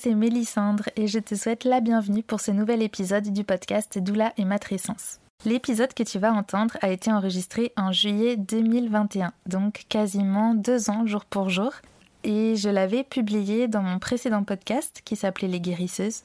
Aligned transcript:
c'est 0.00 0.14
Mélissandre 0.14 0.84
et 0.94 1.08
je 1.08 1.18
te 1.18 1.34
souhaite 1.34 1.64
la 1.64 1.80
bienvenue 1.80 2.22
pour 2.22 2.40
ce 2.40 2.52
nouvel 2.52 2.82
épisode 2.82 3.32
du 3.32 3.42
podcast 3.42 3.98
Doula 3.98 4.32
et 4.36 4.44
Matrescence. 4.44 5.18
L'épisode 5.44 5.92
que 5.92 6.04
tu 6.04 6.20
vas 6.20 6.32
entendre 6.32 6.76
a 6.82 6.90
été 6.90 7.10
enregistré 7.10 7.72
en 7.76 7.90
juillet 7.90 8.36
2021, 8.36 9.32
donc 9.46 9.86
quasiment 9.88 10.54
deux 10.54 10.88
ans 10.88 11.04
jour 11.04 11.24
pour 11.24 11.50
jour, 11.50 11.72
et 12.22 12.54
je 12.54 12.68
l'avais 12.68 13.02
publié 13.02 13.66
dans 13.66 13.82
mon 13.82 13.98
précédent 13.98 14.44
podcast 14.44 15.00
qui 15.04 15.16
s'appelait 15.16 15.48
Les 15.48 15.60
Guérisseuses. 15.60 16.22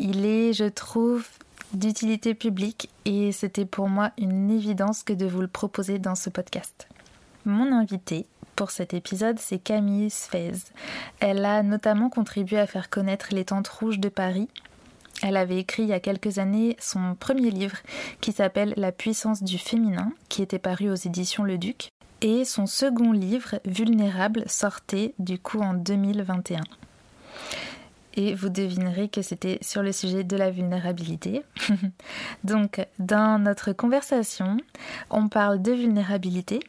Il 0.00 0.24
est, 0.24 0.52
je 0.52 0.64
trouve, 0.64 1.28
d'utilité 1.72 2.34
publique 2.34 2.90
et 3.04 3.30
c'était 3.30 3.66
pour 3.66 3.88
moi 3.88 4.10
une 4.18 4.50
évidence 4.50 5.04
que 5.04 5.12
de 5.12 5.26
vous 5.26 5.42
le 5.42 5.48
proposer 5.48 6.00
dans 6.00 6.16
ce 6.16 6.28
podcast. 6.28 6.88
Mon 7.44 7.72
invité 7.72 8.26
pour 8.60 8.72
cet 8.72 8.92
épisode, 8.92 9.38
c'est 9.38 9.58
Camille 9.58 10.10
Sfez. 10.10 10.52
Elle 11.18 11.46
a 11.46 11.62
notamment 11.62 12.10
contribué 12.10 12.58
à 12.58 12.66
faire 12.66 12.90
connaître 12.90 13.28
les 13.32 13.46
Tentes 13.46 13.68
Rouges 13.68 13.98
de 13.98 14.10
Paris. 14.10 14.50
Elle 15.22 15.38
avait 15.38 15.56
écrit 15.56 15.84
il 15.84 15.88
y 15.88 15.94
a 15.94 15.98
quelques 15.98 16.36
années 16.36 16.76
son 16.78 17.14
premier 17.18 17.50
livre 17.50 17.78
qui 18.20 18.32
s'appelle 18.32 18.74
La 18.76 18.92
puissance 18.92 19.42
du 19.42 19.56
féminin, 19.56 20.12
qui 20.28 20.42
était 20.42 20.58
paru 20.58 20.90
aux 20.90 20.94
éditions 20.94 21.42
Le 21.42 21.56
Duc. 21.56 21.88
Et 22.20 22.44
son 22.44 22.66
second 22.66 23.12
livre, 23.12 23.60
Vulnérable, 23.64 24.44
sortait 24.46 25.14
du 25.18 25.38
coup 25.38 25.60
en 25.60 25.72
2021 25.72 26.60
et 28.14 28.34
vous 28.34 28.50
devinerez 28.50 29.08
que 29.08 29.22
c'était 29.22 29.58
sur 29.62 29.82
le 29.82 29.92
sujet 29.92 30.24
de 30.24 30.36
la 30.36 30.50
vulnérabilité. 30.50 31.42
Donc, 32.44 32.86
dans 32.98 33.40
notre 33.40 33.72
conversation, 33.72 34.58
on 35.10 35.28
parle 35.28 35.62
de 35.62 35.72
vulnérabilité, 35.72 36.60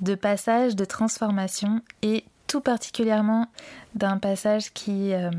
de 0.00 0.14
passage, 0.14 0.76
de 0.76 0.84
transformation 0.84 1.82
et 2.02 2.24
tout 2.46 2.60
particulièrement 2.60 3.48
d'un 3.94 4.18
passage 4.18 4.72
qui 4.72 5.12
euh, 5.12 5.30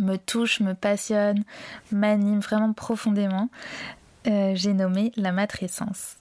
me 0.00 0.16
touche, 0.16 0.60
me 0.60 0.74
passionne, 0.74 1.44
m'anime 1.92 2.40
vraiment 2.40 2.72
profondément. 2.72 3.48
Euh, 4.26 4.52
j'ai 4.54 4.72
nommé 4.72 5.12
la 5.16 5.32
matrescence. 5.32 6.16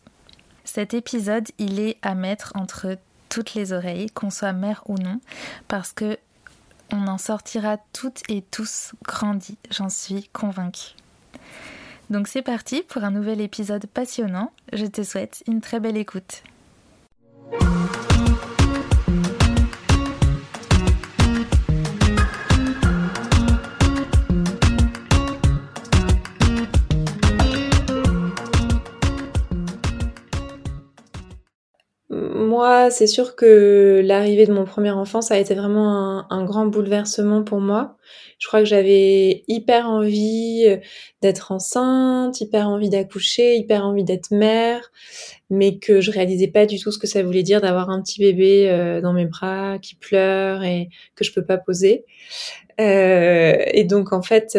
Cet 0.63 0.93
épisode, 0.93 1.47
il 1.57 1.79
est 1.79 1.97
à 2.01 2.15
mettre 2.15 2.51
entre 2.55 2.97
toutes 3.29 3.53
les 3.53 3.73
oreilles, 3.73 4.09
qu'on 4.11 4.29
soit 4.29 4.53
mère 4.53 4.83
ou 4.87 4.95
non, 4.97 5.19
parce 5.67 5.91
que 5.91 6.17
on 6.91 7.07
en 7.07 7.17
sortira 7.17 7.77
toutes 7.93 8.21
et 8.29 8.43
tous 8.43 8.93
grandis, 9.03 9.57
j'en 9.71 9.89
suis 9.89 10.29
convaincue. 10.29 10.95
Donc 12.09 12.27
c'est 12.27 12.43
parti 12.43 12.83
pour 12.83 13.03
un 13.03 13.11
nouvel 13.11 13.41
épisode 13.41 13.87
passionnant. 13.87 14.51
Je 14.71 14.85
te 14.85 15.03
souhaite 15.03 15.43
une 15.47 15.61
très 15.61 15.79
belle 15.79 15.97
écoute. 15.97 16.43
Moi, 32.09 32.89
c'est 32.89 33.07
sûr 33.07 33.35
que 33.35 34.01
l'arrivée 34.03 34.45
de 34.45 34.53
mon 34.53 34.63
premier 34.63 34.91
enfant, 34.91 35.21
ça 35.21 35.33
a 35.33 35.37
été 35.37 35.55
vraiment 35.55 36.25
un, 36.31 36.45
grand 36.45 36.65
bouleversement 36.67 37.43
pour 37.43 37.59
moi. 37.59 37.97
Je 38.37 38.47
crois 38.47 38.59
que 38.59 38.65
j'avais 38.65 39.43
hyper 39.47 39.87
envie 39.87 40.65
euh, 40.67 40.77
d'être 41.21 41.51
enceinte, 41.51 42.39
hyper 42.41 42.67
envie 42.67 42.89
d'accoucher, 42.89 43.55
hyper 43.55 43.85
envie 43.85 44.03
d'être 44.03 44.31
mère, 44.31 44.91
mais 45.49 45.77
que 45.77 46.01
je 46.01 46.11
réalisais 46.11 46.47
pas 46.47 46.65
du 46.65 46.79
tout 46.79 46.91
ce 46.91 46.99
que 46.99 47.07
ça 47.07 47.23
voulait 47.23 47.43
dire 47.43 47.61
d'avoir 47.61 47.89
un 47.89 48.01
petit 48.01 48.19
bébé 48.19 48.69
euh, 48.69 49.01
dans 49.01 49.13
mes 49.13 49.25
bras 49.25 49.79
qui 49.79 49.95
pleure 49.95 50.63
et 50.63 50.89
que 51.15 51.23
je 51.23 51.33
peux 51.33 51.45
pas 51.45 51.57
poser. 51.57 52.05
Euh, 52.79 53.55
et 53.73 53.83
donc 53.85 54.13
en 54.13 54.21
fait, 54.21 54.57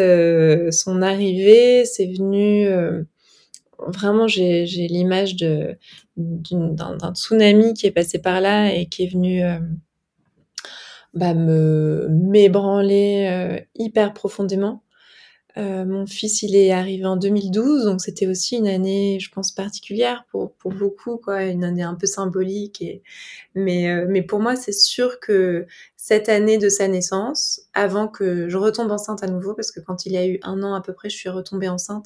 son 0.71 1.01
arrivée, 1.01 1.85
c'est 1.85 2.07
venu 2.07 2.67
vraiment 3.79 4.27
j'ai 4.27 4.65
l'image 4.65 5.35
d'un 5.35 7.13
tsunami 7.13 7.73
qui 7.73 7.87
est 7.87 7.91
passé 7.91 8.19
par 8.19 8.41
là 8.41 8.73
et 8.73 8.87
qui 8.87 9.03
est 9.03 9.13
venu 9.13 9.43
euh, 9.43 9.59
bah, 11.13 11.33
me 11.33 12.07
m'ébranler 12.09 13.27
euh, 13.29 13.59
hyper 13.75 14.13
profondément. 14.13 14.83
Euh, 15.57 15.85
mon 15.85 16.05
fils, 16.05 16.43
il 16.43 16.55
est 16.55 16.71
arrivé 16.71 17.05
en 17.05 17.17
2012, 17.17 17.85
donc 17.85 18.01
c'était 18.01 18.27
aussi 18.27 18.57
une 18.57 18.67
année, 18.67 19.17
je 19.19 19.31
pense, 19.31 19.51
particulière 19.51 20.25
pour, 20.31 20.53
pour 20.53 20.71
beaucoup, 20.71 21.17
quoi, 21.17 21.45
une 21.45 21.63
année 21.63 21.81
un 21.83 21.95
peu 21.95 22.05
symbolique. 22.05 22.81
Et... 22.81 23.01
Mais, 23.55 24.05
mais 24.05 24.21
pour 24.21 24.39
moi, 24.39 24.55
c'est 24.55 24.71
sûr 24.71 25.19
que 25.19 25.65
cette 26.07 26.29
année 26.29 26.57
de 26.57 26.69
sa 26.69 26.87
naissance, 26.87 27.59
avant 27.73 28.07
que 28.07 28.47
je 28.47 28.55
retombe 28.55 28.89
enceinte 28.91 29.23
à 29.23 29.27
nouveau, 29.27 29.53
parce 29.53 29.71
que 29.71 29.81
quand 29.81 30.05
il 30.05 30.13
y 30.13 30.17
a 30.17 30.25
eu 30.25 30.39
un 30.41 30.63
an 30.63 30.73
à 30.73 30.79
peu 30.79 30.93
près, 30.93 31.09
je 31.09 31.17
suis 31.17 31.27
retombée 31.27 31.67
enceinte 31.67 32.05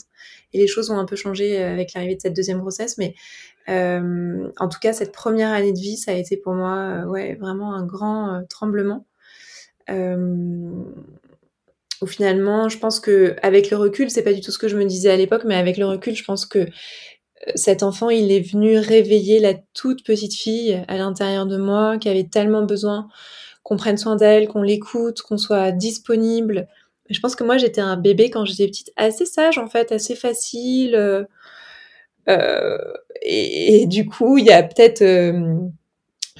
et 0.54 0.58
les 0.58 0.66
choses 0.66 0.90
ont 0.90 0.98
un 0.98 1.06
peu 1.06 1.16
changé 1.16 1.62
euh, 1.62 1.72
avec 1.72 1.94
l'arrivée 1.94 2.16
de 2.16 2.22
cette 2.22 2.36
deuxième 2.36 2.62
grossesse. 2.62 2.98
Mais 2.98 3.14
euh, 3.70 4.50
en 4.58 4.70
tout 4.70 4.80
cas, 4.80 4.94
cette 4.94 5.12
première 5.12 5.52
année 5.52 5.72
de 5.72 5.78
vie, 5.78 5.98
ça 5.98 6.14
a 6.14 6.16
été 6.16 6.36
pour 6.36 6.54
moi, 6.54 6.78
euh, 6.78 7.06
ouais, 7.06 7.36
vraiment 7.36 7.76
un 7.76 7.86
grand 7.86 8.42
tremblement. 8.50 9.06
Où 9.88 10.88
finalement, 12.08 12.70
je 12.70 12.80
pense 12.80 13.00
que 13.00 13.36
avec 13.44 13.70
le 13.70 13.78
recul, 13.78 14.10
c'est 14.10 14.24
pas 14.24 14.34
du 14.34 14.42
tout 14.42 14.50
ce 14.50 14.58
que 14.58 14.68
je 14.68 14.78
me 14.78 14.86
disais 14.86 15.12
à 15.12 15.16
l'époque, 15.16 15.44
mais 15.46 15.54
avec 15.54 15.78
le 15.78 15.86
recul, 15.86 16.16
je 16.16 16.24
pense 16.24 16.48
que 16.48 16.66
cet 17.54 17.84
enfant, 17.84 18.10
il 18.10 18.32
est 18.32 18.52
venu 18.52 18.80
réveiller 18.80 19.40
la 19.40 19.54
toute 19.76 20.04
petite 20.04 20.34
fille 20.34 20.84
à 20.88 20.98
l'intérieur 20.98 21.46
de 21.46 21.58
moi 21.58 22.00
qui 22.00 22.10
avait 22.10 22.28
tellement 22.28 22.64
besoin 22.64 23.08
qu'on 23.64 23.78
prenne 23.78 23.98
soin 23.98 24.16
d'elle, 24.16 24.48
qu'on 24.48 24.64
l'écoute, 24.64 25.22
qu'on 25.22 25.38
soit 25.38 25.72
disponible. 25.72 26.68
Je 27.10 27.20
pense 27.20 27.36
que 27.36 27.44
moi 27.44 27.58
j'étais 27.58 27.82
un 27.82 27.98
bébé 27.98 28.30
quand 28.30 28.46
j'étais 28.46 28.68
petite, 28.68 28.92
assez 28.96 29.26
sage 29.26 29.58
en 29.58 29.68
fait, 29.68 29.92
assez 29.92 30.16
facile. 30.16 30.96
Euh, 30.96 31.26
euh, 32.30 32.78
et, 33.24 33.86
du 33.88 34.06
coup, 34.06 34.38
il 34.38 34.46
y 34.46 34.52
a 34.52 34.64
peut-être, 34.64 35.02
euh, 35.02 35.58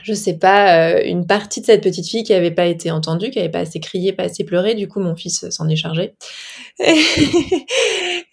je 0.04 0.14
sais 0.14 0.38
pas, 0.38 1.02
une 1.02 1.26
partie 1.28 1.62
de 1.62 1.66
cette 1.66 1.84
petite 1.84 2.08
fille 2.08 2.24
qui 2.24 2.34
n'avait 2.34 2.52
pas 2.52 2.68
été 2.68 2.92
entendue, 2.92 3.32
qui 3.32 3.40
n'avait 3.40 3.52
pas 3.52 3.60
assez 3.60 3.80
crié, 3.80 4.14
pas 4.14 4.24
assez 4.24 4.44
pleuré. 4.44 4.76
Du 4.76 4.88
coup, 4.88 5.00
mon 5.00 5.16
fils 5.16 5.50
s'en 5.50 5.68
est 5.70 5.76
chargé. 5.76 6.14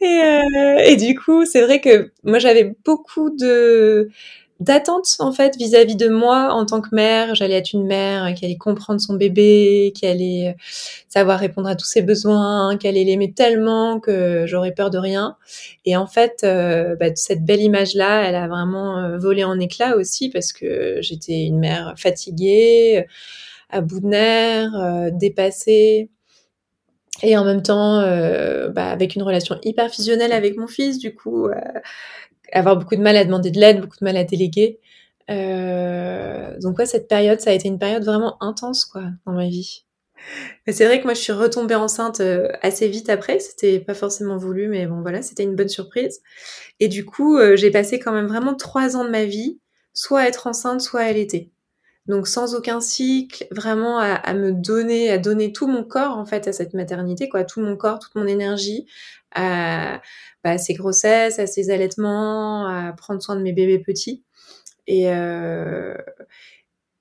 et, 0.01 0.97
du 0.97 1.19
coup, 1.19 1.45
c'est 1.45 1.63
vrai 1.63 1.81
que 1.81 2.13
moi 2.23 2.39
j'avais 2.39 2.75
beaucoup 2.85 3.31
de 3.31 4.11
d'attente 4.61 5.07
en 5.21 5.31
fait 5.31 5.57
vis-à-vis 5.57 5.95
de 5.95 6.09
moi 6.09 6.53
en 6.53 6.67
tant 6.67 6.81
que 6.81 6.89
mère. 6.93 7.35
J'allais 7.35 7.55
être 7.55 7.73
une 7.73 7.87
mère 7.87 8.35
qui 8.35 8.45
allait 8.45 8.57
comprendre 8.57 9.01
son 9.01 9.15
bébé, 9.15 9.93
qui 9.95 10.07
allait 10.07 10.49
euh, 10.49 10.63
savoir 11.09 11.39
répondre 11.39 11.69
à 11.69 11.77
tous 11.77 11.87
ses 11.87 12.03
besoins, 12.03 12.77
qui 12.77 12.89
allait 12.89 13.05
l'aimer 13.05 13.33
tellement 13.33 14.01
que 14.01 14.45
j'aurais 14.47 14.73
peur 14.73 14.91
de 14.91 14.99
rien. 14.99 15.37
Et 15.85 15.97
en 15.97 16.07
fait, 16.07 16.41
euh, 16.43 16.97
bah, 16.97 17.15
cette 17.15 17.45
belle 17.45 17.61
image-là, 17.61 18.29
elle 18.29 18.35
a 18.35 18.49
vraiment 18.49 18.99
euh, 18.99 19.19
volé 19.19 19.45
en 19.45 19.59
éclats 19.61 19.97
aussi 19.97 20.29
parce 20.29 20.53
que 20.53 20.99
j'étais 21.01 21.45
une 21.45 21.61
mère 21.61 21.95
fatiguée, 21.97 23.07
à 23.71 23.81
bout 23.81 24.01
de 24.01 24.07
nerfs, 24.07 25.13
dépassée. 25.13 26.11
Et 27.23 27.37
en 27.37 27.45
même 27.45 27.63
temps, 27.63 28.01
bah, 28.71 28.91
avec 28.91 29.17
une 29.17 29.23
relation 29.23 29.59
hyper 29.63 29.93
fusionnelle 29.93 30.33
avec 30.33 30.57
mon 30.57 30.69
fils, 30.69 30.99
du 30.99 31.15
coup, 31.15 31.49
avoir 32.53 32.77
beaucoup 32.77 32.97
de 32.97 33.03
mal 33.03 33.17
à 33.17 33.25
demander 33.25 33.51
de 33.51 33.61
l'aide, 33.61 33.81
beaucoup 33.81 33.99
de 34.01 34.05
mal 34.05 34.17
à 34.17 34.25
déléguer. 34.25 34.79
Euh, 35.31 36.59
donc 36.61 36.79
ouais, 36.79 36.87
cette 36.87 37.09
période, 37.09 37.41
ça 37.41 37.51
a 37.51 37.53
été 37.53 37.69
une 37.69 37.79
période 37.79 38.05
vraiment 38.05 38.43
intense 38.43 38.85
quoi 38.85 39.05
dans 39.27 39.33
ma 39.33 39.47
vie. 39.47 39.85
Mais 40.67 40.73
c'est 40.73 40.85
vrai 40.85 40.99
que 41.01 41.05
moi 41.05 41.15
je 41.15 41.21
suis 41.21 41.33
retombée 41.33 41.75
enceinte 41.75 42.21
euh, 42.21 42.49
assez 42.63 42.89
vite 42.89 43.09
après, 43.09 43.39
c'était 43.39 43.79
pas 43.79 43.95
forcément 43.95 44.37
voulu, 44.37 44.69
mais 44.69 44.87
bon 44.87 45.01
voilà, 45.01 45.23
c'était 45.23 45.45
une 45.45 45.55
bonne 45.55 45.69
surprise. 45.69 46.21
Et 46.81 46.89
du 46.89 47.05
coup, 47.05 47.37
euh, 47.37 47.57
j'ai 47.57 47.71
passé 47.71 47.99
quand 47.99 48.13
même 48.13 48.27
vraiment 48.27 48.55
trois 48.55 48.97
ans 48.97 49.05
de 49.05 49.11
ma 49.11 49.25
vie, 49.25 49.59
soit 49.95 50.21
à 50.21 50.27
être 50.27 50.47
enceinte, 50.47 50.81
soit 50.81 51.01
à 51.01 51.05
allaiter. 51.05 51.51
Donc 52.07 52.27
sans 52.27 52.55
aucun 52.55 52.81
cycle, 52.81 53.47
vraiment 53.51 53.99
à, 53.99 54.15
à, 54.15 54.35
me 54.35 54.53
donner, 54.53 55.11
à 55.11 55.19
donner 55.19 55.53
tout 55.53 55.67
mon 55.67 55.85
corps 55.85 56.17
en 56.17 56.25
fait 56.25 56.49
à 56.49 56.53
cette 56.53 56.73
maternité, 56.73 57.29
quoi, 57.29 57.45
tout 57.45 57.61
mon 57.61 57.77
corps, 57.77 57.99
toute 57.99 58.15
mon 58.15 58.27
énergie, 58.27 58.87
à, 59.35 60.01
bah, 60.45 60.51
à 60.51 60.59
ces 60.59 60.75
grossesses, 60.75 61.39
à 61.39 61.47
ces 61.47 61.71
allaitements, 61.71 62.67
à 62.67 62.93
prendre 62.93 63.23
soin 63.23 63.37
de 63.37 63.43
mes 63.43 63.53
bébés 63.53 63.79
petits. 63.79 64.25
Et, 64.87 65.11
euh, 65.13 65.95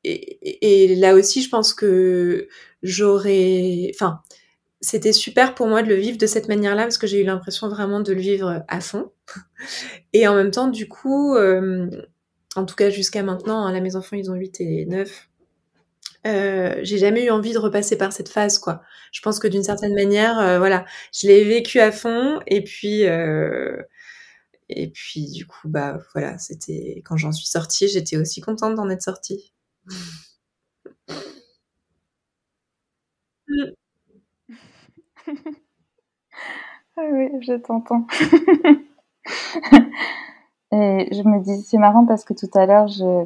et, 0.03 0.95
là 0.95 1.15
aussi, 1.15 1.41
je 1.41 1.49
pense 1.49 1.73
que 1.73 2.47
j'aurais, 2.83 3.91
enfin, 3.93 4.21
c'était 4.81 5.13
super 5.13 5.55
pour 5.55 5.67
moi 5.67 5.83
de 5.83 5.89
le 5.89 5.95
vivre 5.95 6.17
de 6.17 6.27
cette 6.27 6.47
manière-là 6.47 6.83
parce 6.83 6.97
que 6.97 7.07
j'ai 7.07 7.21
eu 7.21 7.25
l'impression 7.25 7.67
vraiment 7.69 7.99
de 7.99 8.13
le 8.13 8.21
vivre 8.21 8.63
à 8.67 8.81
fond. 8.81 9.11
Et 10.13 10.27
en 10.27 10.35
même 10.35 10.51
temps, 10.51 10.67
du 10.67 10.87
coup, 10.87 11.35
euh, 11.35 11.89
en 12.55 12.65
tout 12.65 12.75
cas 12.75 12.89
jusqu'à 12.89 13.23
maintenant, 13.23 13.65
hein, 13.65 13.71
là 13.71 13.81
mes 13.81 13.95
enfants 13.95 14.15
ils 14.15 14.31
ont 14.31 14.35
8 14.35 14.61
et 14.61 14.85
9, 14.85 15.26
euh, 16.27 16.79
j'ai 16.83 16.97
jamais 16.97 17.25
eu 17.25 17.29
envie 17.31 17.53
de 17.53 17.59
repasser 17.59 17.97
par 17.97 18.13
cette 18.13 18.29
phase, 18.29 18.59
quoi. 18.59 18.81
Je 19.11 19.21
pense 19.21 19.39
que 19.39 19.47
d'une 19.47 19.63
certaine 19.63 19.93
manière, 19.95 20.39
euh, 20.39 20.59
voilà, 20.59 20.85
je 21.13 21.27
l'ai 21.27 21.43
vécu 21.43 21.79
à 21.79 21.91
fond, 21.91 22.39
et 22.47 22.63
puis, 22.63 23.05
euh, 23.05 23.81
et 24.69 24.89
puis 24.91 25.31
du 25.31 25.47
coup, 25.47 25.69
bah 25.69 25.99
voilà, 26.13 26.37
c'était 26.39 27.01
quand 27.05 27.17
j'en 27.17 27.31
suis 27.33 27.47
sortie, 27.47 27.87
j'étais 27.89 28.17
aussi 28.17 28.41
contente 28.41 28.75
d'en 28.75 28.89
être 28.89 29.03
sortie. 29.03 29.53
Ah 36.97 37.03
oui, 37.11 37.29
je 37.41 37.53
t'entends. 37.53 38.05
et 40.71 41.07
je 41.11 41.21
me 41.23 41.41
dis, 41.43 41.61
c'est 41.63 41.77
marrant 41.77 42.05
parce 42.05 42.23
que 42.23 42.33
tout 42.33 42.49
à 42.53 42.65
l'heure, 42.65 42.87
je, 42.87 43.25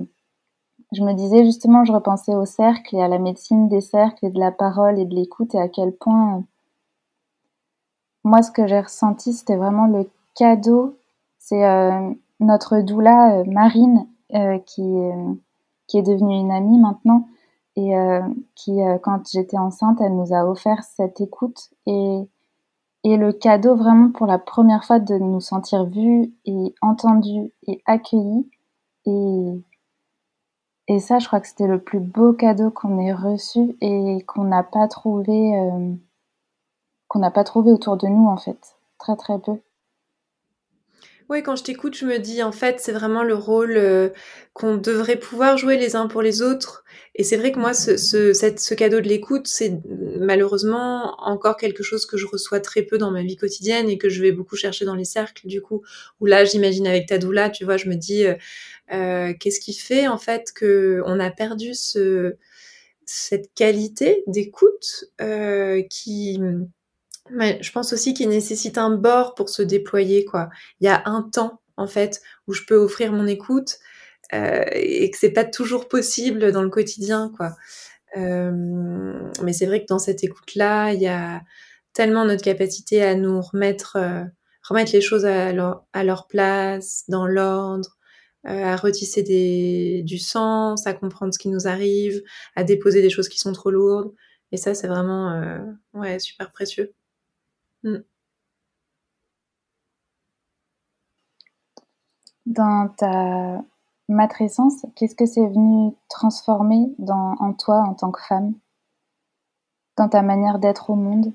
je 0.92 1.04
me 1.04 1.14
disais 1.14 1.46
justement, 1.46 1.86
je 1.86 1.94
repensais 1.94 2.36
au 2.36 2.46
cercle 2.46 2.96
et 2.96 3.02
à 3.02 3.08
la 3.08 3.20
médecine 3.20 3.70
des 3.70 3.82
cercles 3.82 4.26
et 4.26 4.30
de 4.30 4.40
la 4.40 4.52
parole 4.52 5.00
et 5.00 5.06
de 5.06 5.16
l'écoute 5.16 5.56
et 5.56 5.60
à 5.60 5.70
quel 5.70 5.94
point, 5.94 6.44
moi, 8.24 8.42
ce 8.42 8.52
que 8.52 8.68
j'ai 8.68 8.80
ressenti, 8.80 9.34
c'était 9.34 9.56
vraiment 9.56 9.88
le 9.88 10.10
cadeau. 10.36 10.98
C'est 11.40 11.66
euh, 11.66 12.12
notre 12.40 12.82
doula 12.82 13.40
euh, 13.40 13.44
Marine 13.48 14.08
euh, 14.34 14.60
qui, 14.60 14.84
qui 15.88 15.98
est 15.98 16.04
devenue 16.04 16.36
une 16.36 16.52
amie 16.52 16.80
maintenant 16.80 17.28
et 17.78 17.94
qui, 18.54 18.80
quand 19.02 19.22
j'étais 19.32 19.58
enceinte, 19.58 20.02
elle 20.02 20.16
nous 20.16 20.34
a 20.34 20.46
offert 20.46 20.84
cette 20.84 21.22
écoute 21.22 21.70
et 21.86 22.28
et 23.04 23.18
le 23.18 23.34
cadeau 23.34 23.76
vraiment 23.76 24.12
pour 24.12 24.28
la 24.28 24.38
première 24.38 24.84
fois 24.84 25.00
de 25.00 25.16
nous 25.16 25.42
sentir 25.42 25.86
vus 25.86 26.34
et 26.46 26.76
entendus 26.82 27.52
et 27.66 27.82
accueillis. 27.86 28.48
Et, 29.06 29.62
et 30.92 31.00
ça, 31.00 31.20
je 31.20 31.28
crois 31.28 31.40
que 31.40 31.48
c'était 31.48 31.68
le 31.68 31.80
plus 31.80 32.02
beau 32.02 32.34
cadeau 32.34 32.70
qu'on 32.70 33.00
ait 33.00 33.14
reçu 33.14 33.78
et 33.80 34.26
qu'on 34.28 34.44
n'a 34.44 34.62
pas 34.62 34.90
trouvé, 34.90 35.58
euh, 35.58 35.94
qu'on 37.08 37.20
n'a 37.20 37.32
pas 37.32 37.46
trouvé 37.46 37.72
autour 37.72 37.96
de 37.96 38.08
nous 38.08 38.28
en 38.28 38.36
fait, 38.36 38.76
très 38.98 39.16
très 39.16 39.40
peu. 39.40 39.58
Quand 41.40 41.56
je 41.56 41.64
t'écoute, 41.64 41.96
je 41.96 42.06
me 42.06 42.20
dis 42.20 42.44
en 42.44 42.52
fait, 42.52 42.82
c'est 42.82 42.92
vraiment 42.92 43.24
le 43.24 43.36
rôle 43.36 43.78
euh, 43.78 44.10
qu'on 44.54 44.76
devrait 44.76 45.16
pouvoir 45.16 45.58
jouer 45.58 45.78
les 45.78 45.96
uns 45.96 46.08
pour 46.08 46.22
les 46.22 46.42
autres. 46.42 46.84
Et 47.16 47.24
c'est 47.24 47.38
vrai 47.38 47.54
que 47.54 47.60
moi, 47.60 47.74
ce, 47.74 48.74
cadeau 48.74 49.00
de 49.00 49.08
l'écoute, 49.08 49.48
c'est 49.48 49.80
malheureusement 50.20 51.16
encore 51.22 51.56
quelque 51.56 51.84
chose 51.84 52.06
que 52.06 52.18
je 52.18 52.26
reçois 52.26 52.60
très 52.60 52.82
peu 52.82 52.98
dans 52.98 53.12
ma 53.12 53.24
vie 53.24 53.38
quotidienne 53.38 53.90
et 53.90 53.98
que 53.98 54.10
je 54.10 54.22
vais 54.22 54.34
beaucoup 54.34 54.58
chercher 54.58 54.84
dans 54.84 54.96
les 54.96 55.06
cercles, 55.06 55.48
du 55.48 55.62
coup. 55.62 55.82
Où 56.20 56.26
là, 56.26 56.44
j'imagine 56.44 56.88
avec 56.88 57.08
ta 57.08 57.18
doula, 57.18 57.50
tu 57.50 57.64
vois, 57.64 57.78
je 57.78 57.88
me 57.88 57.96
dis, 57.96 58.26
euh, 58.26 58.36
euh 58.94 59.34
qu'est-ce 59.40 59.62
qui 59.62 59.74
fait 59.74 60.08
en 60.08 60.18
fait 60.18 60.52
que 60.54 61.02
on 61.06 61.20
a 61.20 61.32
perdu 61.32 61.74
ce, 61.74 62.36
cette 63.06 63.54
qualité 63.56 64.24
d'écoute 64.28 65.06
qui 65.90 66.40
je 67.38 67.72
pense 67.72 67.94
aussi 67.94 68.14
qu'il 68.14 68.30
nécessite 68.30 68.78
un 68.78 68.96
bord 68.96 69.36
pour 69.36 69.50
se 69.50 69.62
déployer, 69.62 70.26
quoi. 70.26 70.50
Il 70.80 70.86
y 70.86 70.90
a 70.90 71.02
un 71.06 71.24
temps, 71.24 71.62
en 71.78 71.88
fait, 71.88 72.22
où 72.48 72.54
je 72.54 72.64
peux 72.66 72.76
offrir 72.76 73.12
mon 73.12 73.28
écoute 73.28 73.78
euh, 74.34 74.64
et 74.74 75.10
que 75.12 75.18
c'est 75.18 75.32
pas 75.32 75.46
toujours 75.46 75.88
possible 75.88 76.52
dans 76.52 76.64
le 76.64 76.70
quotidien, 76.70 77.32
quoi. 77.36 77.56
Euh, 78.18 78.52
mais 79.44 79.54
c'est 79.54 79.66
vrai 79.66 79.82
que 79.82 79.88
dans 79.88 80.00
cette 80.00 80.24
écoute-là, 80.24 80.94
il 80.94 81.02
y 81.02 81.08
a 81.08 81.42
tellement 81.94 82.26
notre 82.26 82.44
capacité 82.44 83.04
à 83.04 83.16
nous 83.16 83.42
remettre, 83.42 83.98
euh, 83.98 84.24
remettre 84.68 84.92
les 84.94 85.02
choses 85.02 85.26
à 85.26 85.54
leur, 85.54 86.28
place, 86.28 87.04
dans 87.08 87.26
l'ordre, 87.28 87.98
euh, 88.48 88.64
à 88.64 88.76
retisser 88.76 89.24
du 90.04 90.18
sens, 90.18 90.88
à 90.88 90.94
comprendre 90.94 91.34
ce 91.34 91.40
qui 91.40 91.50
nous 91.50 91.68
arrive, 91.68 92.22
à 92.56 92.64
déposer 92.64 93.02
des 93.02 93.10
choses 93.10 93.30
qui 93.30 93.40
sont 93.40 93.54
trop 93.54 93.72
lourdes. 93.72 94.14
Et 94.52 94.58
ça, 94.58 94.74
c'est 94.74 94.88
vraiment 94.88 95.32
euh, 95.32 95.60
ouais, 95.94 96.20
super 96.20 96.52
précieux. 96.52 96.94
Mm. 97.84 97.98
Dans 102.46 102.90
ta 102.98 103.64
matrescence, 104.10 104.86
qu'est-ce 104.96 105.16
que 105.16 105.26
c'est 105.26 105.48
venu 105.48 105.94
transformer 106.10 106.94
en 107.08 107.54
toi 107.54 107.84
en 107.88 107.94
tant 107.94 108.12
que 108.12 108.22
femme? 108.22 108.54
Dans 109.98 110.10
ta 110.10 110.22
manière 110.22 110.60
d'être 110.60 110.90
au 110.90 110.96
monde? 110.96 111.34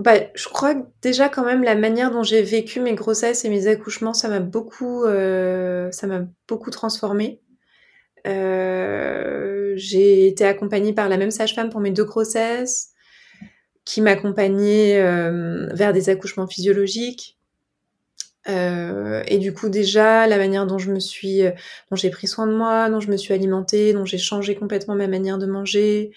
Bah, 0.00 0.14
je 0.34 0.48
crois 0.48 0.74
que 0.74 0.84
déjà 1.02 1.28
quand 1.28 1.44
même 1.44 1.62
la 1.62 1.76
manière 1.76 2.10
dont 2.10 2.24
j'ai 2.24 2.42
vécu 2.42 2.80
mes 2.80 2.94
grossesses 2.94 3.44
et 3.44 3.48
mes 3.48 3.68
accouchements, 3.68 4.12
ça 4.12 4.28
m'a 4.28 4.40
beaucoup, 4.40 5.04
euh, 5.04 5.90
beaucoup 6.48 6.70
transformée. 6.70 7.40
Euh, 8.26 9.72
j'ai 9.76 10.26
été 10.26 10.44
accompagnée 10.44 10.92
par 10.92 11.08
la 11.08 11.16
même 11.16 11.30
sage-femme 11.30 11.70
pour 11.70 11.80
mes 11.80 11.90
deux 11.90 12.04
grossesses 12.04 12.93
qui 13.84 14.00
m'accompagnait 14.00 14.98
euh, 15.00 15.68
vers 15.72 15.92
des 15.92 16.08
accouchements 16.08 16.46
physiologiques. 16.46 17.38
Euh, 18.46 19.22
et 19.26 19.38
du 19.38 19.54
coup 19.54 19.70
déjà 19.70 20.26
la 20.26 20.36
manière 20.36 20.66
dont 20.66 20.76
je 20.76 20.92
me 20.92 21.00
suis, 21.00 21.42
euh, 21.42 21.52
dont 21.90 21.96
j'ai 21.96 22.10
pris 22.10 22.26
soin 22.26 22.46
de 22.46 22.54
moi, 22.54 22.90
dont 22.90 23.00
je 23.00 23.10
me 23.10 23.16
suis 23.16 23.32
alimentée, 23.32 23.94
dont 23.94 24.04
j'ai 24.04 24.18
changé 24.18 24.54
complètement 24.54 24.94
ma 24.94 25.06
manière 25.08 25.38
de 25.38 25.46
manger, 25.46 26.12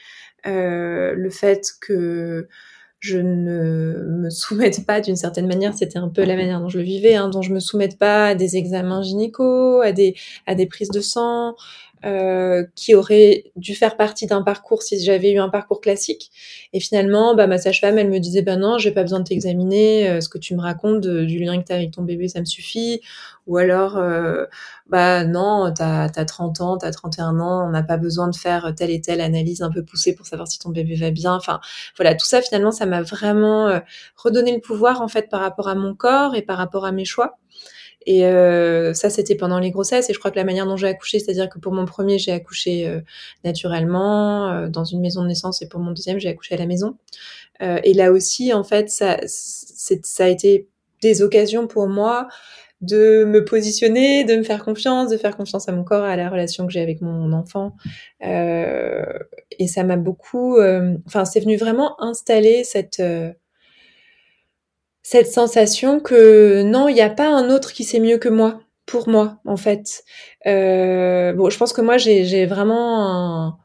le 0.46 1.30
fait 1.30 1.72
que 1.82 2.48
je 3.00 3.20
ne 3.20 4.04
me 4.08 4.30
soumette 4.30 4.86
pas 4.86 5.02
d'une 5.02 5.16
certaine 5.16 5.48
manière, 5.48 5.74
c'était 5.74 6.00
un 6.00 6.10
peu 6.10 6.24
la 6.24 6.36
manière 6.36 6.60
dont 6.60 6.70
je 6.70 6.80
le 6.80 6.84
vivais, 6.84 7.16
hein, 7.16 7.30
dont 7.30 7.42
je 7.42 7.54
me 7.54 7.60
soumette 7.60 7.98
pas 7.98 8.28
à 8.28 8.36
des 8.36 8.58
examens 8.58 9.04
gynéco, 9.04 9.82
à 9.82 9.92
des 9.92 10.16
à 10.48 10.56
des 10.56 10.66
prises 10.66 10.90
de 10.90 11.02
sang, 11.02 11.56
euh, 12.06 12.64
qui 12.76 12.94
aurait 12.94 13.46
dû 13.56 13.74
faire 13.74 13.98
partie 13.98 14.28
d'un 14.28 14.44
parcours 14.44 14.84
si 14.84 15.04
j'avais 15.04 15.32
eu 15.32 15.40
un 15.40 15.50
parcours 15.50 15.82
classique. 15.82 16.32
Et 16.72 16.80
finalement, 16.80 17.36
bah, 17.36 17.48
ma 17.48 17.58
sage-femme, 17.58 17.98
elle 17.98 18.10
me 18.10 18.20
disait, 18.20 18.44
ben 18.44 18.60
non, 18.60 18.78
j'ai 18.78 18.92
pas 18.92 19.02
besoin 19.02 19.20
de 19.20 19.24
t'examiner, 19.24 20.08
euh, 20.08 20.22
ce 20.22 20.30
que 20.30 20.38
tu 20.38 20.56
me 20.56 20.62
racontes 20.62 21.08
du 21.08 21.40
lien 21.40 21.60
que 21.60 21.66
tu 21.66 21.74
as 21.74 21.76
avec 21.76 21.92
ton 21.92 22.04
bébé, 22.04 22.28
ça 22.28 22.40
me 22.40 22.46
suffit. 22.46 23.02
Ou 23.48 23.58
alors, 23.58 23.98
euh, 23.98 24.46
bah 24.90 25.24
non, 25.26 25.74
t'as 25.76 26.04
as 26.04 26.26
30 26.26 26.62
ans, 26.62 26.78
t'as 26.78 26.92
31 26.92 27.40
ans, 27.40 27.68
on 27.68 27.72
n'a 27.72 27.84
pas 27.84 27.98
besoin 27.98 28.28
de 28.28 28.36
faire 28.36 28.74
telle 28.76 28.92
et 28.92 29.02
telle 29.02 29.22
analyse 29.22 29.62
un 29.62 29.72
peu 29.72 29.84
poussée 29.84 30.14
pour 30.14 30.28
savoir 30.28 30.48
si 30.48 30.60
ton 30.60 30.70
bébé 30.70 30.96
va 30.96 31.12
bien. 31.12 31.34
Enfin, 31.34 31.60
voilà, 31.96 32.14
tout 32.14 32.26
ça, 32.26 32.42
finalement, 32.42 32.72
ça 32.72 32.86
m'a 32.86 33.02
vraiment 33.02 33.82
redonné 34.18 34.54
le 34.54 34.62
pouvoir, 34.62 35.02
en 35.02 35.08
fait, 35.08 35.30
par 35.30 35.40
rapport 35.40 35.68
à 35.68 35.76
mon 35.76 35.96
corps 35.96 36.36
et 36.36 36.42
par 36.42 36.58
rapport 36.58 36.86
à 36.86 36.92
mes 36.92 37.06
choix. 37.06 37.38
Et 38.08 38.26
euh, 38.26 38.94
ça, 38.94 39.10
c'était 39.10 39.36
pendant 39.36 39.60
les 39.60 39.70
grossesses. 39.70 40.10
Et 40.10 40.14
je 40.14 40.20
crois 40.20 40.32
que 40.32 40.38
la 40.38 40.46
manière 40.46 40.66
dont 40.66 40.78
j'ai 40.78 40.88
accouché, 40.88 41.20
c'est-à-dire 41.20 41.50
que 41.50 41.60
pour 41.60 41.74
mon 41.74 41.84
premier, 41.84 42.18
j'ai 42.18 42.32
accouché 42.32 42.88
euh, 42.88 43.02
naturellement 43.44 44.50
euh, 44.50 44.70
dans 44.70 44.86
une 44.86 45.02
maison 45.02 45.24
de 45.24 45.28
naissance, 45.28 45.62
et 45.62 45.68
pour 45.68 45.82
mon 45.82 45.92
deuxième, 45.92 46.18
j'ai 46.18 46.30
accouché 46.30 46.56
à 46.56 46.58
la 46.58 46.68
maison. 46.68 46.96
Euh, 47.62 47.80
et 47.84 47.94
là 47.94 48.14
aussi, 48.14 48.54
en 48.54 48.64
fait, 48.64 48.90
ça, 48.90 49.20
ça 49.26 50.24
a 50.24 50.28
été 50.30 50.70
des 51.02 51.22
occasions 51.22 51.68
pour 51.68 51.90
moi 51.90 52.30
de 52.80 53.26
me 53.26 53.44
positionner, 53.44 54.24
de 54.24 54.38
me 54.38 54.44
faire 54.44 54.64
confiance, 54.64 55.10
de 55.10 55.18
faire 55.18 55.36
confiance 55.36 55.68
à 55.68 55.74
mon 55.74 55.84
corps, 55.84 56.06
à 56.06 56.16
la 56.16 56.30
relation 56.30 56.66
que 56.66 56.72
j'ai 56.72 56.82
avec 56.82 57.02
mon 57.02 57.34
enfant. 57.34 57.76
Euh, 58.26 59.04
et 59.60 59.68
ça 59.68 59.84
m'a 59.84 59.98
beaucoup, 59.98 60.58
enfin, 61.08 61.26
c'est 61.26 61.40
venu 61.42 61.58
vraiment 61.58 62.02
installer 62.02 62.64
cette 62.64 63.02
cette 65.10 65.32
sensation 65.32 66.02
que 66.02 66.64
non, 66.64 66.90
il 66.90 66.94
n'y 66.94 67.02
a 67.02 67.10
pas 67.10 67.30
un 67.30 67.50
autre 67.50 67.72
qui 67.72 67.86
sait 67.86 68.02
mieux 68.02 68.18
que 68.18 68.28
moi, 68.28 68.60
pour 68.86 69.08
moi, 69.08 69.40
en 69.46 69.56
fait. 69.56 70.04
Euh, 70.46 71.32
bon, 71.32 71.50
je 71.50 71.58
pense 71.58 71.72
que 71.72 71.80
moi, 71.80 71.98
j'ai 71.98 72.46
vraiment 72.46 73.08
un... 73.10 73.58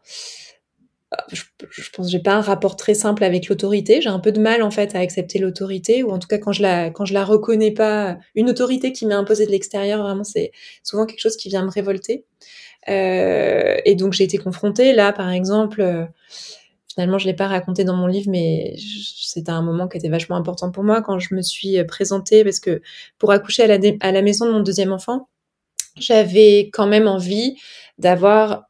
Je, 1.33 1.43
je 1.69 1.91
pense 1.91 2.09
j'ai 2.09 2.21
pas 2.21 2.35
un 2.35 2.43
rapport 2.43 2.77
très 2.77 2.95
simple 2.95 3.25
avec 3.25 3.49
l'autorité. 3.49 4.01
J'ai 4.01 4.09
un 4.09 4.21
peu 4.21 4.31
de 4.31 4.41
mal 4.41 4.63
en 4.63 4.71
fait 4.71 4.95
à 4.95 5.01
accepter 5.01 5.41
l'autorité, 5.41 6.05
ou 6.05 6.11
en 6.13 6.21
tout 6.21 6.29
cas 6.29 6.39
quand 6.39 6.53
je 6.53 6.63
la 6.63 6.91
quand 6.91 7.05
je 7.05 7.13
la 7.13 7.25
reconnais 7.25 7.73
pas, 7.73 8.19
une 8.37 8.49
autorité 8.49 8.93
qui 8.93 9.05
m'est 9.05 9.13
imposée 9.13 9.45
de 9.45 9.51
l'extérieur, 9.51 10.01
vraiment 10.03 10.25
c'est 10.25 10.53
souvent 10.85 11.07
quelque 11.07 11.21
chose 11.21 11.37
qui 11.37 11.49
vient 11.49 11.65
me 11.65 11.71
révolter. 11.71 12.25
Euh, 12.89 13.77
et 13.85 13.95
donc 13.97 14.13
j'ai 14.13 14.25
été 14.25 14.39
confrontée 14.39 14.95
là, 14.95 15.13
par 15.13 15.31
exemple 15.31 16.09
finalement, 16.93 17.19
je 17.19 17.27
l'ai 17.27 17.35
pas 17.35 17.49
raconté 17.49 17.85
dans 17.85 17.97
mon 17.97 18.07
livre, 18.07 18.31
mais 18.31 18.75
c'était 18.79 19.51
un 19.51 19.63
moment 19.63 19.89
qui 19.89 19.97
était 19.97 20.09
vachement 20.09 20.37
important 20.37 20.71
pour 20.71 20.85
moi 20.85 21.03
quand 21.03 21.19
je 21.19 21.35
me 21.35 21.43
suis 21.43 21.79
euh, 21.79 21.85
présentée, 21.85 22.45
parce 22.45 22.61
que 22.61 22.83
pour 23.19 23.33
accoucher 23.33 23.63
à 23.63 23.67
la, 23.67 23.79
à 24.01 24.13
la 24.13 24.23
maison 24.23 24.47
de 24.47 24.53
mon 24.53 24.61
deuxième 24.61 24.93
enfant, 24.93 25.29
j'avais 25.97 26.71
quand 26.73 26.87
même 26.87 27.09
envie 27.09 27.57
d'avoir 27.99 28.65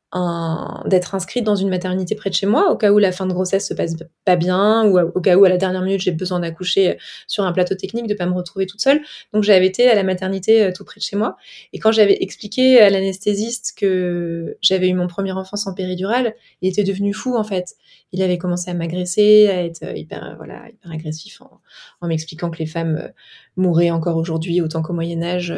d'être 0.85 1.15
inscrite 1.15 1.43
dans 1.43 1.55
une 1.55 1.71
maternité 1.71 2.15
près 2.15 2.29
de 2.29 2.35
chez 2.35 2.45
moi 2.45 2.71
au 2.71 2.77
cas 2.77 2.93
où 2.93 2.99
la 2.99 3.13
fin 3.13 3.25
de 3.25 3.33
grossesse 3.33 3.67
se 3.67 3.73
passe 3.73 3.95
pas 4.27 4.37
bien 4.37 4.85
ou 4.85 4.99
au 4.99 5.21
cas 5.23 5.37
où 5.37 5.45
à 5.47 5.49
la 5.49 5.57
dernière 5.57 5.81
minute 5.81 6.03
j'ai 6.03 6.11
besoin 6.11 6.41
d'accoucher 6.41 6.91
euh, 6.91 6.95
sur 7.27 7.45
un 7.45 7.53
plateau 7.53 7.75
technique 7.75 8.07
de 8.07 8.15
pas 8.15 8.27
me 8.27 8.35
retrouver 8.35 8.67
toute 8.67 8.83
seule. 8.83 9.01
Donc 9.33 9.43
j'avais 9.43 9.67
été 9.67 9.89
à 9.89 9.95
la 9.95 10.03
maternité 10.03 10.65
euh, 10.65 10.73
tout 10.75 10.85
près 10.85 10.99
de 11.01 11.05
chez 11.05 11.17
moi. 11.17 11.37
Et 11.73 11.79
quand 11.79 11.93
j'avais 11.93 12.19
expliqué 12.21 12.79
à 12.81 12.91
l'anesthésiste 12.91 13.73
que 13.75 14.59
j'avais 14.61 14.89
eu 14.89 14.95
mon 14.95 15.07
premier 15.07 15.33
enfant 15.33 15.57
sans 15.57 15.73
péridurale 15.73 16.35
il 16.61 16.69
était 16.69 16.85
devenu 16.85 17.15
fou 17.15 17.35
en 17.35 17.45
fait. 17.45 17.77
Il 18.13 18.23
avait 18.23 18.37
commencé 18.37 18.71
à 18.71 18.75
m'agresser 18.75 19.49
à 19.49 19.65
être 19.65 19.83
euh, 19.83 19.97
hyper 19.97 20.35
voilà 20.37 20.69
hyper 20.69 20.93
agressif 20.93 21.41
en, 21.41 21.63
en 22.03 22.07
m'expliquant 22.07 22.51
que 22.51 22.59
les 22.59 22.67
femmes 22.67 23.11
mouraient 23.57 23.91
encore 23.91 24.19
aujourd'hui 24.19 24.61
autant 24.61 24.83
qu'au 24.83 24.93
Moyen 24.93 25.23
Âge 25.23 25.55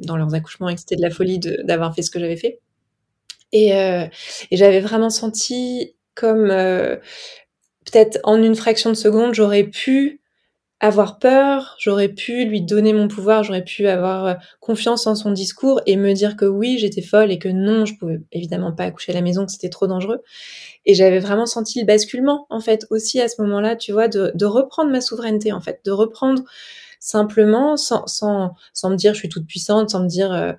dans 0.00 0.16
leurs 0.16 0.34
accouchements 0.34 0.70
et 0.70 0.74
que 0.74 0.80
c'était 0.80 0.96
de 0.96 1.02
la 1.02 1.10
folie 1.10 1.38
d'avoir 1.38 1.94
fait 1.94 2.02
ce 2.02 2.10
que 2.10 2.18
j'avais 2.18 2.36
fait 2.36 2.60
et, 3.52 3.76
euh, 3.76 4.06
et 4.50 4.56
j'avais 4.56 4.80
vraiment 4.80 5.10
senti 5.10 5.94
comme 6.14 6.50
euh, 6.50 6.96
peut-être 7.84 8.18
en 8.24 8.42
une 8.42 8.54
fraction 8.54 8.90
de 8.90 8.96
seconde, 8.96 9.34
j'aurais 9.34 9.64
pu 9.64 10.20
avoir 10.82 11.20
peur, 11.20 11.76
j'aurais 11.78 12.08
pu 12.08 12.44
lui 12.44 12.60
donner 12.60 12.92
mon 12.92 13.06
pouvoir, 13.06 13.44
j'aurais 13.44 13.62
pu 13.62 13.86
avoir 13.86 14.26
euh, 14.26 14.34
confiance 14.58 15.06
en 15.06 15.14
son 15.14 15.30
discours 15.30 15.80
et 15.86 15.96
me 15.96 16.12
dire 16.12 16.36
que 16.36 16.44
oui, 16.44 16.76
j'étais 16.78 17.02
folle 17.02 17.30
et 17.30 17.38
que 17.38 17.48
non, 17.48 17.86
je 17.86 17.94
pouvais 17.94 18.20
évidemment 18.32 18.72
pas 18.72 18.84
accoucher 18.84 19.12
à 19.12 19.14
la 19.14 19.20
maison, 19.20 19.46
que 19.46 19.52
c'était 19.52 19.68
trop 19.68 19.86
dangereux. 19.86 20.22
Et 20.84 20.94
j'avais 20.94 21.20
vraiment 21.20 21.46
senti 21.46 21.78
le 21.78 21.86
basculement, 21.86 22.46
en 22.50 22.58
fait, 22.58 22.84
aussi 22.90 23.20
à 23.20 23.28
ce 23.28 23.40
moment-là, 23.42 23.76
tu 23.76 23.92
vois, 23.92 24.08
de, 24.08 24.32
de, 24.34 24.44
reprendre 24.44 24.90
ma 24.90 25.00
souveraineté, 25.00 25.52
en 25.52 25.60
fait, 25.60 25.80
de 25.84 25.92
reprendre 25.92 26.42
simplement, 26.98 27.76
sans, 27.76 28.04
sans, 28.08 28.54
sans 28.72 28.90
me 28.90 28.96
dire 28.96 29.14
je 29.14 29.20
suis 29.20 29.28
toute 29.28 29.46
puissante, 29.46 29.90
sans 29.90 30.00
me 30.02 30.08
dire 30.08 30.32
euh, 30.32 30.52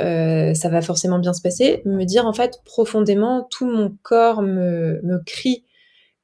euh, 0.00 0.54
ça 0.54 0.68
va 0.68 0.82
forcément 0.82 1.18
bien 1.18 1.32
se 1.32 1.42
passer, 1.42 1.82
me 1.84 2.04
dire 2.04 2.26
en 2.26 2.32
fait 2.32 2.60
profondément, 2.64 3.46
tout 3.50 3.66
mon 3.66 3.96
corps 4.02 4.42
me, 4.42 5.00
me 5.02 5.18
crie 5.24 5.64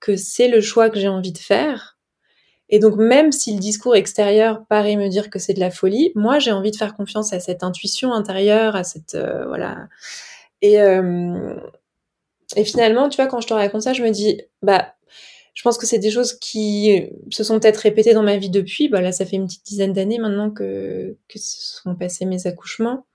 que 0.01 0.17
c'est 0.17 0.49
le 0.49 0.61
choix 0.61 0.91
que 0.91 0.99
j'ai 0.99 1.09
envie 1.09 1.33
de 1.33 1.39
faire 1.39 1.99
et 2.71 2.79
donc 2.79 2.97
même 2.97 3.33
si 3.33 3.55
le 3.55 3.61
discours 3.61 3.97
extérieur 3.97 4.65
paraît 4.69 4.97
me 4.97 5.09
dire 5.09 5.31
que 5.31 5.39
c'est 5.39 5.55
de 5.55 5.61
la 5.61 5.71
folie, 5.71 6.13
moi 6.15 6.39
j'ai 6.39 6.53
envie 6.53 6.71
de 6.71 6.77
faire 6.77 6.95
confiance 6.95 7.33
à 7.33 7.41
cette 7.41 7.63
intuition 7.63 8.13
intérieure, 8.13 8.77
à 8.77 8.85
cette 8.85 9.15
euh, 9.15 9.47
voilà. 9.47 9.89
Et 10.63 10.81
euh, 10.81 11.55
et 12.57 12.65
finalement, 12.65 13.09
tu 13.09 13.17
vois, 13.17 13.27
quand 13.27 13.41
je 13.41 13.47
te 13.47 13.55
raconte 13.55 13.83
ça, 13.83 13.93
je 13.93 14.03
me 14.03 14.11
dis 14.11 14.43
bah 14.63 14.95
je 15.55 15.63
pense 15.63 15.79
que 15.79 15.87
c'est 15.87 15.99
des 15.99 16.11
choses 16.11 16.35
qui 16.35 17.09
se 17.31 17.43
sont 17.45 17.59
peut-être 17.59 17.79
répétées 17.79 18.15
dans 18.15 18.23
ma 18.23 18.37
vie 18.37 18.51
depuis. 18.51 18.89
Bah 18.89 19.01
là, 19.01 19.13
ça 19.13 19.27
fait 19.27 19.37
une 19.37 19.47
petite 19.47 19.67
dizaine 19.67 19.93
d'années 19.93 20.19
maintenant 20.19 20.51
que 20.51 21.17
que 21.29 21.39
se 21.39 21.81
sont 21.83 21.97
passés 21.97 22.27
mes 22.27 22.47
accouchements. 22.47 23.07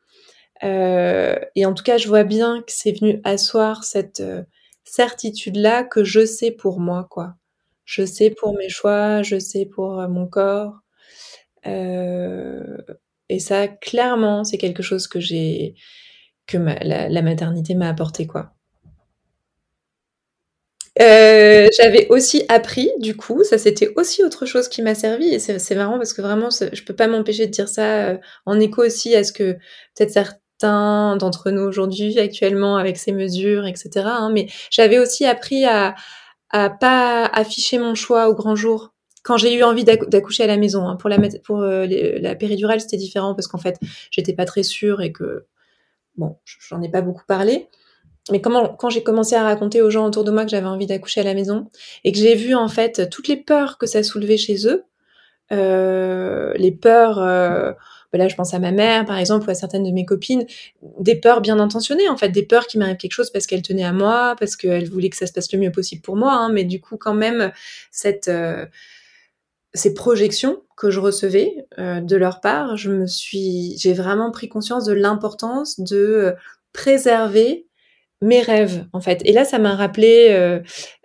Euh, 0.63 1.35
et 1.55 1.65
en 1.65 1.73
tout 1.73 1.83
cas, 1.83 1.97
je 1.97 2.07
vois 2.07 2.23
bien 2.23 2.61
que 2.61 2.71
c'est 2.71 2.93
venu 2.93 3.19
asseoir 3.23 3.83
cette 3.83 4.21
euh, 4.21 4.43
certitude 4.83 5.57
là 5.57 5.83
que 5.83 6.03
je 6.03 6.25
sais 6.25 6.51
pour 6.51 6.79
moi, 6.79 7.07
quoi 7.09 7.35
je 7.85 8.05
sais 8.05 8.29
pour 8.29 8.55
mes 8.55 8.69
choix, 8.69 9.23
je 9.23 9.39
sais 9.39 9.65
pour 9.65 9.99
euh, 9.99 10.07
mon 10.07 10.25
corps. 10.25 10.79
Et 11.65 13.39
ça, 13.39 13.67
clairement, 13.67 14.43
c'est 14.43 14.57
quelque 14.57 14.83
chose 14.83 15.07
que 15.07 15.19
j'ai, 15.19 15.75
que 16.47 16.57
la, 16.57 17.21
maternité 17.21 17.75
m'a 17.75 17.89
apporté, 17.89 18.27
quoi. 18.27 18.53
J'avais 20.97 22.07
aussi 22.09 22.43
appris, 22.49 22.89
du 22.99 23.17
coup, 23.17 23.43
ça 23.43 23.57
c'était 23.57 23.91
aussi 23.95 24.23
autre 24.23 24.45
chose 24.45 24.67
qui 24.69 24.81
m'a 24.81 24.95
servi, 24.95 25.33
et 25.33 25.39
c'est 25.39 25.75
marrant 25.75 25.97
parce 25.97 26.13
que 26.13 26.21
vraiment, 26.21 26.49
je 26.51 26.83
peux 26.83 26.95
pas 26.95 27.07
m'empêcher 27.07 27.47
de 27.47 27.51
dire 27.51 27.67
ça 27.67 28.17
en 28.45 28.59
écho 28.59 28.83
aussi 28.83 29.15
à 29.15 29.23
ce 29.23 29.33
que 29.33 29.53
peut-être 29.95 30.11
certains 30.11 30.42
d'entre 30.63 31.51
nous 31.51 31.61
aujourd'hui, 31.61 32.17
actuellement, 32.19 32.77
avec 32.77 32.97
ces 32.97 33.11
mesures, 33.11 33.65
etc. 33.65 34.05
Hein, 34.05 34.31
mais 34.33 34.47
j'avais 34.71 34.99
aussi 34.99 35.25
appris 35.25 35.65
à, 35.65 35.95
pas 36.51 37.25
afficher 37.25 37.77
mon 37.79 37.95
choix 37.95 38.29
au 38.29 38.35
grand 38.35 38.55
jour. 38.55 38.93
Quand 39.23 39.37
j'ai 39.37 39.53
eu 39.53 39.63
envie 39.63 39.85
d'accoucher 39.85 40.43
à 40.43 40.47
la 40.47 40.57
maison, 40.57 40.87
hein. 40.87 40.97
pour 40.97 41.09
la 41.09 41.17
pour 41.45 41.61
euh, 41.61 41.85
la 41.87 42.35
péridurale 42.35 42.81
c'était 42.81 42.97
différent 42.97 43.35
parce 43.35 43.47
qu'en 43.47 43.57
fait 43.57 43.79
j'étais 44.11 44.33
pas 44.33 44.43
très 44.43 44.63
sûre 44.63 45.01
et 45.01 45.13
que 45.13 45.45
bon 46.17 46.37
j'en 46.43 46.81
ai 46.81 46.89
pas 46.89 47.01
beaucoup 47.01 47.23
parlé. 47.25 47.69
Mais 48.31 48.41
comment, 48.41 48.69
quand 48.69 48.89
j'ai 48.89 49.03
commencé 49.03 49.35
à 49.35 49.43
raconter 49.43 49.81
aux 49.81 49.89
gens 49.89 50.05
autour 50.05 50.23
de 50.23 50.31
moi 50.31 50.45
que 50.45 50.51
j'avais 50.51 50.67
envie 50.67 50.87
d'accoucher 50.87 51.21
à 51.21 51.23
la 51.23 51.33
maison 51.33 51.69
et 52.03 52.11
que 52.11 52.17
j'ai 52.17 52.35
vu 52.35 52.55
en 52.55 52.69
fait 52.69 53.09
toutes 53.09 53.27
les 53.27 53.37
peurs 53.37 53.77
que 53.77 53.85
ça 53.85 54.03
soulevait 54.03 54.37
chez 54.37 54.67
eux, 54.67 54.85
euh, 55.51 56.53
les 56.55 56.71
peurs, 56.71 57.19
euh, 57.19 57.73
là 58.17 58.27
je 58.27 58.35
pense 58.35 58.53
à 58.53 58.59
ma 58.59 58.71
mère 58.71 59.05
par 59.05 59.17
exemple 59.17 59.47
ou 59.47 59.51
à 59.51 59.55
certaines 59.55 59.83
de 59.83 59.91
mes 59.91 60.05
copines, 60.05 60.45
des 60.99 61.15
peurs 61.15 61.41
bien 61.41 61.59
intentionnées 61.59 62.09
en 62.09 62.17
fait, 62.17 62.29
des 62.29 62.43
peurs 62.43 62.67
qui 62.67 62.77
m'arrivent 62.77 62.97
quelque 62.97 63.13
chose 63.13 63.31
parce 63.31 63.47
qu'elles 63.47 63.61
tenaient 63.61 63.83
à 63.83 63.93
moi, 63.93 64.35
parce 64.39 64.55
qu'elles 64.55 64.89
voulaient 64.89 65.09
que 65.09 65.17
ça 65.17 65.27
se 65.27 65.33
passe 65.33 65.51
le 65.51 65.59
mieux 65.59 65.71
possible 65.71 66.01
pour 66.01 66.15
moi, 66.15 66.33
hein, 66.33 66.51
mais 66.51 66.63
du 66.63 66.79
coup 66.79 66.97
quand 66.97 67.13
même 67.13 67.51
cette 67.91 68.27
euh, 68.27 68.65
ces 69.73 69.93
projections 69.93 70.61
que 70.77 70.91
je 70.91 70.99
recevais 70.99 71.65
euh, 71.79 71.99
de 71.99 72.15
leur 72.15 72.41
part, 72.41 72.77
je 72.77 72.91
me 72.91 73.07
suis, 73.07 73.75
j'ai 73.77 73.93
vraiment 73.93 74.31
pris 74.31 74.47
conscience 74.47 74.85
de 74.85 74.93
l'importance 74.93 75.79
de 75.79 75.97
euh, 75.97 76.31
préserver 76.73 77.65
mes 78.21 78.41
rêves 78.41 78.85
en 78.93 79.01
fait. 79.01 79.21
Et 79.25 79.31
là, 79.31 79.45
ça 79.45 79.59
m'a 79.59 79.75
rappelé 79.75 80.61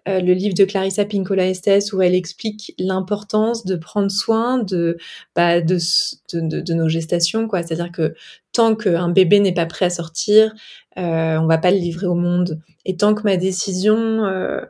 euh, 0.09 0.21
le 0.21 0.33
livre 0.33 0.55
de 0.55 0.65
Clarissa 0.65 1.05
Pinkola 1.05 1.47
Estes 1.47 1.93
où 1.93 2.01
elle 2.01 2.15
explique 2.15 2.75
l'importance 2.79 3.65
de 3.67 3.77
prendre 3.77 4.11
soin 4.11 4.59
de, 4.59 4.97
bah, 5.37 5.61
de, 5.61 6.73
nos 6.73 6.89
gestations, 6.89 7.47
quoi. 7.47 7.63
C'est-à-dire 7.63 7.93
que 7.93 8.15
tant 8.53 8.75
qu'un 8.75 9.11
bébé 9.11 9.41
n'est 9.41 9.55
pas 9.55 9.67
prêt 9.67 9.87
à 9.87 9.91
sortir, 9.91 10.55
euh, 10.99 11.37
on 11.39 11.47
va 11.47 11.59
pas 11.59 11.71
le 11.71 11.77
livrer 11.77 12.07
au 12.07 12.15
monde. 12.15 12.61
Et 12.85 12.97
tant 12.97 13.15
que 13.15 13.23
ma 13.23 13.37
décision, 13.37 14.25
euh, 14.25 14.61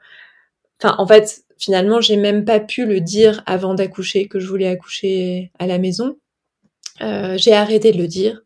enfin, 0.83 0.97
en 0.99 1.07
fait, 1.07 1.45
finalement, 1.57 2.00
j'ai 2.00 2.16
même 2.16 2.45
pas 2.45 2.61
pu 2.61 2.85
le 2.85 3.00
dire 3.00 3.42
avant 3.47 3.75
d'accoucher 3.75 4.26
que 4.26 4.40
je 4.40 4.49
voulais 4.49 4.68
accoucher 4.68 5.52
à 5.59 5.66
la 5.66 5.78
maison. 5.78 6.16
Euh, 7.00 7.37
j'ai 7.38 7.52
arrêté 7.52 7.92
de 7.92 7.99
le 7.99 8.09
dire 8.09 8.42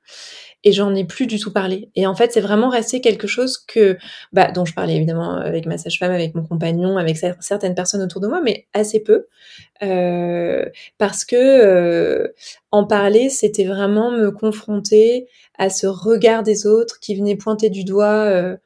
et 0.64 0.73
j'en 0.73 0.95
ai 0.95 1.04
plus 1.04 1.26
du 1.26 1.38
tout 1.38 1.52
parlé. 1.52 1.90
Et 1.97 2.07
en 2.07 2.14
fait, 2.14 2.33
c'est 2.33 2.40
vraiment 2.40 2.69
resté 2.69 3.00
quelque 3.00 3.26
chose 3.26 3.59
que, 3.59 3.99
bah, 4.33 4.52
dont 4.52 4.64
je 4.64 4.75
parlais 4.75 4.95
évidemment 4.95 5.35
avec 5.37 5.66
ma 5.66 5.78
sage-femme, 5.78 6.12
avec 6.12 6.35
mon 6.35 6.45
compagnon, 6.45 6.97
avec 6.97 7.16
certaines 7.40 7.75
personnes 7.75 8.02
autour 8.02 8.21
de 8.21 8.28
moi, 8.28 8.40
mais 8.42 8.66
assez 8.73 9.00
peu, 9.00 9.26
euh, 9.83 10.64
parce 10.99 11.25
que 11.25 11.37
euh, 11.37 12.28
en 12.71 12.85
parler, 12.87 13.28
c'était 13.28 13.64
vraiment 13.64 14.11
me 14.11 14.31
confronter 14.31 15.26
à 15.59 15.71
ce 15.71 15.87
regard 15.87 16.42
des 16.42 16.66
autres 16.66 17.00
qui 17.00 17.14
venait 17.14 17.37
pointer 17.37 17.71
du 17.71 17.85
doigt. 17.85 18.25
Euh, 18.26 18.57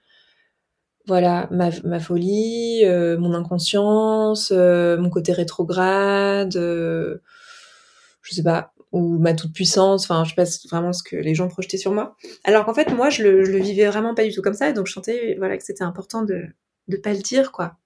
voilà 1.07 1.47
ma, 1.53 1.71
ma 1.85 2.01
folie, 2.01 2.85
euh, 2.85 3.17
mon 3.17 3.33
inconscience, 3.35 4.53
euh, 4.55 4.99
mon 4.99 5.09
côté 5.09 5.33
rétrograde, 5.33 6.55
je 6.55 8.35
sais 8.35 8.43
pas, 8.43 8.73
ou 8.97 9.19
ma 9.19 9.35
toute 9.35 9.53
puissance, 9.53 10.05
enfin 10.05 10.25
je 10.25 10.31
sais 10.31 10.35
pas 10.37 10.49
vraiment 10.71 10.93
ce 10.93 11.03
que 11.03 11.17
les 11.17 11.35
gens 11.35 11.49
projetaient 11.49 11.77
sur 11.77 11.93
moi. 11.93 12.17
Alors 12.45 12.65
qu'en 12.65 12.75
fait 12.75 12.93
moi 12.93 13.11
je 13.11 13.23
le, 13.23 13.43
le, 13.45 13.59
vivais 13.59 13.87
vraiment 13.87 14.15
pas 14.15 14.25
du 14.25 14.33
tout 14.33 14.43
comme 14.43 14.55
ça, 14.55 14.69
et 14.71 14.73
donc 14.73 14.87
je 14.87 14.93
sentais 14.93 15.37
voilà 15.39 15.57
que 15.59 15.65
c'était 15.65 15.85
important 15.85 16.23
de 16.23 16.45
de 16.89 16.97
pas 16.97 17.13
le 17.13 17.21
dire 17.21 17.53
quoi. 17.53 17.77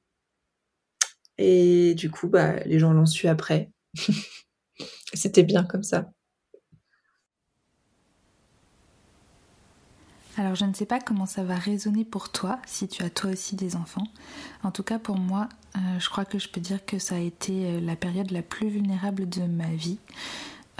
Et 1.38 1.94
du 1.94 2.10
coup 2.10 2.28
bah 2.28 2.56
les 2.64 2.78
gens 2.78 2.92
l'ont 2.92 3.06
su 3.06 3.28
après. 3.28 3.70
c'était 5.14 5.42
bien 5.42 5.64
comme 5.64 5.82
ça. 5.82 6.10
Alors 10.36 10.54
je 10.54 10.64
ne 10.64 10.72
sais 10.72 10.86
pas 10.86 11.00
comment 11.00 11.26
ça 11.26 11.42
va 11.44 11.56
résonner 11.56 12.04
pour 12.04 12.30
toi 12.30 12.60
si 12.64 12.88
tu 12.88 13.02
as 13.02 13.10
toi 13.10 13.30
aussi 13.30 13.56
des 13.56 13.76
enfants. 13.76 14.06
En 14.62 14.70
tout 14.70 14.82
cas 14.82 14.98
pour 14.98 15.18
moi, 15.18 15.48
euh, 15.76 15.98
je 15.98 16.08
crois 16.08 16.24
que 16.24 16.38
je 16.38 16.48
peux 16.48 16.60
dire 16.60 16.84
que 16.86 16.98
ça 16.98 17.16
a 17.16 17.18
été 17.18 17.66
euh, 17.66 17.80
la 17.80 17.96
période 17.96 18.30
la 18.30 18.42
plus 18.42 18.68
vulnérable 18.68 19.28
de 19.28 19.42
ma 19.42 19.68
vie. 19.68 19.98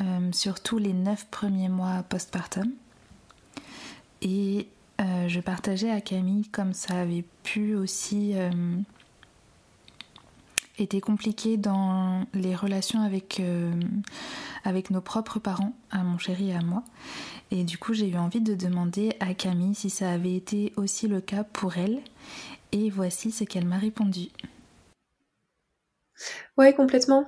Euh, 0.00 0.32
surtout 0.32 0.78
les 0.78 0.92
neuf 0.92 1.26
premiers 1.30 1.68
mois 1.68 2.02
postpartum. 2.08 2.72
Et 4.22 4.68
euh, 5.00 5.28
je 5.28 5.40
partageais 5.40 5.90
à 5.90 6.00
Camille 6.00 6.48
comme 6.48 6.72
ça 6.72 7.00
avait 7.00 7.24
pu 7.42 7.74
aussi 7.74 8.32
euh, 8.34 8.50
été 10.78 11.00
compliqué 11.00 11.56
dans 11.56 12.24
les 12.32 12.54
relations 12.54 13.02
avec, 13.02 13.42
avec 14.64 14.90
nos 14.90 15.00
propres 15.00 15.38
parents, 15.38 15.74
à 15.90 16.02
mon 16.02 16.18
chéri 16.18 16.50
et 16.50 16.54
à 16.54 16.62
moi. 16.62 16.82
Et 17.50 17.64
du 17.64 17.78
coup, 17.78 17.92
j'ai 17.92 18.08
eu 18.08 18.16
envie 18.16 18.40
de 18.40 18.54
demander 18.54 19.14
à 19.20 19.34
Camille 19.34 19.74
si 19.74 19.90
ça 19.90 20.10
avait 20.10 20.34
été 20.34 20.72
aussi 20.76 21.08
le 21.08 21.20
cas 21.20 21.44
pour 21.44 21.76
elle. 21.76 22.00
Et 22.72 22.88
voici 22.88 23.32
ce 23.32 23.44
qu'elle 23.44 23.66
m'a 23.66 23.78
répondu. 23.78 24.28
Ouais, 26.56 26.72
complètement. 26.72 27.26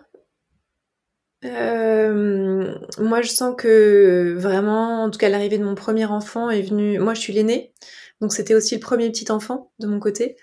Euh, 1.45 2.75
moi, 2.99 3.23
je 3.23 3.29
sens 3.29 3.55
que 3.57 4.35
vraiment, 4.39 5.03
en 5.05 5.11
tout 5.11 5.19
cas, 5.19 5.29
l'arrivée 5.29 5.59
de 5.59 5.65
mon 5.65 5.75
premier 5.75 6.05
enfant 6.07 6.51
est 6.51 6.63
venue. 6.63 6.99
Moi, 6.99 7.15
je 7.15 7.21
suis 7.21 7.33
l'aînée, 7.33 7.73
donc 8.21 8.33
c'était 8.33 8.55
aussi 8.55 8.75
le 8.75 8.81
premier 8.81 9.11
petit 9.11 9.31
enfant 9.31 9.73
de 9.79 9.87
mon 9.87 9.99
côté. 9.99 10.37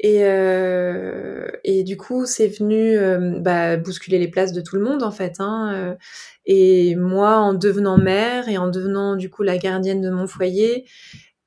Et, 0.00 0.20
euh, 0.22 1.48
et 1.64 1.82
du 1.82 1.96
coup, 1.96 2.24
c'est 2.24 2.46
venu 2.46 2.96
euh, 2.96 3.40
bah, 3.40 3.76
bousculer 3.76 4.18
les 4.18 4.28
places 4.28 4.52
de 4.52 4.60
tout 4.60 4.76
le 4.76 4.82
monde, 4.82 5.02
en 5.02 5.10
fait. 5.10 5.34
Hein, 5.40 5.72
euh. 5.74 5.94
et 6.46 6.94
moi, 6.94 7.36
en 7.38 7.52
devenant 7.52 7.98
mère 7.98 8.48
et 8.48 8.58
en 8.58 8.68
devenant 8.68 9.16
du 9.16 9.28
coup 9.28 9.42
la 9.42 9.58
gardienne 9.58 10.00
de 10.00 10.10
mon 10.10 10.26
foyer, 10.26 10.86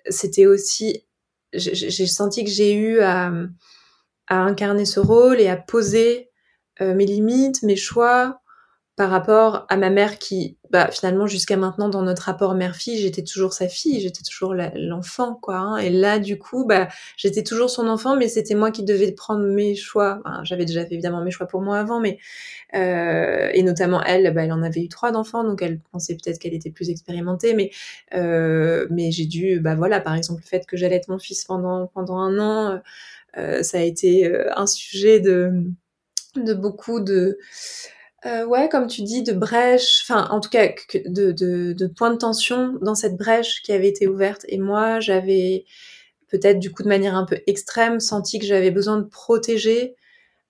c'était 0.09 0.45
aussi. 0.45 1.05
J'ai 1.53 2.07
senti 2.07 2.45
que 2.45 2.49
j'ai 2.49 2.73
eu 2.73 2.99
à, 3.01 3.33
à 4.27 4.37
incarner 4.37 4.85
ce 4.85 5.01
rôle 5.01 5.41
et 5.41 5.49
à 5.49 5.57
poser 5.57 6.29
mes 6.79 7.05
limites, 7.05 7.61
mes 7.61 7.75
choix, 7.75 8.40
par 8.97 9.09
rapport 9.09 9.65
à 9.69 9.77
ma 9.77 9.89
mère 9.89 10.19
qui, 10.19 10.57
bah, 10.69 10.89
finalement, 10.91 11.25
jusqu'à 11.25 11.57
maintenant, 11.57 11.89
dans 11.89 12.01
notre 12.01 12.23
rapport 12.23 12.53
mère-fille, 12.55 12.97
j'étais 12.97 13.23
toujours 13.23 13.53
sa 13.53 13.67
fille, 13.67 14.01
j'étais 14.01 14.21
toujours 14.21 14.53
l'enfant, 14.75 15.39
quoi. 15.41 15.55
Hein. 15.55 15.77
Et 15.77 15.89
là, 15.89 16.19
du 16.19 16.37
coup, 16.37 16.65
bah, 16.65 16.89
j'étais 17.17 17.43
toujours 17.43 17.69
son 17.69 17.87
enfant, 17.87 18.15
mais 18.17 18.27
c'était 18.27 18.53
moi 18.53 18.69
qui 18.69 18.83
devais 18.83 19.11
prendre 19.13 19.45
mes 19.45 19.75
choix. 19.75 20.21
J'avais 20.43 20.65
déjà 20.65 20.85
fait 20.85 20.93
évidemment 20.93 21.21
mes 21.23 21.31
choix 21.31 21.47
pour 21.47 21.61
moi 21.61 21.79
avant, 21.79 21.99
mais 21.99 22.19
euh, 22.75 23.49
et 23.53 23.63
notamment 23.63 24.03
elle, 24.03 24.33
bah, 24.33 24.43
elle 24.43 24.51
en 24.51 24.61
avait 24.61 24.81
eu 24.81 24.89
trois 24.89 25.11
d'enfants, 25.11 25.43
donc 25.43 25.61
elle 25.61 25.79
pensait 25.91 26.15
peut-être 26.15 26.39
qu'elle 26.39 26.53
était 26.53 26.71
plus 26.71 26.89
expérimentée, 26.89 27.53
mais 27.53 27.71
euh, 28.13 28.87
j'ai 29.09 29.25
dû, 29.25 29.59
bah 29.61 29.75
voilà, 29.75 29.99
par 30.01 30.15
exemple, 30.15 30.41
le 30.43 30.47
fait 30.47 30.65
que 30.65 30.77
j'allais 30.77 30.95
être 30.97 31.09
mon 31.09 31.19
fils 31.19 31.45
pendant 31.45 31.89
un 31.95 32.39
an, 32.39 32.81
euh, 33.37 33.63
ça 33.63 33.77
a 33.79 33.81
été 33.81 34.27
euh, 34.27 34.49
un 34.55 34.67
sujet 34.67 35.19
de 35.19 35.63
beaucoup 36.53 36.99
de 36.99 37.37
euh, 38.25 38.45
ouais, 38.45 38.69
comme 38.69 38.87
tu 38.87 39.01
dis, 39.01 39.23
de 39.23 39.33
brèche, 39.33 40.01
enfin, 40.03 40.27
en 40.29 40.39
tout 40.39 40.49
cas, 40.49 40.67
de, 41.05 41.31
de, 41.31 41.73
de 41.73 41.87
points 41.87 42.11
de 42.11 42.17
tension 42.17 42.77
dans 42.81 42.95
cette 42.95 43.17
brèche 43.17 43.61
qui 43.63 43.71
avait 43.71 43.87
été 43.87 44.07
ouverte. 44.07 44.45
Et 44.47 44.59
moi, 44.59 44.99
j'avais 44.99 45.65
peut-être, 46.29 46.59
du 46.59 46.71
coup, 46.71 46.83
de 46.83 46.87
manière 46.87 47.15
un 47.15 47.25
peu 47.25 47.39
extrême, 47.47 47.99
senti 47.99 48.39
que 48.39 48.45
j'avais 48.45 48.71
besoin 48.71 48.97
de 48.97 49.05
protéger 49.05 49.95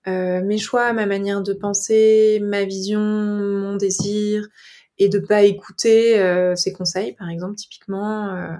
euh, 0.07 0.41
mes 0.43 0.57
choix, 0.57 0.93
ma 0.93 1.05
manière 1.05 1.41
de 1.41 1.53
penser, 1.53 2.39
ma 2.43 2.65
vision, 2.65 2.99
mon 2.99 3.77
désir, 3.77 4.47
et 4.99 5.09
de 5.09 5.19
pas 5.19 5.43
écouter 5.43 6.19
euh, 6.19 6.55
ses 6.55 6.73
conseils, 6.73 7.13
par 7.13 7.29
exemple, 7.29 7.55
typiquement. 7.55 8.35
Euh, 8.35 8.55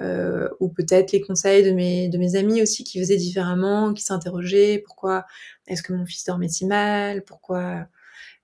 euh, 0.00 0.48
ou 0.60 0.68
peut-être 0.68 1.10
les 1.10 1.20
conseils 1.20 1.64
de 1.64 1.72
mes, 1.72 2.08
de 2.08 2.18
mes 2.18 2.36
amis 2.36 2.62
aussi 2.62 2.84
qui 2.84 3.00
faisaient 3.00 3.16
différemment, 3.16 3.92
qui 3.92 4.02
s'interrogeaient, 4.04 4.82
pourquoi 4.86 5.26
est-ce 5.66 5.82
que 5.82 5.92
mon 5.92 6.06
fils 6.06 6.24
dormait 6.24 6.48
si 6.48 6.66
mal, 6.66 7.24
pourquoi... 7.24 7.86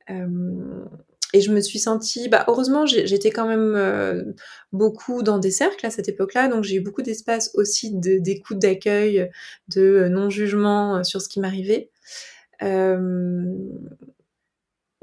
Et 0.08 1.40
je 1.40 1.50
me 1.52 1.60
suis 1.60 1.80
sentie, 1.80 2.28
bah, 2.28 2.44
heureusement, 2.46 2.86
j'étais 2.86 3.30
quand 3.30 3.48
même 3.48 4.34
beaucoup 4.72 5.22
dans 5.22 5.38
des 5.38 5.50
cercles 5.50 5.86
à 5.86 5.90
cette 5.90 6.08
époque-là, 6.08 6.48
donc 6.48 6.62
j'ai 6.64 6.76
eu 6.76 6.80
beaucoup 6.80 7.02
d'espace 7.02 7.50
aussi 7.54 7.90
d'écoute, 7.94 8.58
d'accueil, 8.58 9.30
de 9.68 10.06
non-jugement 10.08 11.02
sur 11.04 11.20
ce 11.20 11.28
qui 11.28 11.40
m'arrivait. 11.40 11.90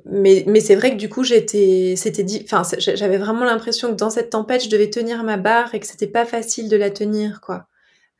Mais, 0.05 0.59
c'est 0.61 0.75
vrai 0.75 0.91
que 0.91 0.97
du 0.97 1.09
coup, 1.09 1.23
j'étais, 1.23 1.95
c'était 1.97 2.25
enfin, 2.43 2.63
j'avais 2.79 3.17
vraiment 3.17 3.45
l'impression 3.45 3.89
que 3.91 3.95
dans 3.97 4.09
cette 4.09 4.31
tempête, 4.31 4.63
je 4.63 4.69
devais 4.69 4.89
tenir 4.89 5.23
ma 5.23 5.37
barre 5.37 5.75
et 5.75 5.79
que 5.79 5.85
c'était 5.85 6.07
pas 6.07 6.25
facile 6.25 6.69
de 6.69 6.77
la 6.77 6.89
tenir, 6.89 7.41
quoi. 7.41 7.67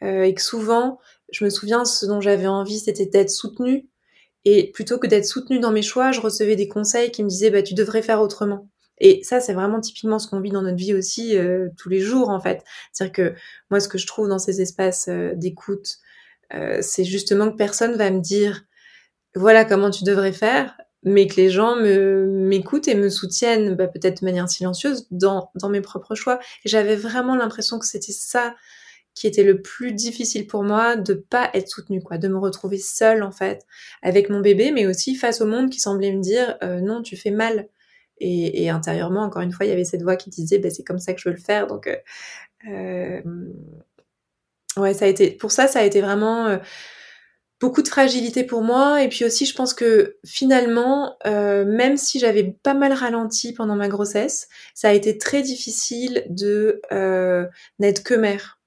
Et 0.02 0.34
que 0.34 0.42
souvent, 0.42 1.00
je 1.32 1.46
me 1.46 1.50
souviens, 1.52 1.86
ce 1.86 2.06
dont 2.08 2.22
j'avais 2.22 2.48
envie, 2.48 2.80
c'était 2.80 3.06
d'être 3.08 3.32
soutenue. 3.32 3.88
Et 4.46 4.72
plutôt 4.72 4.98
que 4.98 5.08
d'être 5.08 5.26
soutenue 5.26 5.60
dans 5.60 5.72
mes 5.72 5.82
choix, 5.82 6.12
je 6.12 6.22
recevais 6.22 6.56
des 6.56 6.68
conseils 6.68 7.12
qui 7.12 7.24
me 7.24 7.30
disaient, 7.30 7.52
bah, 7.52 7.62
tu 7.62 7.74
devrais 7.74 8.02
faire 8.02 8.22
autrement. 8.22 8.70
Et 9.02 9.24
ça, 9.24 9.40
c'est 9.40 9.54
vraiment 9.54 9.82
typiquement 9.82 10.20
ce 10.20 10.28
qu'on 10.28 10.40
vit 10.42 10.52
dans 10.52 10.62
notre 10.62 10.78
vie 10.78 10.94
aussi 10.94 11.38
euh, 11.38 11.70
tous 11.78 11.90
les 11.90 12.00
jours, 12.00 12.30
en 12.30 12.40
fait. 12.40 12.64
C'est-à-dire 12.92 13.14
que 13.14 13.36
moi, 13.70 13.80
ce 13.80 13.88
que 13.88 13.98
je 13.98 14.06
trouve 14.06 14.30
dans 14.30 14.40
ces 14.40 14.62
espaces 14.62 15.08
euh, 15.10 15.32
d'écoute, 15.36 15.98
euh, 16.54 16.80
c'est 16.82 17.04
justement 17.04 17.50
que 17.52 17.56
personne 17.56 17.96
va 17.96 18.12
me 18.12 18.20
dire, 18.20 18.64
voilà 19.36 19.66
comment 19.66 19.90
tu 19.90 20.04
devrais 20.04 20.34
faire, 20.34 20.78
mais 21.04 21.26
que 21.26 21.36
les 21.38 21.50
gens 21.50 21.76
m'écoutent 21.78 22.88
et 22.88 22.94
me 22.94 23.10
soutiennent, 23.10 23.76
bah, 23.76 23.88
peut-être 23.88 24.22
de 24.22 24.26
manière 24.26 24.48
silencieuse, 24.48 25.08
dans, 25.10 25.50
dans 25.56 25.70
mes 25.70 25.82
propres 25.82 26.14
choix. 26.14 26.40
Et 26.64 26.70
j'avais 26.70 26.96
vraiment 26.96 27.36
l'impression 27.36 27.80
que 27.80 27.88
c'était 27.88 28.12
ça 28.12 28.56
qui 29.14 29.28
était 29.28 29.44
le 29.44 29.62
plus 29.62 29.92
difficile 29.92 30.48
pour 30.48 30.64
moi, 30.64 30.96
de 30.96 31.14
pas 31.14 31.50
être 31.54 31.68
soutenue, 31.68 32.02
quoi, 32.02 32.18
de 32.18 32.28
me 32.28 32.38
retrouver 32.38 32.78
seule 32.78 33.24
en 33.24 33.32
fait, 33.32 33.66
avec 34.02 34.30
mon 34.30 34.40
bébé, 34.40 34.72
mais 34.72 34.86
aussi 34.88 35.16
face 35.16 35.42
au 35.42 35.46
monde 35.46 35.70
qui 35.70 35.80
semblait 35.80 36.14
me 36.14 36.22
dire 36.22 36.58
euh, 36.64 36.80
non, 36.82 37.02
tu 37.02 37.18
fais 37.18 37.32
mal. 37.32 37.68
Et, 38.24 38.70
intérieurement, 38.70 39.22
encore 39.24 39.42
une 39.42 39.52
fois, 39.52 39.66
il 39.66 39.70
y 39.70 39.72
avait 39.72 39.84
cette 39.84 40.04
voix 40.04 40.16
qui 40.16 40.30
disait 40.30 40.60
bah, 40.60 40.70
c'est 40.70 40.84
comme 40.84 41.00
ça 41.00 41.14
que 41.14 41.20
je 41.20 41.28
veux 41.28 41.36
le 41.36 41.42
faire. 41.42 41.66
Donc, 41.66 41.88
euh, 41.88 41.96
euh, 42.70 43.22
ouais, 44.78 44.94
ça 44.94 45.06
a 45.06 45.08
été 45.08 45.32
pour 45.32 45.52
ça, 45.52 45.66
ça 45.68 45.80
a 45.80 45.84
été 45.84 46.02
vraiment 46.02 46.60
beaucoup 47.60 47.82
de 47.82 47.88
fragilité 47.88 48.44
pour 48.44 48.62
moi. 48.62 49.02
Et 49.02 49.10
puis 49.10 49.26
aussi, 49.26 49.48
je 49.48 49.56
pense 49.56 49.74
que 49.74 50.18
finalement, 50.24 51.18
même 51.26 51.98
si 51.98 52.20
j'avais 52.20 52.44
pas 52.44 52.76
mal 52.76 52.94
ralenti 52.94 53.54
pendant 53.54 53.76
ma 53.76 53.88
grossesse, 53.88 54.50
ça 54.76 54.90
a 54.90 54.94
été 54.94 55.18
très 55.18 55.42
difficile 55.42 56.24
de 56.30 56.80
n'être 57.80 58.04
que 58.04 58.14
mère 58.14 58.61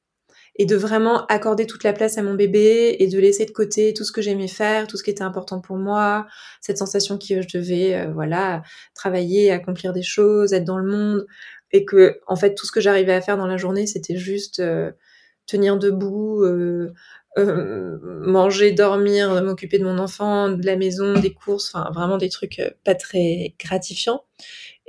et 0.56 0.66
de 0.66 0.76
vraiment 0.76 1.26
accorder 1.26 1.66
toute 1.66 1.84
la 1.84 1.92
place 1.92 2.16
à 2.16 2.22
mon 2.22 2.34
bébé 2.34 2.96
et 3.00 3.08
de 3.08 3.18
laisser 3.18 3.44
de 3.44 3.50
côté 3.50 3.92
tout 3.92 4.04
ce 4.04 4.12
que 4.12 4.22
j'aimais 4.22 4.48
faire, 4.48 4.86
tout 4.86 4.96
ce 4.96 5.02
qui 5.02 5.10
était 5.10 5.22
important 5.22 5.60
pour 5.60 5.76
moi, 5.76 6.26
cette 6.60 6.78
sensation 6.78 7.18
que 7.18 7.42
je 7.42 7.58
devais, 7.58 7.94
euh, 7.94 8.12
voilà, 8.12 8.62
travailler, 8.94 9.50
accomplir 9.50 9.92
des 9.92 10.02
choses, 10.02 10.52
être 10.52 10.64
dans 10.64 10.78
le 10.78 10.90
monde, 10.90 11.26
et 11.72 11.84
que 11.84 12.20
en 12.26 12.36
fait 12.36 12.54
tout 12.54 12.66
ce 12.66 12.72
que 12.72 12.80
j'arrivais 12.80 13.14
à 13.14 13.20
faire 13.20 13.36
dans 13.36 13.46
la 13.46 13.56
journée, 13.56 13.86
c'était 13.86 14.16
juste 14.16 14.60
euh, 14.60 14.92
tenir 15.46 15.76
debout, 15.76 16.42
euh, 16.44 16.92
manger, 17.36 18.70
dormir, 18.70 19.42
m'occuper 19.42 19.78
de 19.78 19.84
mon 19.84 19.98
enfant, 19.98 20.50
de 20.50 20.64
la 20.64 20.76
maison, 20.76 21.18
des 21.18 21.34
courses, 21.34 21.74
enfin 21.74 21.90
vraiment 21.92 22.16
des 22.16 22.28
trucs 22.28 22.60
pas 22.84 22.94
très 22.94 23.54
gratifiants. 23.58 24.22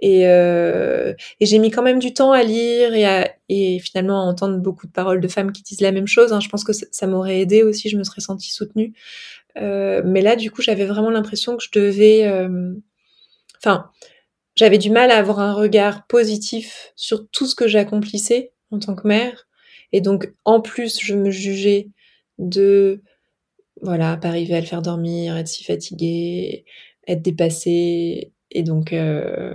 Et, 0.02 0.28
euh, 0.28 1.14
et 1.40 1.46
j'ai 1.46 1.58
mis 1.58 1.72
quand 1.72 1.82
même 1.82 2.00
du 2.00 2.14
temps 2.14 2.32
à 2.32 2.44
lire 2.44 2.94
et, 2.94 3.06
à, 3.06 3.32
et 3.48 3.80
finalement 3.80 4.22
à 4.22 4.26
entendre 4.26 4.58
beaucoup 4.58 4.88
de 4.88 4.92
paroles 4.92 5.22
de 5.22 5.28
femmes 5.28 5.52
qui 5.52 5.64
disent 5.64 5.82
la 5.82 5.92
même 5.92 6.08
chose. 6.08 6.34
Hein. 6.34 6.40
Je 6.40 6.50
pense 6.50 6.64
que 6.64 6.74
ça, 6.74 7.08
m'aurait 7.08 7.40
aidé 7.40 7.64
aussi, 7.64 7.90
je 7.90 7.98
me 7.98 8.04
serais 8.04 8.22
sentie 8.22 8.52
soutenue. 8.52 8.94
Euh, 9.58 10.02
mais 10.06 10.22
là, 10.22 10.36
du 10.36 10.52
coup, 10.52 10.62
j'avais 10.62 10.86
vraiment 10.86 11.10
l'impression 11.10 11.56
que 11.56 11.64
je 11.64 11.70
devais... 11.72 12.28
Euh, 12.28 12.74
enfin, 13.58 13.90
j'avais 14.56 14.78
du 14.78 14.90
mal 14.90 15.12
à 15.12 15.18
avoir 15.18 15.40
un 15.40 15.54
regard 15.54 16.08
positif 16.08 16.92
sur 16.96 17.30
tout 17.30 17.46
ce 17.46 17.56
que 17.56 17.68
j'accomplissais 17.68 18.54
en 18.72 18.80
tant 18.80 18.96
que 18.96 19.08
mère. 19.08 19.48
Et 19.94 20.02
donc, 20.02 20.34
en 20.44 20.60
plus, 20.62 21.00
je 21.02 21.16
me 21.16 21.30
jugeais 21.30 21.90
de 22.38 23.02
voilà, 23.82 24.18
pas 24.18 24.30
arriver 24.30 24.56
à 24.56 24.62
le 24.62 24.66
faire 24.66 24.82
dormir, 24.82 25.38
être 25.38 25.48
si 25.48 25.64
fatiguée, 25.64 26.66
être 27.08 27.22
dépassée. 27.22 28.34
Et 28.52 28.64
donc, 28.64 28.94
euh... 28.94 29.54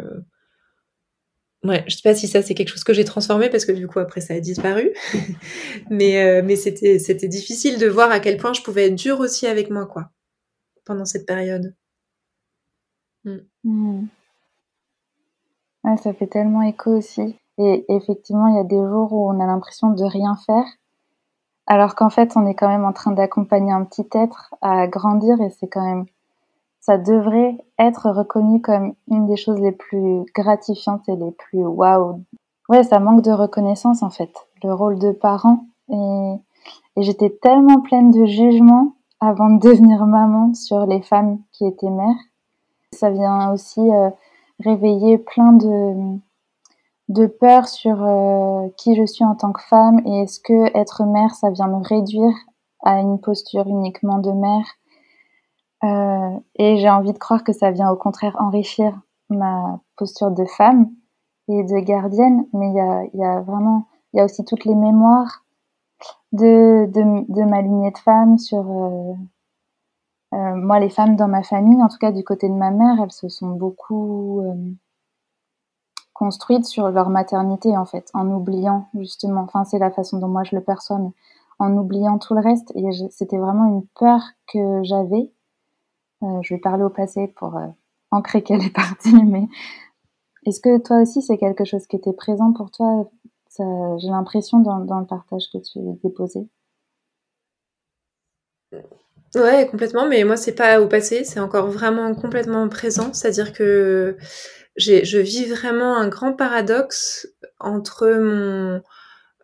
ouais, 1.64 1.84
je 1.86 1.96
sais 1.96 2.02
pas 2.02 2.14
si 2.14 2.28
ça 2.28 2.42
c'est 2.42 2.54
quelque 2.54 2.68
chose 2.68 2.84
que 2.84 2.92
j'ai 2.92 3.04
transformé 3.04 3.48
parce 3.50 3.64
que 3.64 3.72
du 3.72 3.86
coup 3.86 3.98
après 3.98 4.20
ça 4.20 4.34
a 4.34 4.40
disparu. 4.40 4.92
mais 5.90 6.22
euh, 6.22 6.42
mais 6.44 6.56
c'était 6.56 6.98
c'était 6.98 7.28
difficile 7.28 7.78
de 7.78 7.86
voir 7.88 8.10
à 8.10 8.20
quel 8.20 8.36
point 8.36 8.52
je 8.52 8.62
pouvais 8.62 8.86
être 8.86 8.94
dure 8.94 9.20
aussi 9.20 9.46
avec 9.46 9.70
moi 9.70 9.86
quoi 9.86 10.10
pendant 10.84 11.04
cette 11.04 11.26
période. 11.26 11.74
Mm. 13.24 13.36
Mm. 13.64 14.08
Ouais, 15.84 15.96
ça 15.96 16.12
fait 16.12 16.26
tellement 16.26 16.62
écho 16.62 16.96
aussi. 16.96 17.36
Et 17.58 17.84
effectivement, 17.88 18.48
il 18.48 18.56
y 18.56 18.60
a 18.60 18.64
des 18.64 18.76
jours 18.76 19.12
où 19.12 19.30
on 19.30 19.40
a 19.40 19.46
l'impression 19.46 19.90
de 19.90 20.04
rien 20.04 20.36
faire 20.46 20.64
alors 21.70 21.94
qu'en 21.94 22.10
fait, 22.10 22.32
on 22.34 22.48
est 22.48 22.54
quand 22.54 22.66
même 22.66 22.84
en 22.84 22.92
train 22.92 23.12
d'accompagner 23.12 23.70
un 23.70 23.84
petit 23.84 24.08
être 24.12 24.52
à 24.60 24.88
grandir 24.88 25.40
et 25.40 25.50
c'est 25.50 25.68
quand 25.68 25.84
même, 25.84 26.06
ça 26.80 26.96
devrait 26.96 27.58
être 27.78 28.10
reconnu 28.10 28.60
comme 28.60 28.94
une 29.08 29.26
des 29.26 29.36
choses 29.36 29.60
les 29.60 29.72
plus 29.72 30.24
gratifiantes 30.34 31.08
et 31.08 31.16
les 31.16 31.30
plus 31.30 31.64
waouh. 31.64 32.22
Ouais, 32.68 32.84
ça 32.84 33.00
manque 33.00 33.22
de 33.22 33.32
reconnaissance 33.32 34.02
en 34.02 34.10
fait, 34.10 34.32
le 34.62 34.72
rôle 34.72 34.98
de 34.98 35.12
parent. 35.12 35.66
Et, 35.90 36.34
j'étais 36.96 37.30
tellement 37.30 37.80
pleine 37.80 38.10
de 38.10 38.26
jugement 38.26 38.94
avant 39.20 39.50
de 39.50 39.60
devenir 39.68 40.06
maman 40.06 40.54
sur 40.54 40.86
les 40.86 41.02
femmes 41.02 41.38
qui 41.52 41.66
étaient 41.66 41.90
mères. 41.90 42.20
Ça 42.92 43.10
vient 43.10 43.52
aussi 43.52 43.80
euh, 43.80 44.10
réveiller 44.58 45.18
plein 45.18 45.52
de, 45.52 46.18
de 47.08 47.26
peur 47.26 47.68
sur 47.68 48.02
euh, 48.02 48.68
qui 48.76 48.96
je 48.96 49.06
suis 49.06 49.24
en 49.24 49.34
tant 49.34 49.52
que 49.52 49.62
femme 49.62 50.00
et 50.06 50.22
est-ce 50.22 50.40
que 50.40 50.76
être 50.76 51.04
mère, 51.04 51.34
ça 51.34 51.50
vient 51.50 51.68
me 51.68 51.82
réduire 51.84 52.34
à 52.82 53.00
une 53.00 53.20
posture 53.20 53.66
uniquement 53.66 54.18
de 54.18 54.32
mère? 54.32 54.66
Euh, 55.82 56.38
et 56.56 56.76
j'ai 56.78 56.90
envie 56.90 57.12
de 57.12 57.18
croire 57.18 57.44
que 57.44 57.52
ça 57.52 57.70
vient 57.70 57.90
au 57.90 57.96
contraire 57.96 58.36
enrichir 58.38 59.00
ma 59.30 59.80
posture 59.96 60.30
de 60.30 60.44
femme 60.44 60.90
et 61.48 61.62
de 61.64 61.78
gardienne. 61.80 62.46
Mais 62.52 62.68
il 62.68 62.74
y 62.74 62.80
a, 62.80 63.04
y 63.14 63.24
a, 63.24 63.40
vraiment, 63.40 63.86
il 64.12 64.18
y 64.18 64.20
a 64.20 64.24
aussi 64.24 64.44
toutes 64.44 64.64
les 64.64 64.74
mémoires 64.74 65.44
de, 66.32 66.86
de, 66.86 67.32
de 67.32 67.42
ma 67.44 67.62
lignée 67.62 67.90
de 67.90 67.98
femmes 67.98 68.38
sur... 68.38 68.64
Euh, 68.70 69.14
euh, 70.32 70.54
moi, 70.54 70.78
les 70.78 70.90
femmes 70.90 71.16
dans 71.16 71.26
ma 71.28 71.42
famille, 71.42 71.82
en 71.82 71.88
tout 71.88 71.98
cas 71.98 72.12
du 72.12 72.22
côté 72.22 72.48
de 72.48 72.54
ma 72.54 72.70
mère, 72.70 73.00
elles 73.02 73.10
se 73.10 73.28
sont 73.28 73.50
beaucoup 73.50 74.40
euh, 74.42 74.54
construites 76.14 76.66
sur 76.66 76.88
leur 76.90 77.08
maternité 77.08 77.76
en 77.76 77.84
fait, 77.84 78.10
en 78.14 78.28
oubliant 78.30 78.88
justement, 78.94 79.40
enfin 79.40 79.64
c'est 79.64 79.78
la 79.78 79.90
façon 79.90 80.18
dont 80.18 80.28
moi 80.28 80.44
je 80.44 80.54
le 80.54 80.62
perçois, 80.62 80.98
mais 80.98 81.10
en 81.58 81.76
oubliant 81.76 82.18
tout 82.18 82.34
le 82.34 82.40
reste. 82.40 82.70
Et 82.76 82.84
c'était 83.10 83.38
vraiment 83.38 83.66
une 83.66 83.86
peur 83.98 84.20
que 84.52 84.82
j'avais. 84.84 85.32
Euh, 86.22 86.40
je 86.42 86.54
vais 86.54 86.60
parler 86.60 86.84
au 86.84 86.90
passé 86.90 87.32
pour 87.36 87.56
euh, 87.56 87.66
ancrer 88.10 88.42
qu'elle 88.42 88.62
est 88.62 88.70
partie, 88.74 89.22
mais 89.24 89.46
est-ce 90.46 90.60
que 90.60 90.78
toi 90.78 91.02
aussi 91.02 91.22
c'est 91.22 91.38
quelque 91.38 91.64
chose 91.64 91.86
qui 91.86 91.96
était 91.96 92.12
présent 92.12 92.52
pour 92.52 92.70
toi? 92.70 93.10
J'ai 93.58 94.08
l'impression 94.08 94.60
dans, 94.60 94.78
le 94.78 95.06
partage 95.06 95.50
que 95.52 95.58
tu 95.58 95.80
déposais. 96.02 96.46
Ouais, 99.34 99.68
complètement, 99.70 100.06
mais 100.08 100.24
moi 100.24 100.36
c'est 100.36 100.54
pas 100.54 100.80
au 100.80 100.86
passé, 100.86 101.24
c'est 101.24 101.40
encore 101.40 101.66
vraiment 101.66 102.14
complètement 102.14 102.68
présent, 102.68 103.12
c'est-à-dire 103.12 103.52
que 103.52 104.16
je 104.76 105.18
vis 105.18 105.46
vraiment 105.46 105.96
un 105.96 106.08
grand 106.08 106.32
paradoxe 106.32 107.28
entre 107.58 108.06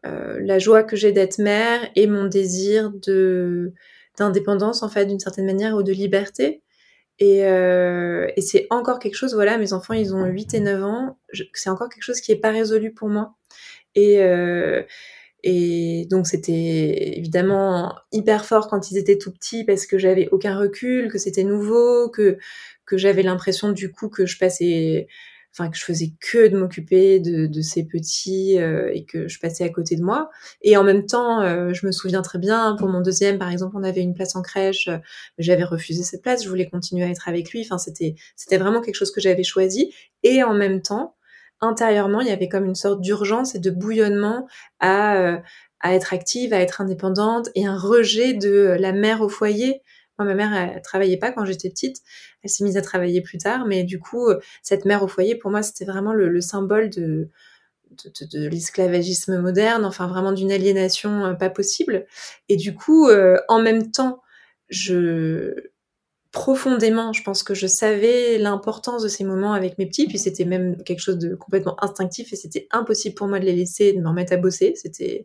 euh, 0.06 0.38
la 0.40 0.58
joie 0.58 0.82
que 0.82 0.96
j'ai 0.96 1.12
d'être 1.12 1.38
mère 1.38 1.80
et 1.96 2.06
mon 2.06 2.24
désir 2.24 2.92
d'indépendance 4.18 4.82
en 4.82 4.88
fait 4.88 5.06
d'une 5.06 5.20
certaine 5.20 5.46
manière 5.46 5.74
ou 5.74 5.82
de 5.82 5.92
liberté 5.92 6.62
et, 7.18 7.46
euh, 7.46 8.28
et 8.36 8.42
c'est 8.42 8.66
encore 8.70 8.98
quelque 8.98 9.14
chose 9.14 9.34
voilà 9.34 9.58
mes 9.58 9.72
enfants 9.72 9.94
ils 9.94 10.14
ont 10.14 10.24
8 10.26 10.54
et 10.54 10.60
9 10.60 10.84
ans. 10.84 11.18
C'est 11.54 11.70
encore 11.70 11.88
quelque 11.88 12.02
chose 12.04 12.20
qui 12.20 12.32
est 12.32 12.36
pas 12.36 12.50
résolu 12.50 12.92
pour 12.94 13.08
moi. 13.08 13.34
Et 13.94 14.22
euh, 14.22 14.82
Et 15.44 16.06
donc 16.10 16.26
c'était 16.26 17.18
évidemment 17.18 17.94
hyper 18.12 18.44
fort 18.44 18.68
quand 18.68 18.90
ils 18.90 18.98
étaient 18.98 19.18
tout 19.18 19.32
petits 19.32 19.64
parce 19.64 19.86
que 19.86 19.98
j'avais 19.98 20.28
aucun 20.32 20.58
recul, 20.58 21.10
que 21.10 21.18
c'était 21.18 21.44
nouveau, 21.44 22.10
que 22.10 22.38
que 22.86 22.96
j'avais 22.98 23.22
l'impression 23.22 23.70
du 23.72 23.92
coup 23.92 24.08
que 24.08 24.26
je 24.26 24.38
passais 24.38 25.08
enfin 25.56 25.70
que 25.70 25.78
je 25.78 25.84
faisais 25.84 26.12
que 26.20 26.48
de 26.48 26.58
m'occuper 26.58 27.18
de, 27.18 27.46
de, 27.46 27.60
ces 27.62 27.86
petits 27.86 28.58
euh, 28.58 28.90
et 28.92 29.04
que 29.04 29.26
je 29.26 29.40
passais 29.40 29.64
à 29.64 29.70
côté 29.70 29.96
de 29.96 30.02
moi. 30.02 30.28
Et 30.60 30.76
en 30.76 30.84
même 30.84 31.06
temps, 31.06 31.40
euh, 31.40 31.72
je 31.72 31.86
me 31.86 31.92
souviens 31.92 32.20
très 32.20 32.38
bien, 32.38 32.76
pour 32.78 32.88
mon 32.88 33.00
deuxième, 33.00 33.38
par 33.38 33.50
exemple, 33.50 33.74
on 33.78 33.82
avait 33.82 34.02
une 34.02 34.12
place 34.12 34.36
en 34.36 34.42
crèche, 34.42 34.88
euh, 34.88 34.98
j'avais 35.38 35.64
refusé 35.64 36.02
cette 36.02 36.22
place, 36.22 36.44
je 36.44 36.48
voulais 36.48 36.68
continuer 36.68 37.04
à 37.04 37.08
être 37.08 37.28
avec 37.28 37.50
lui. 37.52 37.62
Enfin, 37.64 37.78
c'était 37.78 38.16
c'était 38.36 38.58
vraiment 38.58 38.82
quelque 38.82 38.96
chose 38.96 39.10
que 39.10 39.20
j'avais 39.20 39.44
choisi. 39.44 39.94
Et 40.22 40.42
en 40.42 40.52
même 40.52 40.82
temps, 40.82 41.16
intérieurement, 41.62 42.20
il 42.20 42.28
y 42.28 42.32
avait 42.32 42.48
comme 42.48 42.66
une 42.66 42.74
sorte 42.74 43.00
d'urgence 43.00 43.54
et 43.54 43.58
de 43.58 43.70
bouillonnement 43.70 44.46
à 44.80 45.40
à 45.80 45.94
être 45.94 46.14
active, 46.14 46.52
à 46.52 46.60
être 46.60 46.80
indépendante 46.80 47.50
et 47.54 47.66
un 47.66 47.76
rejet 47.78 48.34
de 48.34 48.76
la 48.78 48.92
mère 48.92 49.20
au 49.20 49.28
foyer 49.28 49.82
moi, 50.18 50.26
ma 50.26 50.34
mère, 50.34 50.52
elle, 50.54 50.82
travaillait 50.82 51.16
pas 51.16 51.32
quand 51.32 51.44
j'étais 51.44 51.70
petite. 51.70 51.98
Elle 52.42 52.50
s'est 52.50 52.64
mise 52.64 52.76
à 52.76 52.82
travailler 52.82 53.20
plus 53.20 53.38
tard. 53.38 53.66
Mais 53.66 53.84
du 53.84 53.98
coup, 53.98 54.28
euh, 54.28 54.38
cette 54.62 54.84
mère 54.84 55.02
au 55.02 55.08
foyer, 55.08 55.36
pour 55.36 55.50
moi, 55.50 55.62
c'était 55.62 55.84
vraiment 55.84 56.12
le, 56.12 56.40
symbole 56.40 56.90
de, 56.90 57.28
l'esclavagisme 58.32 59.38
moderne, 59.38 59.84
enfin 59.84 60.06
vraiment 60.06 60.32
d'une 60.32 60.52
aliénation 60.52 61.26
euh, 61.26 61.34
pas 61.34 61.50
possible. 61.50 62.06
Et 62.48 62.56
du 62.56 62.74
coup, 62.74 63.08
euh, 63.08 63.36
en 63.48 63.60
même 63.60 63.90
temps, 63.90 64.22
je 64.68 65.70
profondément, 66.32 67.14
je 67.14 67.22
pense 67.22 67.42
que 67.42 67.54
je 67.54 67.66
savais 67.66 68.36
l'importance 68.36 69.02
de 69.02 69.08
ces 69.08 69.24
moments 69.24 69.54
avec 69.54 69.78
mes 69.78 69.86
petits, 69.86 70.06
puis 70.06 70.18
c'était 70.18 70.44
même 70.44 70.76
quelque 70.82 71.00
chose 71.00 71.16
de 71.16 71.34
complètement 71.34 71.82
instinctif 71.82 72.30
et 72.30 72.36
c'était 72.36 72.68
impossible 72.72 73.14
pour 73.14 73.26
moi 73.26 73.38
de 73.38 73.46
les 73.46 73.54
laisser, 73.54 73.94
de 73.94 74.00
me 74.02 74.08
remettre 74.08 74.34
à 74.34 74.36
bosser. 74.36 74.74
C'était 74.76 75.24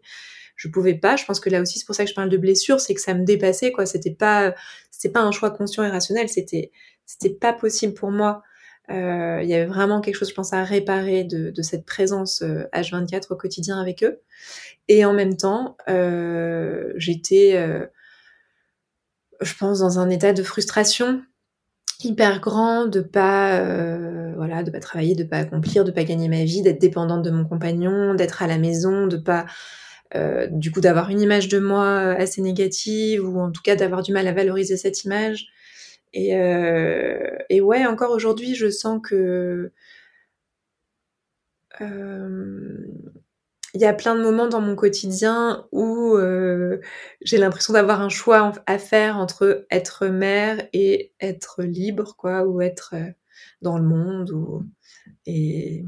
je 0.61 0.67
pouvais 0.67 0.93
pas. 0.93 1.15
Je 1.15 1.25
pense 1.25 1.39
que 1.39 1.49
là 1.49 1.59
aussi, 1.59 1.79
c'est 1.79 1.85
pour 1.85 1.95
ça 1.95 2.03
que 2.03 2.09
je 2.11 2.13
parle 2.13 2.29
de 2.29 2.37
blessure, 2.37 2.79
c'est 2.79 2.93
que 2.93 3.01
ça 3.01 3.15
me 3.15 3.25
dépassait, 3.25 3.71
quoi. 3.71 3.87
C'était 3.87 4.13
pas, 4.13 4.53
c'était 4.91 5.11
pas 5.11 5.21
un 5.21 5.31
choix 5.31 5.49
conscient 5.49 5.83
et 5.83 5.89
rationnel, 5.89 6.29
c'était, 6.29 6.71
c'était 7.07 7.33
pas 7.33 7.51
possible 7.51 7.95
pour 7.95 8.11
moi. 8.11 8.43
Euh, 8.91 9.39
il 9.41 9.49
y 9.49 9.55
avait 9.55 9.65
vraiment 9.65 10.01
quelque 10.01 10.15
chose, 10.15 10.29
je 10.29 10.35
pense, 10.35 10.53
à 10.53 10.63
réparer 10.63 11.23
de, 11.23 11.51
cette 11.63 11.83
présence 11.83 12.43
H24 12.43 13.15
euh, 13.15 13.19
au 13.31 13.35
quotidien 13.35 13.81
avec 13.81 14.03
eux. 14.03 14.21
Et 14.87 15.03
en 15.03 15.13
même 15.13 15.35
temps, 15.35 15.77
euh, 15.89 16.93
j'étais, 16.95 17.53
je 19.41 19.53
pense, 19.57 19.79
dans 19.79 19.97
un 19.97 20.11
état 20.11 20.31
de 20.31 20.43
frustration 20.43 21.23
hyper 22.03 22.39
grand 22.39 22.85
de 22.85 22.99
pas 22.99 23.63
voilà 24.35 24.63
de 24.63 24.71
pas 24.71 24.79
travailler 24.79 25.13
de 25.13 25.23
pas 25.23 25.37
accomplir 25.37 25.83
de 25.83 25.91
pas 25.91 26.03
gagner 26.03 26.29
ma 26.29 26.43
vie 26.45 26.63
d'être 26.63 26.81
dépendante 26.81 27.21
de 27.21 27.29
mon 27.29 27.45
compagnon 27.45 28.15
d'être 28.15 28.41
à 28.41 28.47
la 28.47 28.57
maison 28.57 29.05
de 29.05 29.17
pas 29.17 29.45
euh, 30.15 30.47
du 30.47 30.71
coup 30.71 30.81
d'avoir 30.81 31.09
une 31.09 31.21
image 31.21 31.47
de 31.47 31.59
moi 31.59 31.85
euh, 31.85 32.15
assez 32.17 32.41
négative 32.41 33.25
ou 33.27 33.39
en 33.39 33.51
tout 33.51 33.61
cas 33.61 33.75
d'avoir 33.75 34.01
du 34.01 34.11
mal 34.11 34.27
à 34.27 34.33
valoriser 34.33 34.75
cette 34.77 35.03
image. 35.03 35.47
Et, 36.13 36.35
euh, 36.35 37.37
ouais, 37.61 37.85
encore 37.85 38.11
aujourd'hui, 38.11 38.55
je 38.55 38.69
sens 38.69 38.99
que 39.03 39.71
il 43.73 43.79
y 43.81 43.85
a 43.85 43.93
plein 43.93 44.15
de 44.15 44.21
moments 44.21 44.47
dans 44.47 44.61
mon 44.61 44.75
quotidien 44.75 45.65
où 45.71 46.15
j'ai 47.21 47.37
l'impression 47.37 47.73
d'avoir 47.73 48.01
un 48.01 48.09
choix 48.09 48.51
à 48.67 48.77
faire 48.77 49.17
entre 49.17 49.65
être 49.71 50.07
mère 50.07 50.67
et 50.73 51.13
être 51.19 51.63
libre, 51.63 52.15
quoi, 52.17 52.45
ou 52.45 52.61
être 52.61 52.93
dans 53.61 53.77
le 53.79 53.83
monde. 53.83 54.29
Ou... 54.31 54.63
Et 55.25 55.85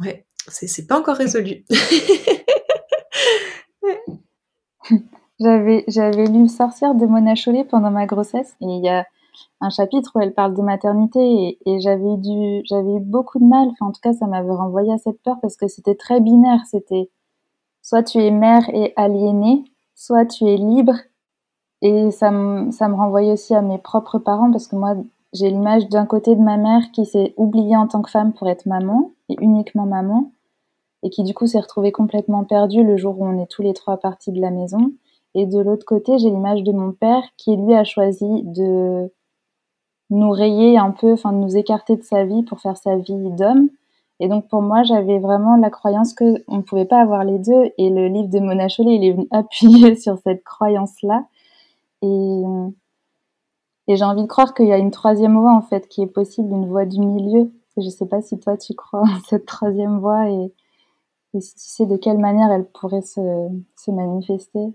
ouais, 0.00 0.26
c'est 0.48 0.86
pas 0.86 0.98
encore 0.98 1.16
résolu. 1.16 1.64
j'avais, 5.40 5.84
j'avais 5.88 6.26
lu 6.26 6.48
Sorcière 6.48 6.94
de 6.94 7.06
Mona 7.06 7.34
Chollet 7.34 7.64
pendant 7.64 7.90
ma 7.90 8.06
grossesse 8.06 8.56
et 8.60 8.66
il 8.66 8.84
y 8.84 8.88
a 8.88 9.06
un 9.60 9.70
chapitre 9.70 10.12
où 10.14 10.20
elle 10.20 10.34
parle 10.34 10.54
de 10.54 10.62
maternité 10.62 11.58
et, 11.64 11.80
j'avais, 11.80 12.16
j'avais 12.64 12.96
eu 12.96 13.00
beaucoup 13.00 13.38
de 13.38 13.44
mal, 13.44 13.68
enfin 13.68 13.86
en 13.86 13.92
tout 13.92 14.00
cas 14.02 14.12
ça 14.12 14.26
m'avait 14.26 14.50
renvoyé 14.50 14.92
à 14.92 14.98
cette 14.98 15.22
peur 15.22 15.36
parce 15.40 15.56
que 15.56 15.68
c'était 15.68 15.94
très 15.94 16.20
binaire, 16.20 16.60
c'était 16.66 17.10
soit 17.80 18.02
tu 18.02 18.18
es 18.18 18.30
mère 18.30 18.68
et 18.70 18.92
aliénée, 18.96 19.64
soit 19.94 20.26
tu 20.26 20.44
es 20.44 20.56
libre. 20.56 20.94
Et 21.84 22.12
ça 22.12 22.30
me, 22.30 22.70
ça 22.70 22.86
me 22.88 22.94
renvoyait 22.94 23.32
aussi 23.32 23.54
à 23.54 23.62
mes 23.62 23.78
propres 23.78 24.18
parents 24.18 24.52
parce 24.52 24.68
que 24.68 24.76
moi 24.76 24.94
j'ai 25.32 25.50
l'image 25.50 25.88
d'un 25.88 26.06
côté 26.06 26.36
de 26.36 26.40
ma 26.40 26.56
mère 26.56 26.92
qui 26.92 27.06
s'est 27.06 27.34
oubliée 27.36 27.76
en 27.76 27.88
tant 27.88 28.02
que 28.02 28.10
femme 28.10 28.32
pour 28.32 28.48
être 28.48 28.66
maman 28.66 29.10
et 29.28 29.36
uniquement 29.40 29.86
maman 29.86 30.30
et 31.02 31.10
qui 31.10 31.22
du 31.22 31.34
coup 31.34 31.46
s'est 31.46 31.60
retrouvé 31.60 31.92
complètement 31.92 32.44
perdu 32.44 32.84
le 32.84 32.96
jour 32.96 33.20
où 33.20 33.26
on 33.26 33.42
est 33.42 33.50
tous 33.50 33.62
les 33.62 33.74
trois 33.74 33.96
partis 33.96 34.32
de 34.32 34.40
la 34.40 34.50
maison. 34.50 34.92
Et 35.34 35.46
de 35.46 35.58
l'autre 35.58 35.86
côté, 35.86 36.18
j'ai 36.18 36.30
l'image 36.30 36.62
de 36.62 36.72
mon 36.72 36.92
père 36.92 37.22
qui 37.36 37.56
lui 37.56 37.74
a 37.74 37.84
choisi 37.84 38.42
de 38.42 39.10
nous 40.10 40.30
rayer 40.30 40.78
un 40.78 40.90
peu, 40.90 41.12
enfin 41.12 41.32
de 41.32 41.38
nous 41.38 41.56
écarter 41.56 41.96
de 41.96 42.02
sa 42.02 42.24
vie 42.24 42.42
pour 42.42 42.60
faire 42.60 42.76
sa 42.76 42.96
vie 42.96 43.30
d'homme. 43.30 43.70
Et 44.20 44.28
donc 44.28 44.46
pour 44.48 44.62
moi, 44.62 44.82
j'avais 44.82 45.18
vraiment 45.18 45.56
la 45.56 45.70
croyance 45.70 46.12
que 46.12 46.44
on 46.46 46.58
ne 46.58 46.62
pouvait 46.62 46.84
pas 46.84 47.00
avoir 47.00 47.24
les 47.24 47.38
deux. 47.38 47.72
Et 47.78 47.90
le 47.90 48.08
livre 48.08 48.28
de 48.28 48.38
Mona 48.38 48.68
Chollet, 48.68 48.96
il 48.96 49.04
est 49.04 49.12
venu 49.12 49.26
appuyer 49.30 49.96
sur 49.96 50.18
cette 50.18 50.44
croyance-là. 50.44 51.24
Et, 52.02 52.42
j'ai 53.88 54.04
envie 54.04 54.22
de 54.22 54.28
croire 54.28 54.54
qu'il 54.54 54.66
y 54.68 54.72
a 54.72 54.78
une 54.78 54.90
troisième 54.90 55.38
voie 55.38 55.52
en 55.52 55.60
fait 55.60 55.86
qui 55.88 56.02
est 56.02 56.06
possible, 56.06 56.50
une 56.50 56.66
voie 56.66 56.86
du 56.86 57.00
milieu. 57.00 57.50
Je 57.76 57.84
ne 57.84 57.90
sais 57.90 58.06
pas 58.06 58.22
si 58.22 58.38
toi 58.38 58.56
tu 58.56 58.74
crois 58.74 59.00
en 59.00 59.20
cette 59.28 59.44
troisième 59.44 59.98
voie 59.98 60.30
et, 60.30 60.52
et 61.34 61.40
si 61.40 61.54
tu 61.54 61.64
sais 61.64 61.86
de 61.86 61.96
quelle 61.96 62.18
manière 62.18 62.50
elle 62.52 62.66
pourrait 62.66 63.02
se, 63.02 63.20
se 63.76 63.90
manifester 63.90 64.74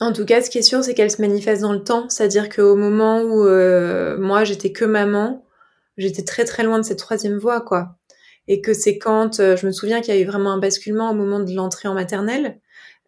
en 0.00 0.12
tout 0.12 0.24
cas, 0.24 0.42
ce 0.42 0.48
qui 0.48 0.58
est 0.58 0.62
sûr, 0.62 0.84
c'est 0.84 0.94
qu'elle 0.94 1.10
se 1.10 1.20
manifeste 1.20 1.62
dans 1.62 1.72
le 1.72 1.82
temps. 1.82 2.08
C'est-à-dire 2.08 2.48
qu'au 2.48 2.76
moment 2.76 3.20
où 3.22 3.44
euh, 3.44 4.16
moi, 4.16 4.44
j'étais 4.44 4.70
que 4.70 4.84
maman, 4.84 5.44
j'étais 5.96 6.22
très 6.22 6.44
très 6.44 6.62
loin 6.62 6.78
de 6.78 6.84
cette 6.84 7.00
troisième 7.00 7.36
voie, 7.36 7.60
quoi. 7.60 7.96
Et 8.46 8.60
que 8.60 8.74
c'est 8.74 8.98
quand, 8.98 9.40
euh, 9.40 9.56
je 9.56 9.66
me 9.66 9.72
souviens 9.72 10.00
qu'il 10.00 10.14
y 10.14 10.16
a 10.16 10.20
eu 10.20 10.24
vraiment 10.24 10.52
un 10.52 10.58
basculement 10.58 11.10
au 11.10 11.14
moment 11.14 11.40
de 11.40 11.52
l'entrée 11.52 11.88
en 11.88 11.94
maternelle, 11.94 12.60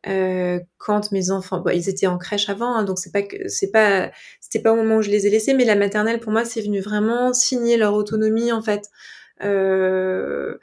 euh, 0.08 0.58
quand 0.78 1.12
mes 1.12 1.30
enfants, 1.30 1.60
bon, 1.60 1.70
ils 1.74 1.88
étaient 1.88 2.06
en 2.06 2.18
crèche 2.18 2.48
avant, 2.48 2.74
hein, 2.74 2.84
donc 2.84 2.98
c'est 2.98 3.12
pas 3.12 3.20
c'est 3.48 3.70
pas, 3.70 4.10
c'était 4.40 4.62
pas 4.62 4.72
au 4.72 4.76
moment 4.76 4.96
où 4.96 5.02
je 5.02 5.10
les 5.10 5.26
ai 5.26 5.30
laissés, 5.30 5.52
mais 5.54 5.64
la 5.64 5.76
maternelle 5.76 6.20
pour 6.20 6.32
moi, 6.32 6.44
c'est 6.46 6.62
venu 6.62 6.80
vraiment 6.80 7.32
signer 7.34 7.76
leur 7.76 7.94
autonomie 7.94 8.50
en 8.52 8.62
fait. 8.62 8.88
Euh, 9.42 10.56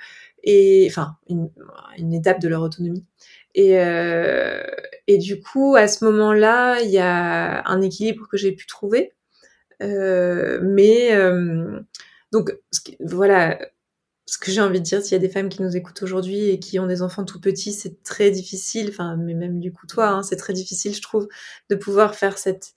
et 0.44 0.88
enfin 0.90 1.18
une, 1.30 2.14
étape 2.14 2.40
de 2.40 2.48
leur 2.48 2.62
autonomie. 2.62 3.06
Et, 3.56 3.80
euh, 3.80 4.64
et 5.08 5.18
du 5.18 5.42
coup, 5.42 5.76
à 5.76 5.88
ce 5.88 6.06
moment-là, 6.06 6.82
il 6.82 6.90
y 6.92 7.00
a 7.00 7.68
un 7.68 7.82
équilibre 7.82 8.28
que 8.30 8.38
j'ai 8.38 8.52
pu 8.52 8.68
trouver. 8.68 9.14
Euh, 9.84 10.60
mais 10.64 11.14
euh, 11.14 11.80
donc 12.32 12.58
voilà, 13.00 13.60
ce 14.26 14.38
que 14.38 14.52
j'ai 14.52 14.62
envie 14.62 14.80
de 14.80 14.86
dire, 14.86 15.02
s'il 15.02 15.14
y 15.14 15.16
a 15.16 15.20
des 15.20 15.30
femmes 15.30 15.50
qui 15.50 15.62
nous 15.62 15.76
écoutent 15.78 16.04
aujourd'hui 16.04 16.50
et 16.50 16.60
qui 16.60 16.80
ont 16.80 16.88
des 16.88 17.02
enfants 17.02 17.24
tout 17.26 17.40
petits, 17.40 17.74
c'est 17.74 18.04
très 18.04 18.32
difficile. 18.32 18.90
Enfin, 18.90 19.16
mais 19.18 19.34
même 19.34 19.60
du 19.60 19.72
coup 19.72 19.88
toi, 19.88 20.10
hein, 20.10 20.24
c'est 20.24 20.36
très 20.36 20.54
difficile, 20.54 20.94
je 20.94 21.02
trouve, 21.02 21.28
de 21.70 21.76
pouvoir 21.76 22.16
faire 22.16 22.38
cette 22.38 22.74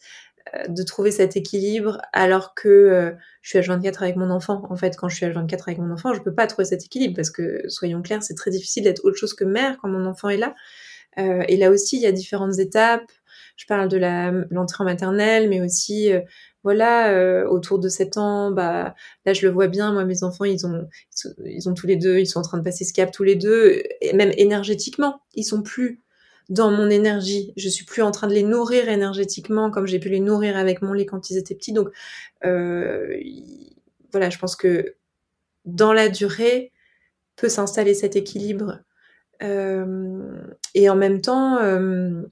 de 0.68 0.82
trouver 0.82 1.10
cet 1.10 1.36
équilibre 1.36 2.00
alors 2.12 2.54
que 2.54 2.68
euh, 2.68 3.12
je 3.42 3.50
suis 3.50 3.58
à 3.58 3.62
24 3.62 4.02
avec 4.02 4.16
mon 4.16 4.30
enfant. 4.30 4.62
En 4.68 4.76
fait, 4.76 4.96
quand 4.96 5.08
je 5.08 5.16
suis 5.16 5.26
à 5.26 5.30
24 5.30 5.68
avec 5.68 5.78
mon 5.78 5.90
enfant, 5.92 6.12
je 6.14 6.20
peux 6.20 6.34
pas 6.34 6.46
trouver 6.46 6.64
cet 6.66 6.84
équilibre 6.84 7.14
parce 7.14 7.30
que, 7.30 7.62
soyons 7.68 8.02
clairs, 8.02 8.22
c'est 8.22 8.34
très 8.34 8.50
difficile 8.50 8.84
d'être 8.84 9.04
autre 9.04 9.16
chose 9.16 9.34
que 9.34 9.44
mère 9.44 9.78
quand 9.80 9.88
mon 9.88 10.06
enfant 10.06 10.28
est 10.28 10.36
là. 10.36 10.54
Euh, 11.18 11.42
et 11.48 11.56
là 11.56 11.70
aussi, 11.70 11.96
il 11.96 12.02
y 12.02 12.06
a 12.06 12.12
différentes 12.12 12.58
étapes. 12.58 13.10
Je 13.56 13.66
parle 13.66 13.88
de 13.88 13.98
l'entrée 14.50 14.82
en 14.82 14.86
maternelle, 14.86 15.48
mais 15.48 15.60
aussi 15.60 16.10
voilà 16.62 17.44
autour 17.48 17.78
de 17.78 17.88
7 17.88 18.16
ans 18.16 18.50
bah 18.50 18.94
là 19.26 19.32
je 19.34 19.46
le 19.46 19.52
vois 19.52 19.66
bien 19.66 19.92
moi 19.92 20.04
mes 20.04 20.22
enfants 20.24 20.44
ils 20.44 20.66
ont 20.66 20.86
ils 21.44 21.68
ont 21.68 21.74
tous 21.74 21.86
les 21.86 21.96
deux 21.96 22.18
ils 22.18 22.26
sont 22.26 22.38
en 22.38 22.42
train 22.42 22.58
de 22.58 22.62
passer 22.62 22.84
ce 22.84 22.92
cap 22.92 23.10
tous 23.10 23.22
les 23.22 23.36
deux 23.36 23.82
et 24.00 24.12
même 24.14 24.32
énergétiquement 24.36 25.22
ils 25.34 25.44
sont 25.44 25.62
plus 25.62 26.02
dans 26.50 26.70
mon 26.70 26.90
énergie. 26.90 27.52
Je 27.56 27.68
suis 27.68 27.84
plus 27.84 28.02
en 28.02 28.10
train 28.10 28.26
de 28.26 28.34
les 28.34 28.42
nourrir 28.42 28.88
énergétiquement 28.88 29.70
comme 29.70 29.86
j'ai 29.86 30.00
pu 30.00 30.08
les 30.10 30.20
nourrir 30.20 30.56
avec 30.56 30.82
mon 30.82 30.92
lait 30.92 31.06
quand 31.06 31.30
ils 31.30 31.38
étaient 31.38 31.54
petits. 31.54 31.72
Donc 31.72 31.88
euh, 32.44 33.16
voilà, 34.12 34.28
je 34.30 34.38
pense 34.38 34.56
que 34.56 34.96
dans 35.64 35.92
la 35.92 36.08
durée 36.08 36.72
peut 37.36 37.48
s'installer 37.48 37.94
cet 37.94 38.16
équilibre. 38.16 38.80
Euh, 39.42 40.34
et 40.74 40.90
en 40.90 40.96
même 40.96 41.22
temps, 41.22 41.58
euh, 41.58 42.22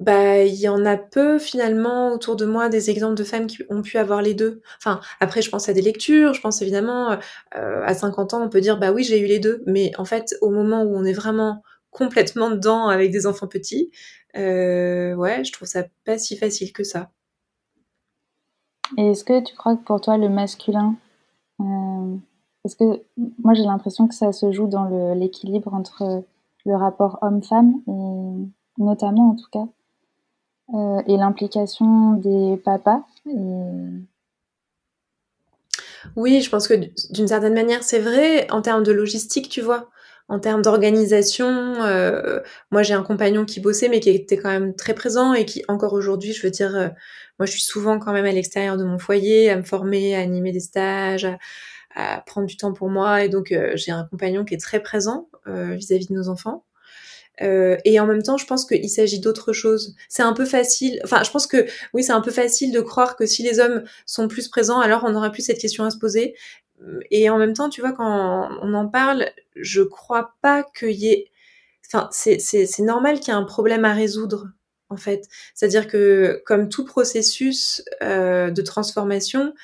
bah 0.00 0.42
il 0.42 0.54
y 0.54 0.68
en 0.68 0.84
a 0.84 0.96
peu 0.96 1.38
finalement 1.38 2.12
autour 2.12 2.34
de 2.34 2.46
moi 2.46 2.68
des 2.68 2.90
exemples 2.90 3.14
de 3.16 3.24
femmes 3.24 3.46
qui 3.46 3.62
ont 3.68 3.82
pu 3.82 3.96
avoir 3.96 4.22
les 4.22 4.34
deux. 4.34 4.60
Enfin 4.78 5.00
après 5.20 5.42
je 5.42 5.50
pense 5.50 5.68
à 5.68 5.72
des 5.72 5.82
lectures, 5.82 6.34
je 6.34 6.40
pense 6.40 6.62
évidemment 6.62 7.18
à 7.52 7.94
50 7.94 8.34
ans 8.34 8.42
on 8.42 8.48
peut 8.48 8.62
dire 8.62 8.78
bah 8.78 8.92
oui 8.92 9.04
j'ai 9.04 9.20
eu 9.20 9.26
les 9.26 9.38
deux, 9.38 9.62
mais 9.66 9.92
en 9.98 10.04
fait 10.06 10.36
au 10.40 10.50
moment 10.50 10.82
où 10.82 10.96
on 10.96 11.04
est 11.04 11.12
vraiment 11.12 11.62
complètement 11.90 12.50
dedans 12.50 12.88
avec 12.88 13.10
des 13.10 13.26
enfants 13.26 13.46
petits. 13.46 13.90
Euh, 14.36 15.14
ouais, 15.14 15.44
je 15.44 15.52
trouve 15.52 15.68
ça 15.68 15.84
pas 16.04 16.18
si 16.18 16.36
facile 16.36 16.72
que 16.72 16.84
ça. 16.84 17.10
Et 18.98 19.10
est-ce 19.10 19.24
que 19.24 19.40
tu 19.42 19.54
crois 19.54 19.76
que 19.76 19.82
pour 19.82 20.00
toi, 20.00 20.16
le 20.16 20.28
masculin, 20.28 20.96
euh, 21.60 22.16
est-ce 22.64 22.76
que 22.76 23.02
moi 23.38 23.54
j'ai 23.54 23.62
l'impression 23.62 24.08
que 24.08 24.14
ça 24.14 24.32
se 24.32 24.50
joue 24.52 24.66
dans 24.66 25.14
l'équilibre 25.14 25.74
entre 25.74 26.24
le 26.66 26.74
rapport 26.74 27.18
homme-femme, 27.22 27.80
et 27.86 28.82
notamment 28.82 29.30
en 29.30 29.36
tout 29.36 29.48
cas, 29.50 29.66
euh, 30.74 31.02
et 31.06 31.16
l'implication 31.16 32.14
des 32.14 32.56
papas. 32.56 33.02
Oui, 36.16 36.40
je 36.40 36.50
pense 36.50 36.66
que 36.68 36.74
d'une 37.12 37.28
certaine 37.28 37.54
manière, 37.54 37.82
c'est 37.82 37.98
vrai 37.98 38.50
en 38.50 38.62
termes 38.62 38.82
de 38.82 38.92
logistique, 38.92 39.48
tu 39.48 39.60
vois. 39.60 39.88
En 40.30 40.38
termes 40.38 40.62
d'organisation, 40.62 41.48
euh, 41.82 42.38
moi 42.70 42.84
j'ai 42.84 42.94
un 42.94 43.02
compagnon 43.02 43.44
qui 43.44 43.58
bossait 43.58 43.88
mais 43.88 43.98
qui 43.98 44.10
était 44.10 44.36
quand 44.36 44.48
même 44.48 44.76
très 44.76 44.94
présent 44.94 45.34
et 45.34 45.44
qui 45.44 45.64
encore 45.66 45.92
aujourd'hui, 45.92 46.32
je 46.32 46.40
veux 46.42 46.52
dire, 46.52 46.76
euh, 46.76 46.86
moi 47.40 47.46
je 47.46 47.50
suis 47.50 47.62
souvent 47.62 47.98
quand 47.98 48.12
même 48.12 48.24
à 48.24 48.30
l'extérieur 48.30 48.76
de 48.76 48.84
mon 48.84 49.00
foyer, 49.00 49.50
à 49.50 49.56
me 49.56 49.64
former, 49.64 50.14
à 50.14 50.20
animer 50.20 50.52
des 50.52 50.60
stages, 50.60 51.26
à, 51.96 52.22
prendre 52.26 52.46
du 52.46 52.56
temps 52.56 52.72
pour 52.72 52.88
moi 52.90 53.24
et 53.24 53.28
donc 53.28 53.50
euh, 53.50 53.72
j'ai 53.74 53.90
un 53.90 54.04
compagnon 54.04 54.44
qui 54.44 54.54
est 54.54 54.60
très 54.60 54.80
présent 54.80 55.28
vis-à-vis 55.46 56.06
de 56.06 56.14
nos 56.14 56.28
enfants. 56.28 56.64
Et 57.40 57.98
en 57.98 58.06
même 58.06 58.22
temps, 58.22 58.36
je 58.36 58.46
pense 58.46 58.66
qu'il 58.66 58.90
s'agit 58.90 59.18
d'autre 59.18 59.52
chose. 59.52 59.96
C'est 60.10 60.22
un 60.22 60.34
peu 60.34 60.44
facile. 60.44 61.00
Enfin, 61.04 61.22
je 61.24 61.30
pense 61.30 61.46
que 61.46 61.66
oui, 61.94 62.04
c'est 62.04 62.12
un 62.12 62.20
peu 62.20 62.30
facile 62.30 62.70
de 62.70 62.80
croire 62.80 63.16
que 63.16 63.24
si 63.24 63.42
les 63.42 63.58
hommes 63.58 63.82
sont 64.04 64.28
plus 64.28 64.46
présents, 64.48 64.78
alors 64.78 65.04
on 65.04 65.10
n'aura 65.10 65.30
plus 65.30 65.42
cette 65.42 65.58
question 65.58 65.84
à 65.84 65.90
se 65.90 65.96
poser. 65.98 66.34
Et 67.10 67.28
en 67.30 67.38
même 67.38 67.52
temps, 67.54 67.68
tu 67.68 67.80
vois, 67.80 67.92
quand 67.92 68.48
on 68.62 68.74
en 68.74 68.88
parle, 68.88 69.30
je 69.56 69.82
crois 69.82 70.34
pas 70.42 70.62
qu'il 70.62 70.92
y 70.92 71.08
ait. 71.08 71.30
Enfin, 71.86 72.08
c'est 72.12 72.78
normal 72.80 73.20
qu'il 73.20 73.34
y 73.34 73.36
ait 73.36 73.40
un 73.40 73.44
problème 73.44 73.84
à 73.84 73.92
résoudre, 73.92 74.48
en 74.88 74.96
fait. 74.96 75.26
C'est-à-dire 75.54 75.88
que, 75.88 76.42
comme 76.46 76.68
tout 76.68 76.84
processus 76.84 77.82
euh, 78.02 78.50
de 78.50 78.62
transformation, 78.62 79.54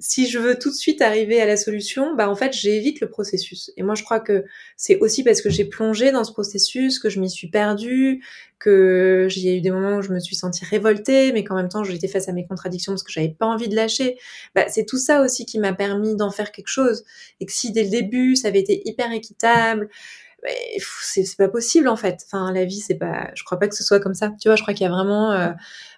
si 0.00 0.26
je 0.28 0.38
veux 0.38 0.58
tout 0.58 0.70
de 0.70 0.74
suite 0.74 1.00
arriver 1.02 1.40
à 1.40 1.46
la 1.46 1.56
solution, 1.56 2.14
bah 2.16 2.28
en 2.28 2.34
fait 2.34 2.52
j'évite 2.52 3.00
le 3.00 3.08
processus. 3.08 3.70
Et 3.76 3.82
moi 3.82 3.94
je 3.94 4.02
crois 4.02 4.18
que 4.20 4.44
c'est 4.76 4.98
aussi 4.98 5.22
parce 5.22 5.40
que 5.40 5.50
j'ai 5.50 5.64
plongé 5.64 6.10
dans 6.10 6.24
ce 6.24 6.32
processus, 6.32 6.98
que 6.98 7.08
je 7.08 7.20
m'y 7.20 7.30
suis 7.30 7.48
perdue, 7.48 8.22
que 8.58 9.26
j'ai 9.30 9.58
eu 9.58 9.60
des 9.60 9.70
moments 9.70 9.96
où 9.98 10.02
je 10.02 10.12
me 10.12 10.18
suis 10.18 10.34
sentie 10.34 10.64
révoltée, 10.64 11.32
mais 11.32 11.44
qu'en 11.44 11.54
même 11.54 11.68
temps 11.68 11.84
j'étais 11.84 12.08
face 12.08 12.28
à 12.28 12.32
mes 12.32 12.46
contradictions 12.46 12.92
parce 12.92 13.04
que 13.04 13.12
j'avais 13.12 13.28
pas 13.28 13.46
envie 13.46 13.68
de 13.68 13.76
lâcher. 13.76 14.18
Bah, 14.54 14.64
c'est 14.68 14.84
tout 14.84 14.98
ça 14.98 15.22
aussi 15.22 15.46
qui 15.46 15.58
m'a 15.60 15.72
permis 15.72 16.16
d'en 16.16 16.30
faire 16.30 16.50
quelque 16.50 16.68
chose. 16.68 17.04
Et 17.40 17.46
que 17.46 17.52
si 17.52 17.70
dès 17.72 17.84
le 17.84 17.90
début 17.90 18.34
ça 18.36 18.48
avait 18.48 18.60
été 18.60 18.82
hyper 18.88 19.12
équitable, 19.12 19.88
bah, 20.42 20.50
c'est 21.02 21.36
pas 21.38 21.48
possible 21.48 21.88
en 21.88 21.96
fait. 21.96 22.20
Enfin 22.26 22.52
la 22.52 22.64
vie 22.64 22.80
c'est 22.80 22.96
pas, 22.96 23.30
je 23.34 23.44
crois 23.44 23.58
pas 23.60 23.68
que 23.68 23.76
ce 23.76 23.84
soit 23.84 24.00
comme 24.00 24.14
ça. 24.14 24.32
Tu 24.40 24.48
vois, 24.48 24.56
je 24.56 24.62
crois 24.62 24.74
qu'il 24.74 24.84
y 24.84 24.88
a 24.88 24.92
vraiment, 24.92 25.32
euh, 25.32 25.52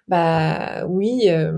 bah 0.08 0.86
oui. 0.86 1.30
Euh, 1.30 1.52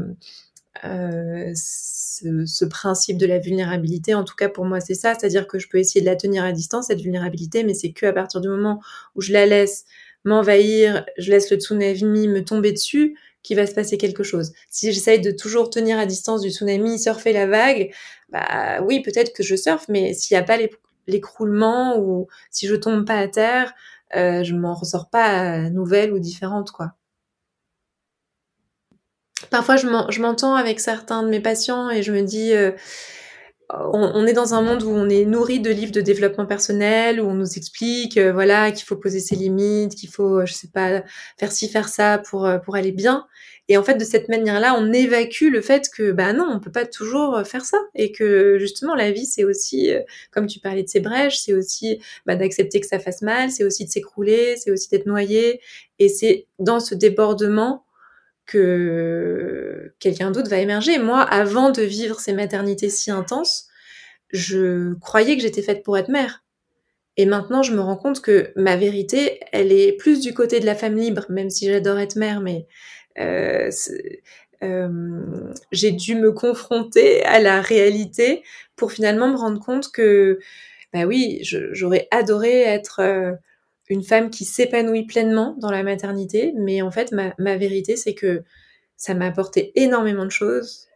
euh, 0.84 1.52
ce, 1.54 2.44
ce, 2.46 2.64
principe 2.64 3.18
de 3.18 3.26
la 3.26 3.38
vulnérabilité. 3.38 4.14
En 4.14 4.24
tout 4.24 4.34
cas, 4.34 4.48
pour 4.48 4.64
moi, 4.64 4.80
c'est 4.80 4.94
ça. 4.94 5.14
C'est-à-dire 5.14 5.46
que 5.46 5.58
je 5.58 5.68
peux 5.68 5.78
essayer 5.78 6.00
de 6.00 6.06
la 6.06 6.16
tenir 6.16 6.44
à 6.44 6.52
distance, 6.52 6.86
cette 6.86 7.00
vulnérabilité, 7.00 7.64
mais 7.64 7.74
c'est 7.74 7.92
que 7.92 8.06
à 8.06 8.12
partir 8.12 8.40
du 8.40 8.48
moment 8.48 8.80
où 9.14 9.20
je 9.20 9.32
la 9.32 9.46
laisse 9.46 9.84
m'envahir, 10.24 11.04
je 11.16 11.30
laisse 11.30 11.50
le 11.50 11.58
tsunami 11.58 12.28
me 12.28 12.44
tomber 12.44 12.72
dessus, 12.72 13.16
qu'il 13.42 13.56
va 13.56 13.66
se 13.66 13.74
passer 13.74 13.98
quelque 13.98 14.22
chose. 14.22 14.52
Si 14.68 14.92
j'essaye 14.92 15.20
de 15.20 15.30
toujours 15.30 15.70
tenir 15.70 15.98
à 15.98 16.06
distance 16.06 16.42
du 16.42 16.50
tsunami, 16.50 16.98
surfer 16.98 17.32
la 17.32 17.46
vague, 17.46 17.92
bah 18.28 18.80
oui, 18.82 19.00
peut-être 19.00 19.32
que 19.32 19.42
je 19.42 19.56
surfe, 19.56 19.86
mais 19.88 20.12
s'il 20.12 20.36
n'y 20.36 20.40
a 20.40 20.44
pas 20.44 20.58
l'écroulement 21.06 21.98
ou 21.98 22.28
si 22.50 22.66
je 22.66 22.74
tombe 22.74 23.06
pas 23.06 23.18
à 23.18 23.28
terre, 23.28 23.72
euh, 24.16 24.42
je 24.42 24.54
m'en 24.54 24.74
ressors 24.74 25.08
pas 25.08 25.70
nouvelle 25.70 26.12
ou 26.12 26.18
différente, 26.18 26.72
quoi. 26.72 26.94
Parfois, 29.50 29.76
je 29.76 30.20
m'entends 30.20 30.54
avec 30.54 30.80
certains 30.80 31.22
de 31.22 31.28
mes 31.28 31.40
patients 31.40 31.90
et 31.90 32.02
je 32.02 32.12
me 32.12 32.22
dis, 32.22 32.52
euh, 33.74 33.76
on, 33.92 34.26
est 34.26 34.32
dans 34.32 34.54
un 34.54 34.62
monde 34.62 34.82
où 34.82 34.90
on 34.90 35.08
est 35.10 35.26
nourri 35.26 35.60
de 35.60 35.70
livres 35.70 35.92
de 35.92 36.00
développement 36.00 36.46
personnel, 36.46 37.20
où 37.20 37.26
on 37.26 37.34
nous 37.34 37.58
explique, 37.58 38.16
euh, 38.16 38.32
voilà, 38.32 38.72
qu'il 38.72 38.86
faut 38.86 38.96
poser 38.96 39.20
ses 39.20 39.36
limites, 39.36 39.94
qu'il 39.94 40.08
faut, 40.08 40.46
je 40.46 40.54
sais 40.54 40.68
pas, 40.68 41.02
faire 41.38 41.52
ci, 41.52 41.68
faire 41.68 41.88
ça 41.88 42.18
pour 42.18 42.46
euh, 42.46 42.58
pour 42.58 42.76
aller 42.76 42.92
bien. 42.92 43.26
Et 43.68 43.76
en 43.76 43.82
fait, 43.82 43.96
de 43.96 44.04
cette 44.04 44.30
manière-là, 44.30 44.74
on 44.78 44.90
évacue 44.92 45.50
le 45.50 45.60
fait 45.60 45.90
que, 45.94 46.12
bah 46.12 46.32
non, 46.32 46.48
on 46.50 46.60
peut 46.60 46.72
pas 46.72 46.86
toujours 46.86 47.42
faire 47.44 47.66
ça, 47.66 47.76
et 47.94 48.12
que 48.12 48.58
justement, 48.58 48.94
la 48.94 49.10
vie, 49.12 49.26
c'est 49.26 49.44
aussi, 49.44 49.90
comme 50.30 50.46
tu 50.46 50.58
parlais 50.58 50.82
de 50.82 50.88
ces 50.88 51.00
brèches, 51.00 51.36
c'est 51.38 51.52
aussi 51.52 52.00
bah, 52.24 52.34
d'accepter 52.34 52.80
que 52.80 52.86
ça 52.86 52.98
fasse 52.98 53.20
mal, 53.20 53.50
c'est 53.50 53.64
aussi 53.64 53.84
de 53.84 53.90
s'écrouler, 53.90 54.56
c'est 54.56 54.70
aussi 54.70 54.88
d'être 54.88 55.04
noyé, 55.04 55.60
et 55.98 56.08
c'est 56.08 56.46
dans 56.58 56.80
ce 56.80 56.94
débordement 56.94 57.84
que 58.48 59.94
quelqu'un 60.00 60.30
d'autre 60.30 60.48
va 60.48 60.58
émerger. 60.58 60.98
Moi, 60.98 61.20
avant 61.20 61.70
de 61.70 61.82
vivre 61.82 62.18
ces 62.18 62.32
maternités 62.32 62.88
si 62.88 63.10
intenses, 63.10 63.68
je 64.30 64.94
croyais 64.94 65.36
que 65.36 65.42
j'étais 65.42 65.62
faite 65.62 65.84
pour 65.84 65.96
être 65.98 66.08
mère. 66.08 66.44
Et 67.18 67.26
maintenant, 67.26 67.62
je 67.62 67.74
me 67.74 67.80
rends 67.80 67.96
compte 67.96 68.22
que 68.22 68.52
ma 68.56 68.76
vérité, 68.76 69.40
elle 69.52 69.70
est 69.70 69.92
plus 69.92 70.20
du 70.20 70.32
côté 70.32 70.60
de 70.60 70.66
la 70.66 70.74
femme 70.74 70.96
libre, 70.96 71.26
même 71.28 71.50
si 71.50 71.66
j'adore 71.66 71.98
être 71.98 72.16
mère, 72.16 72.40
mais 72.40 72.66
euh, 73.18 73.70
euh, 74.62 75.52
j'ai 75.70 75.90
dû 75.90 76.14
me 76.14 76.32
confronter 76.32 77.22
à 77.24 77.40
la 77.40 77.60
réalité 77.60 78.42
pour 78.76 78.92
finalement 78.92 79.28
me 79.28 79.36
rendre 79.36 79.60
compte 79.60 79.92
que, 79.92 80.38
bah 80.92 81.04
oui, 81.04 81.40
j'aurais 81.42 82.08
adoré 82.10 82.62
être 82.62 83.00
euh, 83.00 83.32
une 83.88 84.02
femme 84.02 84.30
qui 84.30 84.44
s'épanouit 84.44 85.06
pleinement 85.06 85.56
dans 85.58 85.70
la 85.70 85.82
maternité, 85.82 86.52
mais 86.56 86.82
en 86.82 86.90
fait, 86.90 87.12
ma, 87.12 87.56
vérité, 87.56 87.96
c'est 87.96 88.14
que 88.14 88.42
ça 88.96 89.14
m'a 89.14 89.26
apporté 89.26 89.72
énormément 89.80 90.24
de 90.24 90.30
choses, 90.30 90.86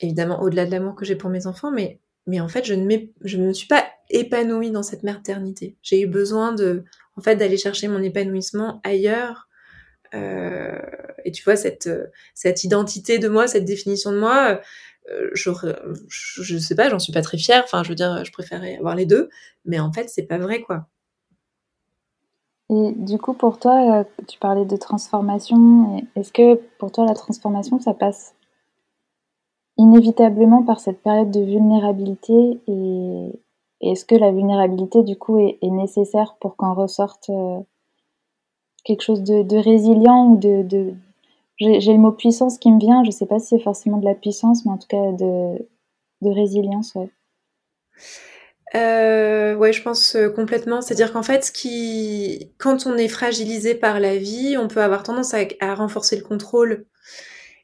évidemment 0.00 0.40
au-delà 0.40 0.64
de 0.66 0.70
l'amour 0.70 0.94
que 0.94 1.04
j'ai 1.04 1.16
pour 1.16 1.30
mes 1.30 1.46
enfants, 1.46 1.70
mais, 1.70 2.00
mais 2.26 2.40
en 2.40 2.48
fait, 2.48 2.64
je 2.64 2.74
ne, 2.74 2.96
je 3.22 3.36
ne 3.36 3.48
me 3.48 3.52
suis 3.52 3.66
pas 3.66 3.84
épanouie 4.10 4.70
dans 4.70 4.82
cette 4.82 5.02
maternité. 5.02 5.76
J'ai 5.82 6.00
eu 6.00 6.06
besoin 6.06 6.52
de, 6.52 6.84
en 7.16 7.22
fait, 7.22 7.36
d'aller 7.36 7.56
chercher 7.56 7.88
mon 7.88 8.02
épanouissement 8.02 8.80
ailleurs. 8.84 9.48
Euh, 10.14 10.78
et 11.24 11.32
tu 11.32 11.42
vois, 11.42 11.56
cette, 11.56 11.90
cette 12.34 12.64
identité 12.64 13.18
de 13.18 13.28
moi, 13.28 13.48
cette 13.48 13.64
définition 13.64 14.12
de 14.12 14.18
moi, 14.18 14.60
euh, 15.10 15.30
je, 15.34 15.50
je 16.08 16.58
sais 16.58 16.74
pas, 16.74 16.88
j'en 16.88 16.98
suis 16.98 17.12
pas 17.12 17.22
très 17.22 17.38
fière. 17.38 17.62
Enfin, 17.64 17.82
je 17.82 17.88
veux 17.88 17.94
dire, 17.94 18.24
je 18.24 18.32
préférais 18.32 18.76
avoir 18.76 18.94
les 18.94 19.06
deux, 19.06 19.28
mais 19.64 19.80
en 19.80 19.92
fait, 19.92 20.08
c'est 20.08 20.26
pas 20.26 20.38
vrai, 20.38 20.60
quoi. 20.60 20.86
Et 22.72 22.92
du 22.92 23.18
coup, 23.18 23.34
pour 23.34 23.58
toi, 23.58 24.00
euh, 24.00 24.04
tu 24.26 24.38
parlais 24.38 24.64
de 24.64 24.76
transformation. 24.76 26.02
Est-ce 26.16 26.32
que 26.32 26.54
pour 26.78 26.90
toi, 26.90 27.04
la 27.04 27.14
transformation, 27.14 27.78
ça 27.78 27.92
passe 27.92 28.34
inévitablement 29.76 30.62
par 30.62 30.80
cette 30.80 31.02
période 31.02 31.30
de 31.30 31.40
vulnérabilité 31.40 32.60
Et 32.66 33.40
est-ce 33.82 34.06
que 34.06 34.14
la 34.14 34.32
vulnérabilité, 34.32 35.02
du 35.02 35.16
coup, 35.16 35.36
est, 35.38 35.58
nécessaire 35.62 36.36
pour 36.40 36.56
qu'en 36.56 36.72
ressorte 36.72 37.28
euh, 37.28 37.60
quelque 38.84 39.02
chose 39.02 39.22
de, 39.22 39.56
résilient 39.56 40.28
ou 40.28 40.36
de... 40.38 40.94
J'ai 41.58 41.92
le 41.92 41.98
mot 41.98 42.12
puissance 42.12 42.58
qui 42.58 42.72
me 42.72 42.80
vient. 42.80 43.04
Je 43.04 43.08
ne 43.08 43.12
sais 43.12 43.26
pas 43.26 43.38
si 43.38 43.48
c'est 43.48 43.58
forcément 43.62 43.98
de 43.98 44.06
la 44.06 44.14
puissance, 44.14 44.64
mais 44.64 44.72
en 44.72 44.78
tout 44.78 44.88
cas 44.88 45.12
de, 45.12 45.68
de 46.22 46.30
résilience. 46.30 46.94
Ouais. 46.94 47.10
Euh, 48.74 49.54
ouais, 49.54 49.72
je 49.72 49.82
pense 49.82 50.16
euh, 50.16 50.30
complètement. 50.30 50.80
C'est-à-dire 50.80 51.12
qu'en 51.12 51.22
fait, 51.22 51.44
ce 51.44 51.52
qui, 51.52 52.52
quand 52.58 52.86
on 52.86 52.96
est 52.96 53.08
fragilisé 53.08 53.74
par 53.74 54.00
la 54.00 54.16
vie, 54.16 54.56
on 54.58 54.68
peut 54.68 54.80
avoir 54.82 55.02
tendance 55.02 55.34
à, 55.34 55.74
renforcer 55.74 56.16
le 56.16 56.22
contrôle 56.22 56.86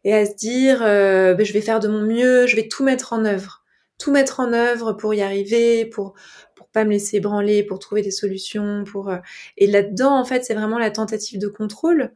et 0.05 0.15
à 0.15 0.27
se 0.27 0.35
dire, 0.35 0.83
euh, 0.83 1.35
ben, 1.35 1.45
je 1.47 1.53
vais 1.53 1.61
faire 1.61 1.81
de 1.81 1.89
mon 1.89 2.03
mieux, 2.03 2.47
je 2.47 2.57
vais 2.57 2.69
tout 2.69 2.85
mettre 2.85 3.13
en 3.13 3.25
œuvre, 3.25 3.65
tout 3.99 4.13
mettre 4.13 4.41
en 4.41 4.53
œuvre 4.53 4.93
pour 4.93 5.15
y 5.15 5.23
arriver, 5.23 5.87
pour 5.87 6.15
pour 6.55 6.69
pas 6.69 6.85
me 6.85 6.91
laisser 6.91 7.21
branler, 7.21 7.63
pour 7.63 7.79
trouver 7.79 8.03
des 8.03 8.11
solutions, 8.11 8.85
pour 8.85 9.11
euh, 9.11 9.19
et 9.57 9.67
là-dedans, 9.67 10.19
en 10.19 10.25
fait, 10.25 10.45
c'est 10.45 10.55
vraiment 10.55 10.79
la 10.79 10.91
tentative 10.91 11.41
de 11.41 11.49
contrôle, 11.49 12.13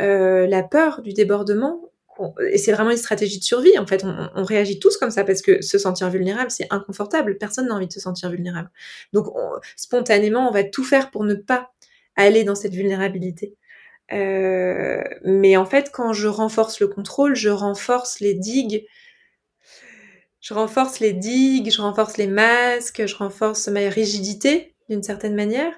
euh, 0.00 0.46
la 0.46 0.62
peur 0.62 1.02
du 1.02 1.12
débordement 1.12 1.80
et 2.50 2.58
c'est 2.58 2.72
vraiment 2.72 2.90
une 2.90 2.96
stratégie 2.96 3.38
de 3.38 3.44
survie. 3.44 3.78
En 3.78 3.86
fait, 3.86 4.04
on, 4.04 4.44
réagit 4.44 4.78
tous 4.78 4.96
comme 4.96 5.10
ça 5.10 5.24
parce 5.24 5.42
que 5.42 5.62
se 5.62 5.78
sentir 5.78 6.10
vulnérable, 6.10 6.50
c'est 6.50 6.66
inconfortable. 6.70 7.38
Personne 7.38 7.68
n'a 7.68 7.74
envie 7.74 7.88
de 7.88 7.92
se 7.92 8.00
sentir 8.00 8.30
vulnérable. 8.30 8.70
Donc, 9.12 9.26
spontanément, 9.76 10.48
on 10.48 10.52
va 10.52 10.64
tout 10.64 10.84
faire 10.84 11.10
pour 11.10 11.24
ne 11.24 11.34
pas 11.34 11.72
aller 12.16 12.44
dans 12.44 12.54
cette 12.54 12.74
vulnérabilité. 12.74 13.54
Euh, 14.12 15.02
mais 15.24 15.56
en 15.56 15.64
fait, 15.64 15.90
quand 15.92 16.12
je 16.12 16.28
renforce 16.28 16.80
le 16.80 16.88
contrôle, 16.88 17.34
je 17.34 17.48
renforce 17.48 18.20
les 18.20 18.34
digues. 18.34 18.86
Je 20.40 20.52
renforce 20.52 21.00
les 21.00 21.14
digues, 21.14 21.70
je 21.70 21.80
renforce 21.80 22.18
les 22.18 22.26
masques, 22.26 23.06
je 23.06 23.16
renforce 23.16 23.68
ma 23.68 23.88
rigidité 23.88 24.74
d'une 24.90 25.02
certaine 25.02 25.34
manière. 25.34 25.72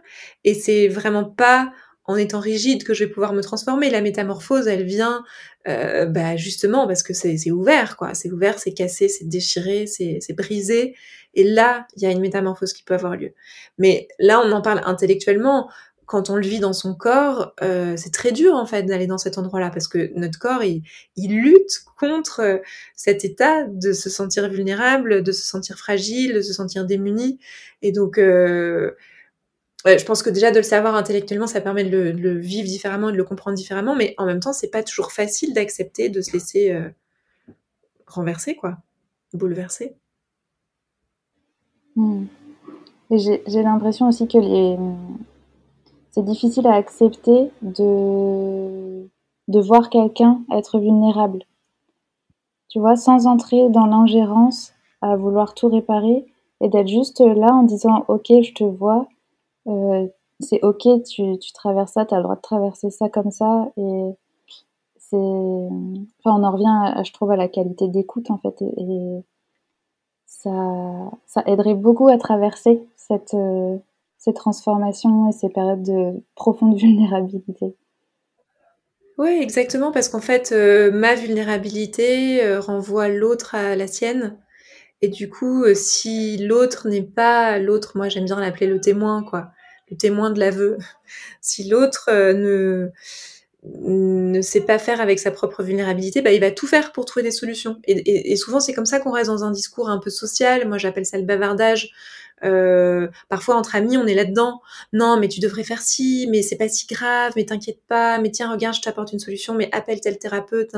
Et 0.45 0.55
c'est 0.55 0.89
vraiment 0.89 1.25
pas 1.25 1.73
en 2.07 2.17
étant 2.17 2.41
rigide 2.41 2.85
que 2.85 2.95
je 2.95 3.05
vais 3.05 3.11
pouvoir 3.11 3.33
me 3.33 3.43
transformer. 3.43 3.91
La 3.91 4.01
métamorphose, 4.01 4.69
elle 4.69 4.85
vient 4.85 5.25
euh, 5.69 6.07
bah 6.07 6.37
justement 6.37 6.87
parce 6.87 7.03
que 7.03 7.13
c'est 7.13 7.51
ouvert, 7.51 7.97
quoi. 7.97 8.15
C'est 8.15 8.31
ouvert, 8.31 8.59
c'est 8.59 8.73
cassé, 8.73 9.09
c'est 9.09 9.29
déchiré, 9.29 9.87
c'est 9.87 10.37
brisé. 10.37 10.95
Et 11.35 11.45
là, 11.45 11.87
il 11.97 12.03
y 12.03 12.07
a 12.07 12.11
une 12.11 12.21
métamorphose 12.21 12.73
qui 12.73 12.83
peut 12.83 12.95
avoir 12.95 13.17
lieu. 13.17 13.33
Mais 13.79 14.09
là, 14.19 14.41
on 14.41 14.51
en 14.53 14.63
parle 14.63 14.81
intellectuellement. 14.85 15.71
Quand 16.07 16.31
on 16.31 16.37
le 16.37 16.47
vit 16.47 16.61
dans 16.61 16.73
son 16.73 16.95
corps, 16.95 17.53
euh, 17.63 17.97
c'est 17.97 18.13
très 18.13 18.31
dur 18.31 18.55
en 18.55 18.65
fait 18.65 18.85
d'aller 18.85 19.09
dans 19.09 19.19
cet 19.19 19.39
endroit-là 19.39 19.71
parce 19.71 19.89
que 19.89 20.13
notre 20.15 20.39
corps, 20.39 20.63
il, 20.63 20.83
il 21.17 21.43
lutte 21.43 21.81
contre 21.99 22.41
euh, 22.41 22.59
cet 22.95 23.25
état 23.25 23.65
de 23.65 23.93
se 23.93 24.09
sentir 24.09 24.49
vulnérable, 24.49 25.25
de 25.25 25.33
se 25.33 25.45
sentir 25.45 25.77
fragile, 25.77 26.33
de 26.35 26.43
se 26.43 26.53
sentir 26.53 26.87
démuni. 26.87 27.41
Et 27.83 27.91
donc, 27.91 28.19
euh, 28.19 28.93
je 29.87 30.05
pense 30.05 30.23
que 30.23 30.31
déjà 30.31 30.51
de 30.51 30.57
le 30.57 30.63
savoir 30.63 30.95
intellectuellement, 30.97 31.47
ça 31.47 31.61
permet 31.61 31.85
de 31.85 32.11
le, 32.11 32.39
vivre 32.39 32.67
différemment, 32.67 33.11
de 33.11 33.17
le 33.17 33.25
comprendre 33.25 33.57
différemment, 33.57 33.95
mais 33.95 34.15
en 34.19 34.27
même 34.27 34.41
temps, 34.41 34.53
c'est 34.53 34.71
pas 34.71 34.83
toujours 34.83 35.13
facile 35.13 35.55
d'accepter 35.55 36.09
de 36.09 36.21
se 36.21 36.33
laisser 36.33 36.73
euh, 36.73 36.89
renverser, 38.07 38.57
quoi, 38.57 38.79
bouleverser. 39.33 39.97
Hmm. 41.95 42.25
J'ai 43.11 43.63
l'impression 43.63 44.09
aussi 44.09 44.27
que 44.27 44.39
c'est 46.11 46.25
difficile 46.25 46.67
à 46.67 46.75
accepter 46.75 47.51
de, 47.63 49.07
de 49.47 49.61
voir 49.61 49.89
quelqu'un 49.91 50.41
être 50.53 50.81
vulnérable. 50.81 51.45
Tu 52.69 52.81
vois, 52.81 52.97
sans 52.97 53.27
entrer 53.27 53.69
dans 53.69 53.87
l'ingérence 53.87 54.73
à 55.01 55.17
vouloir 55.17 55.55
tout 55.55 55.69
réparer 55.69 56.27
et 56.61 56.69
d'être 56.69 56.89
juste 56.89 57.21
là 57.21 57.55
en 57.55 57.63
disant 57.63 58.05
Ok, 58.09 58.27
je 58.29 58.53
te 58.53 58.65
vois, 58.65 59.07
euh, 59.67 60.07
c'est 60.41 60.63
ok, 60.63 60.87
tu, 61.05 61.39
tu 61.39 61.53
traverses 61.53 61.93
ça, 61.93 62.05
tu 62.05 62.15
as 62.15 62.19
le 62.19 62.23
droit 62.23 62.37
de 62.37 62.41
traverser 62.41 62.91
ça 62.91 63.09
comme 63.09 63.31
ça. 63.31 63.71
Et 63.77 64.11
c'est. 64.99 65.17
Enfin, 65.17 66.39
on 66.39 66.45
en 66.45 66.51
revient, 66.53 67.05
je 67.05 67.13
trouve, 67.13 67.31
à 67.31 67.37
la 67.37 67.49
qualité 67.49 67.89
d'écoute, 67.89 68.31
en 68.31 68.39
fait. 68.39 68.63
Et, 68.63 69.25
ça, 70.27 70.51
ça 71.27 71.43
aiderait 71.47 71.75
beaucoup 71.75 72.09
à 72.09 72.19
traverser 72.19 72.83
cette, 72.97 73.35
euh, 73.35 73.79
ces 74.19 74.35
transformations 74.35 75.29
et 75.29 75.33
ces 75.33 75.49
périodes 75.49 75.83
de 75.83 76.23
profonde 76.35 76.77
vulnérabilité. 76.79 77.75
Oui, 79.19 79.39
exactement, 79.41 79.93
parce 79.93 80.09
qu'en 80.09 80.21
fait, 80.21 80.53
euh, 80.53 80.91
ma 80.93 81.15
vulnérabilité 81.15 82.59
renvoie 82.59 83.09
l'autre 83.09 83.55
à 83.55 83.75
la 83.77 83.87
sienne. 83.87 84.37
Et 85.01 85.09
du 85.09 85.31
coup, 85.31 85.65
si 85.75 86.37
l'autre 86.39 86.89
n'est 86.89 87.03
pas 87.03 87.59
l'autre, 87.59 87.93
moi 87.97 88.09
j'aime 88.09 88.25
bien 88.25 88.39
l'appeler 88.39 88.67
le 88.67 88.81
témoin, 88.81 89.23
quoi 89.23 89.53
le 89.91 89.97
témoin 89.97 90.31
de 90.31 90.41
l'aveu. 90.41 90.79
Si 91.41 91.69
l'autre 91.69 92.09
euh, 92.09 92.33
ne 92.33 92.91
ne 93.67 94.41
sait 94.43 94.61
pas 94.61 94.79
faire 94.79 95.01
avec 95.01 95.19
sa 95.19 95.31
propre 95.31 95.63
vulnérabilité, 95.63 96.23
bah, 96.23 96.33
il 96.33 96.41
va 96.41 96.51
tout 96.51 96.67
faire 96.67 96.93
pour 96.93 97.05
trouver 97.05 97.25
des 97.25 97.31
solutions. 97.31 97.81
Et, 97.87 98.37
souvent, 98.37 98.61
c'est 98.61 98.73
comme 98.73 98.87
ça 98.87 99.01
qu'on 99.01 99.13
reste 99.13 99.31
dans 99.31 99.45
un 99.45 99.51
discours 99.51 99.89
un 99.89 99.99
peu 99.99 100.11
social. 100.11 100.69
Moi, 100.69 100.79
j'appelle 100.79 101.07
ça 101.07 101.19
le 101.19 101.25
bavardage. 101.25 101.91
Euh, 102.45 103.09
parfois, 103.29 103.57
entre 103.57 103.75
amis, 103.75 103.97
on 103.97 104.07
est 104.07 104.15
là-dedans. 104.15 104.61
Non, 104.93 105.19
mais 105.19 105.29
tu 105.29 105.41
devrais 105.41 105.65
faire 105.65 105.81
ci, 105.81 106.29
mais 106.31 106.43
c'est 106.43 106.57
pas 106.57 106.69
si 106.69 106.87
grave, 106.87 107.33
mais 107.35 107.45
t'inquiète 107.45 107.81
pas, 107.89 108.19
mais 108.19 108.31
tiens, 108.31 108.51
regarde, 108.53 108.77
je 108.77 108.83
t'apporte 108.83 109.13
une 109.13 109.19
solution, 109.19 109.55
mais 109.55 109.69
appelle 109.73 110.01
tel 110.01 110.19
thérapeute. 110.19 110.71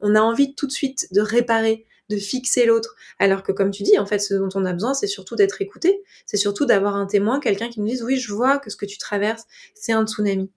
On 0.00 0.14
a 0.14 0.20
envie 0.20 0.54
tout 0.54 0.66
de 0.66 0.72
suite 0.72 1.08
de 1.12 1.20
réparer 1.20 1.86
de 2.08 2.16
fixer 2.16 2.66
l'autre. 2.66 2.94
Alors 3.18 3.42
que 3.42 3.52
comme 3.52 3.70
tu 3.70 3.82
dis, 3.82 3.98
en 3.98 4.06
fait, 4.06 4.18
ce 4.18 4.34
dont 4.34 4.48
on 4.54 4.64
a 4.64 4.72
besoin, 4.72 4.94
c'est 4.94 5.06
surtout 5.06 5.36
d'être 5.36 5.60
écouté. 5.60 6.02
C'est 6.26 6.36
surtout 6.36 6.66
d'avoir 6.66 6.96
un 6.96 7.06
témoin, 7.06 7.40
quelqu'un 7.40 7.68
qui 7.68 7.80
nous 7.80 7.86
dise, 7.86 8.02
oui, 8.02 8.16
je 8.16 8.32
vois 8.32 8.58
que 8.58 8.70
ce 8.70 8.76
que 8.76 8.86
tu 8.86 8.98
traverses, 8.98 9.44
c'est 9.74 9.92
un 9.92 10.06
tsunami. 10.06 10.50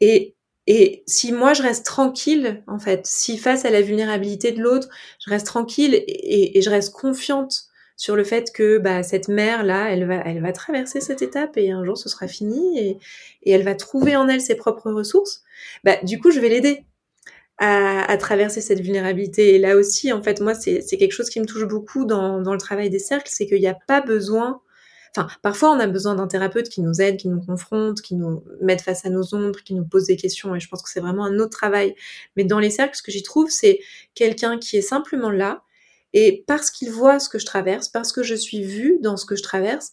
Et, 0.00 0.36
et 0.66 1.02
si 1.06 1.32
moi, 1.32 1.54
je 1.54 1.62
reste 1.62 1.86
tranquille, 1.86 2.62
en 2.66 2.78
fait, 2.78 3.06
si 3.06 3.38
face 3.38 3.64
à 3.64 3.70
la 3.70 3.80
vulnérabilité 3.80 4.52
de 4.52 4.60
l'autre, 4.60 4.88
je 5.24 5.30
reste 5.30 5.46
tranquille 5.46 6.04
et, 6.06 6.60
je 6.60 6.70
reste 6.70 6.92
confiante 6.92 7.64
sur 7.96 8.14
le 8.14 8.22
fait 8.22 8.52
que 8.52 8.78
bah, 8.78 9.02
cette 9.02 9.26
mère 9.26 9.64
là, 9.64 9.90
elle 9.90 10.06
va, 10.06 10.22
elle 10.24 10.40
va 10.40 10.52
traverser 10.52 11.00
cette 11.00 11.20
étape 11.20 11.56
et 11.56 11.72
un 11.72 11.84
jour 11.84 11.98
ce 11.98 12.08
sera 12.08 12.28
fini 12.28 12.78
et, 12.78 12.98
et 13.42 13.50
elle 13.50 13.64
va 13.64 13.74
trouver 13.74 14.14
en 14.14 14.28
elle 14.28 14.40
ses 14.40 14.54
propres 14.54 14.92
ressources. 14.92 15.42
Bah, 15.82 15.96
du 16.04 16.20
coup, 16.20 16.30
je 16.30 16.38
vais 16.38 16.48
l'aider 16.48 16.84
à, 17.58 18.16
traverser 18.18 18.60
cette 18.60 18.80
vulnérabilité. 18.80 19.54
Et 19.54 19.58
là 19.58 19.76
aussi, 19.76 20.12
en 20.12 20.22
fait, 20.22 20.40
moi, 20.40 20.54
c'est 20.54 20.82
quelque 20.96 21.12
chose 21.12 21.28
qui 21.28 21.40
me 21.40 21.46
touche 21.46 21.66
beaucoup 21.66 22.04
dans, 22.04 22.40
dans 22.40 22.52
le 22.52 22.58
travail 22.58 22.90
des 22.90 22.98
cercles, 22.98 23.30
c'est 23.32 23.46
qu'il 23.46 23.60
n'y 23.60 23.66
a 23.66 23.78
pas 23.86 24.00
besoin. 24.00 24.60
Enfin, 25.16 25.28
parfois, 25.42 25.70
on 25.70 25.80
a 25.80 25.86
besoin 25.86 26.14
d'un 26.14 26.28
thérapeute 26.28 26.68
qui 26.68 26.82
nous 26.82 27.00
aide, 27.00 27.16
qui 27.16 27.28
nous 27.28 27.40
confronte, 27.40 28.00
qui 28.00 28.14
nous 28.14 28.44
mette 28.60 28.82
face 28.82 29.04
à 29.04 29.10
nos 29.10 29.34
ombres, 29.34 29.60
qui 29.64 29.74
nous 29.74 29.84
pose 29.84 30.06
des 30.06 30.16
questions. 30.16 30.54
Et 30.54 30.60
je 30.60 30.68
pense 30.68 30.82
que 30.82 30.88
c'est 30.88 31.00
vraiment 31.00 31.24
un 31.24 31.38
autre 31.38 31.56
travail. 31.56 31.94
Mais 32.36 32.44
dans 32.44 32.58
les 32.58 32.70
cercles, 32.70 32.96
ce 32.96 33.02
que 33.02 33.10
j'y 33.10 33.22
trouve, 33.22 33.50
c'est 33.50 33.80
quelqu'un 34.14 34.58
qui 34.58 34.76
est 34.76 34.82
simplement 34.82 35.30
là. 35.30 35.62
Et 36.12 36.44
parce 36.46 36.70
qu'il 36.70 36.90
voit 36.90 37.18
ce 37.18 37.28
que 37.28 37.38
je 37.38 37.46
traverse, 37.46 37.88
parce 37.88 38.12
que 38.12 38.22
je 38.22 38.34
suis 38.34 38.62
vue 38.62 38.98
dans 39.02 39.16
ce 39.16 39.26
que 39.26 39.36
je 39.36 39.42
traverse, 39.42 39.92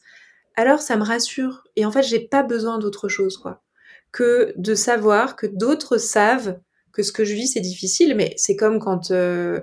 alors 0.56 0.80
ça 0.80 0.98
me 0.98 1.04
rassure. 1.04 1.64
Et 1.76 1.86
en 1.86 1.92
fait, 1.92 2.04
j'ai 2.04 2.20
pas 2.20 2.44
besoin 2.44 2.78
d'autre 2.78 3.10
chose, 3.10 3.38
quoi, 3.38 3.64
que 4.12 4.54
de 4.56 4.76
savoir 4.76 5.36
que 5.36 5.48
d'autres 5.48 5.98
savent 5.98 6.60
que 6.96 7.04
ce 7.04 7.12
que 7.12 7.26
je 7.26 7.34
vis 7.34 7.48
c'est 7.48 7.60
difficile, 7.60 8.16
mais 8.16 8.34
c'est 8.38 8.56
comme 8.56 8.80
quand, 8.80 9.12
euh, 9.12 9.60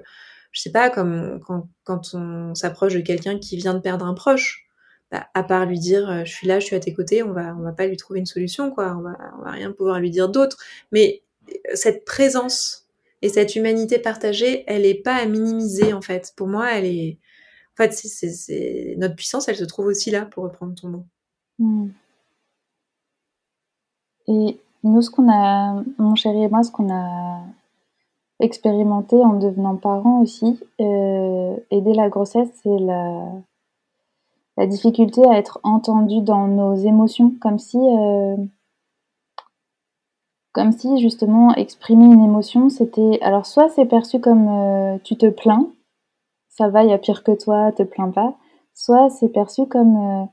je 0.52 0.60
sais 0.60 0.70
pas, 0.70 0.90
comme 0.90 1.40
quand, 1.46 1.68
quand 1.84 2.14
on 2.14 2.54
s'approche 2.54 2.94
de 2.94 3.00
quelqu'un 3.00 3.38
qui 3.38 3.56
vient 3.56 3.74
de 3.74 3.80
perdre 3.80 4.04
un 4.06 4.14
proche. 4.14 4.66
Bah, 5.10 5.26
à 5.34 5.42
part 5.42 5.66
lui 5.66 5.78
dire 5.78 6.08
euh, 6.08 6.24
je 6.24 6.32
suis 6.32 6.46
là, 6.46 6.58
je 6.58 6.66
suis 6.66 6.76
à 6.76 6.80
tes 6.80 6.94
côtés, 6.94 7.22
on 7.22 7.32
va 7.32 7.54
on 7.58 7.62
va 7.62 7.72
pas 7.72 7.86
lui 7.86 7.98
trouver 7.98 8.20
une 8.20 8.26
solution 8.26 8.70
quoi, 8.70 8.96
on 8.96 9.02
va 9.02 9.18
on 9.38 9.44
va 9.44 9.50
rien 9.50 9.70
pouvoir 9.72 10.00
lui 10.00 10.10
dire 10.10 10.30
d'autre. 10.30 10.56
Mais 10.90 11.22
euh, 11.50 11.52
cette 11.74 12.06
présence 12.06 12.86
et 13.20 13.28
cette 13.28 13.54
humanité 13.56 13.98
partagée, 13.98 14.64
elle 14.66 14.86
est 14.86 15.02
pas 15.02 15.16
à 15.16 15.26
minimiser 15.26 15.92
en 15.92 16.00
fait. 16.02 16.32
Pour 16.36 16.48
moi, 16.48 16.72
elle 16.72 16.86
est 16.86 17.18
en 17.78 17.84
fait 17.84 17.94
notre 18.98 19.14
puissance, 19.16 19.48
elle 19.48 19.56
se 19.56 19.64
trouve 19.64 19.86
aussi 19.86 20.10
là 20.10 20.24
pour 20.26 20.44
reprendre 20.44 20.74
ton 20.80 20.88
mot. 20.88 21.06
Hmm. 21.58 21.88
Et 24.28 24.58
nous, 24.84 25.02
ce 25.02 25.10
qu'on 25.10 25.30
a, 25.30 25.82
mon 25.98 26.14
chéri 26.14 26.44
et 26.44 26.48
moi, 26.48 26.62
ce 26.62 26.70
qu'on 26.70 26.92
a 26.92 27.40
expérimenté 28.40 29.16
en 29.16 29.38
devenant 29.38 29.76
parents 29.76 30.20
aussi, 30.20 30.58
euh, 30.80 31.56
aider 31.70 31.94
la 31.94 32.08
grossesse, 32.08 32.50
c'est 32.62 32.78
la, 32.78 33.30
la 34.56 34.66
difficulté 34.66 35.24
à 35.26 35.38
être 35.38 35.60
entendu 35.62 36.20
dans 36.20 36.48
nos 36.48 36.74
émotions, 36.74 37.32
comme 37.40 37.58
si, 37.58 37.78
euh, 37.78 38.36
comme 40.52 40.72
si 40.72 40.98
justement 41.00 41.54
exprimer 41.54 42.06
une 42.06 42.24
émotion, 42.24 42.68
c'était, 42.68 43.20
alors 43.22 43.46
soit 43.46 43.68
c'est 43.68 43.86
perçu 43.86 44.20
comme 44.20 44.48
euh, 44.48 44.98
tu 45.04 45.16
te 45.16 45.26
plains, 45.26 45.68
ça 46.48 46.68
va, 46.68 46.82
il 46.82 46.90
y 46.90 46.92
a 46.92 46.98
pire 46.98 47.22
que 47.22 47.32
toi, 47.32 47.70
te 47.72 47.84
plains 47.84 48.10
pas, 48.10 48.34
soit 48.74 49.08
c'est 49.08 49.28
perçu 49.28 49.66
comme 49.66 50.28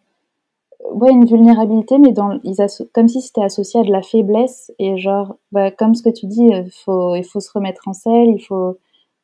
ouais, 0.94 1.12
une 1.12 1.26
vulnérabilité, 1.26 1.98
mais 2.00 2.14
ils 2.44 2.56
comme 2.94 3.08
si 3.08 3.22
c'était 3.22 3.44
associé 3.44 3.82
à 3.82 3.84
de 3.84 3.92
la 3.92 4.02
faiblesse 4.02 4.72
et 4.80 4.98
genre, 4.98 5.38
bah, 5.52 5.72
comme 5.72 5.96
ce 5.96 6.04
que 6.04 6.10
tu 6.10 6.28
dis, 6.28 6.54
euh, 6.54 6.64
faut, 6.86 7.16
il 7.16 7.24
faut 7.24 7.40
se 7.40 7.52
remettre 7.52 7.88
en 7.88 7.94
selle, 7.94 8.30
il 8.30 8.40
faut, 8.40 8.78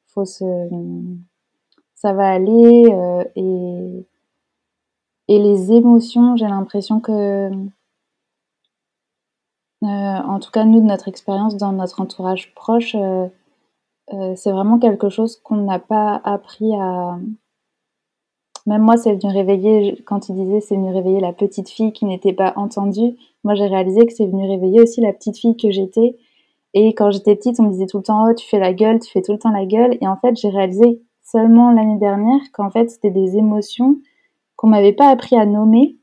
faut 0.07 0.25
se, 0.25 0.45
ça 1.95 2.13
va 2.13 2.29
aller 2.29 2.85
euh, 2.91 3.23
et 3.35 4.05
et 5.27 5.39
les 5.39 5.71
émotions, 5.71 6.35
j'ai 6.35 6.45
l'impression 6.45 6.99
que, 6.99 7.49
euh, 7.51 7.57
en 9.83 10.39
tout 10.39 10.51
cas 10.51 10.65
nous 10.65 10.79
de 10.81 10.85
notre 10.85 11.07
expérience 11.07 11.57
dans 11.57 11.71
notre 11.71 11.99
entourage 12.01 12.53
proche, 12.53 12.95
c'est 14.35 14.51
vraiment 14.51 14.77
quelque 14.79 15.09
chose 15.09 15.37
qu'on 15.37 15.57
n'a 15.57 15.79
pas 15.79 16.21
appris 16.23 16.75
à 16.75 17.17
même 18.65 18.81
moi, 18.81 18.97
c'est 18.97 19.13
venu 19.13 19.31
réveiller, 19.31 20.01
quand 20.05 20.29
il 20.29 20.35
disait 20.35 20.59
c'est 20.59 20.75
venu 20.75 20.91
réveiller 20.91 21.19
la 21.19 21.33
petite 21.33 21.69
fille 21.69 21.93
qui 21.93 22.05
n'était 22.05 22.33
pas 22.33 22.53
entendue, 22.55 23.15
moi 23.43 23.53
j'ai 23.53 23.67
réalisé 23.67 24.05
que 24.05 24.13
c'est 24.13 24.25
venu 24.25 24.47
réveiller 24.49 24.81
aussi 24.81 25.01
la 25.01 25.13
petite 25.13 25.37
fille 25.37 25.55
que 25.55 25.69
j'étais. 25.69 26.17
Et 26.73 26.93
quand 26.93 27.11
j'étais 27.11 27.35
petite, 27.35 27.59
on 27.59 27.63
me 27.63 27.71
disait 27.71 27.85
tout 27.85 27.97
le 27.97 28.03
temps, 28.03 28.27
oh, 28.29 28.33
tu 28.33 28.45
fais 28.47 28.59
la 28.59 28.73
gueule, 28.73 28.99
tu 28.99 29.09
fais 29.09 29.21
tout 29.21 29.31
le 29.31 29.39
temps 29.39 29.51
la 29.51 29.65
gueule. 29.65 29.97
Et 30.01 30.07
en 30.07 30.17
fait, 30.17 30.35
j'ai 30.35 30.49
réalisé 30.49 31.01
seulement 31.23 31.71
l'année 31.71 31.97
dernière 31.97 32.41
qu'en 32.53 32.69
fait, 32.69 32.89
c'était 32.89 33.11
des 33.11 33.37
émotions 33.37 33.97
qu'on 34.57 34.67
m'avait 34.67 34.93
pas 34.93 35.09
appris 35.09 35.37
à 35.37 35.45
nommer, 35.45 35.95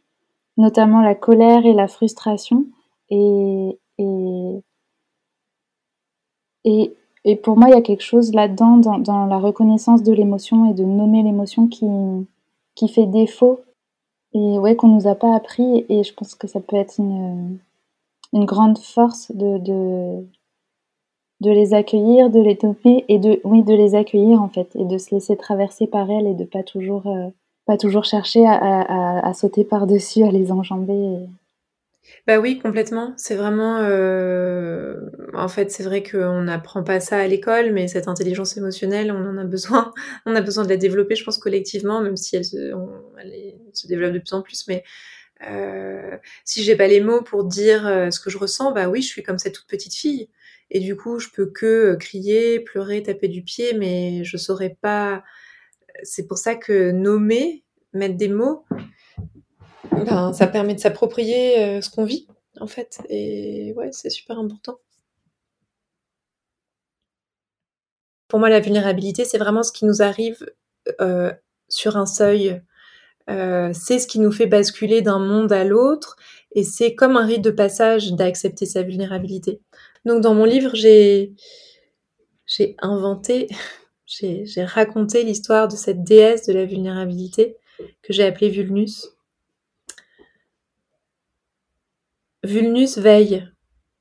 notamment 0.56 1.02
la 1.02 1.14
colère 1.14 1.66
et 1.66 1.74
la 1.74 1.88
frustration. 1.88 2.64
Et, 3.10 3.78
et, 3.98 4.62
et, 7.24 7.36
pour 7.36 7.58
moi, 7.58 7.68
il 7.68 7.74
y 7.74 7.78
a 7.78 7.82
quelque 7.82 8.02
chose 8.02 8.32
là-dedans, 8.32 8.78
dans, 8.78 8.98
dans 8.98 9.26
la 9.26 9.38
reconnaissance 9.38 10.02
de 10.02 10.12
l'émotion 10.12 10.70
et 10.70 10.74
de 10.74 10.84
nommer 10.84 11.22
l'émotion 11.22 11.66
qui, 11.68 11.86
qui 12.74 12.88
fait 12.88 13.06
défaut 13.06 13.60
et 14.34 14.58
ouais 14.58 14.76
qu'on 14.76 14.88
nous 14.88 15.06
a 15.06 15.14
pas 15.14 15.34
appris 15.34 15.84
et 15.88 16.04
je 16.04 16.14
pense 16.14 16.34
que 16.34 16.46
ça 16.46 16.60
peut 16.60 16.76
être 16.76 16.98
une, 16.98 17.58
une 18.32 18.44
grande 18.44 18.78
force 18.78 19.30
de, 19.32 19.58
de, 19.58 20.26
de 21.40 21.50
les 21.50 21.74
accueillir, 21.74 22.30
de 22.30 22.40
les 22.40 22.56
topper 22.56 23.04
et 23.08 23.18
de 23.18 23.40
oui 23.44 23.62
de 23.62 23.74
les 23.74 23.94
accueillir 23.94 24.40
en 24.40 24.48
fait 24.48 24.74
et 24.76 24.84
de 24.84 24.98
se 24.98 25.14
laisser 25.14 25.36
traverser 25.36 25.86
par 25.86 26.10
elles 26.10 26.26
et 26.26 26.34
de 26.34 26.44
pas 26.44 26.62
toujours 26.62 27.06
euh, 27.06 27.28
pas 27.66 27.76
toujours 27.76 28.04
chercher 28.04 28.46
à, 28.46 28.54
à, 28.54 29.28
à 29.28 29.34
sauter 29.34 29.64
par 29.64 29.86
dessus, 29.86 30.24
à 30.24 30.30
les 30.30 30.50
enjamber. 30.50 31.28
Bah 32.26 32.38
oui, 32.38 32.58
complètement. 32.58 33.14
C'est 33.16 33.34
vraiment, 33.36 33.78
euh, 33.80 34.96
en 35.34 35.48
fait, 35.48 35.70
c'est 35.70 35.82
vrai 35.82 36.02
qu'on 36.02 36.42
n'apprend 36.42 36.82
pas 36.82 37.00
ça 37.00 37.18
à 37.18 37.26
l'école, 37.26 37.72
mais 37.72 37.88
cette 37.88 38.08
intelligence 38.08 38.56
émotionnelle, 38.56 39.12
on 39.12 39.24
en 39.26 39.38
a 39.38 39.44
besoin. 39.44 39.92
On 40.26 40.34
a 40.34 40.40
besoin 40.40 40.64
de 40.64 40.68
la 40.68 40.76
développer, 40.76 41.16
je 41.16 41.24
pense, 41.24 41.38
collectivement, 41.38 42.00
même 42.00 42.16
si 42.16 42.36
elle 42.36 42.44
se, 42.44 43.86
développe 43.86 44.12
de 44.12 44.18
plus 44.18 44.32
en 44.32 44.42
plus. 44.42 44.66
Mais 44.68 44.84
euh, 45.48 46.16
si 46.44 46.62
j'ai 46.62 46.76
pas 46.76 46.86
les 46.86 47.00
mots 47.00 47.22
pour 47.22 47.44
dire 47.44 47.86
euh, 47.86 48.10
ce 48.10 48.20
que 48.20 48.30
je 48.30 48.38
ressens, 48.38 48.72
bah 48.72 48.88
oui, 48.88 49.02
je 49.02 49.08
suis 49.08 49.22
comme 49.22 49.38
cette 49.38 49.54
toute 49.54 49.66
petite 49.66 49.94
fille. 49.94 50.28
Et 50.70 50.80
du 50.80 50.96
coup, 50.96 51.18
je 51.18 51.28
peux 51.34 51.46
que 51.46 51.96
crier, 51.96 52.60
pleurer, 52.60 53.02
taper 53.02 53.28
du 53.28 53.42
pied, 53.42 53.74
mais 53.74 54.24
je 54.24 54.36
saurais 54.36 54.76
pas. 54.80 55.22
C'est 56.02 56.26
pour 56.26 56.38
ça 56.38 56.54
que 56.56 56.90
nommer, 56.92 57.64
mettre 57.92 58.16
des 58.16 58.28
mots, 58.28 58.64
ben, 59.90 60.32
ça 60.32 60.46
permet 60.46 60.74
de 60.74 60.80
s'approprier 60.80 61.80
ce 61.80 61.90
qu'on 61.90 62.04
vit, 62.04 62.26
en 62.60 62.66
fait. 62.66 63.00
Et 63.08 63.72
ouais, 63.76 63.90
c'est 63.92 64.10
super 64.10 64.38
important. 64.38 64.78
Pour 68.28 68.38
moi, 68.38 68.48
la 68.48 68.60
vulnérabilité, 68.60 69.24
c'est 69.24 69.38
vraiment 69.38 69.62
ce 69.62 69.72
qui 69.72 69.84
nous 69.84 70.02
arrive 70.02 70.46
sur 71.68 71.96
un 71.96 72.06
seuil. 72.06 72.62
c'est 73.28 73.98
ce 73.98 74.06
qui 74.06 74.20
nous 74.20 74.32
fait 74.32 74.46
basculer 74.46 75.02
d'un 75.02 75.18
monde 75.18 75.52
à 75.52 75.64
l'autre. 75.64 76.16
Et 76.54 76.64
c'est 76.64 76.94
comme 76.94 77.16
un 77.16 77.26
rite 77.26 77.42
de 77.42 77.50
passage 77.50 78.12
d'accepter 78.12 78.66
sa 78.66 78.82
vulnérabilité. 78.82 79.60
Donc 80.04 80.20
dans 80.20 80.34
mon 80.34 80.44
livre, 80.44 80.74
j'ai 80.74 81.34
j'ai 82.46 82.76
inventé, 82.80 83.48
j'ai 84.06 84.64
raconté 84.64 85.22
l'histoire 85.24 85.68
de 85.68 85.76
cette 85.76 86.04
déesse 86.04 86.46
de 86.46 86.52
la 86.52 86.64
vulnérabilité 86.64 87.56
que 88.02 88.12
j'ai 88.12 88.24
appelée 88.24 88.50
Vulnus. 88.50 89.08
Vulnus 92.44 92.98
veille. 92.98 93.48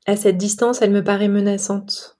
À 0.07 0.15
cette 0.15 0.37
distance, 0.37 0.81
elle 0.81 0.89
me 0.89 1.03
paraît 1.03 1.27
menaçante. 1.27 2.17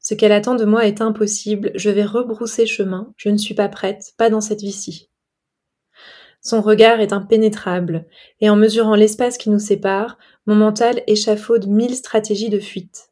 Ce 0.00 0.14
qu'elle 0.14 0.32
attend 0.32 0.54
de 0.54 0.64
moi 0.64 0.86
est 0.86 1.02
impossible, 1.02 1.72
je 1.74 1.90
vais 1.90 2.06
rebrousser 2.06 2.64
chemin, 2.64 3.12
je 3.18 3.28
ne 3.28 3.36
suis 3.36 3.52
pas 3.52 3.68
prête, 3.68 4.14
pas 4.16 4.30
dans 4.30 4.40
cette 4.40 4.62
vie-ci. 4.62 5.10
Son 6.40 6.62
regard 6.62 7.00
est 7.00 7.12
impénétrable, 7.12 8.06
et 8.40 8.48
en 8.48 8.56
mesurant 8.56 8.94
l'espace 8.94 9.36
qui 9.36 9.50
nous 9.50 9.58
sépare, 9.58 10.16
mon 10.46 10.54
mental 10.54 11.02
échafaude 11.06 11.66
mille 11.66 11.96
stratégies 11.96 12.48
de 12.48 12.58
fuite. 12.58 13.10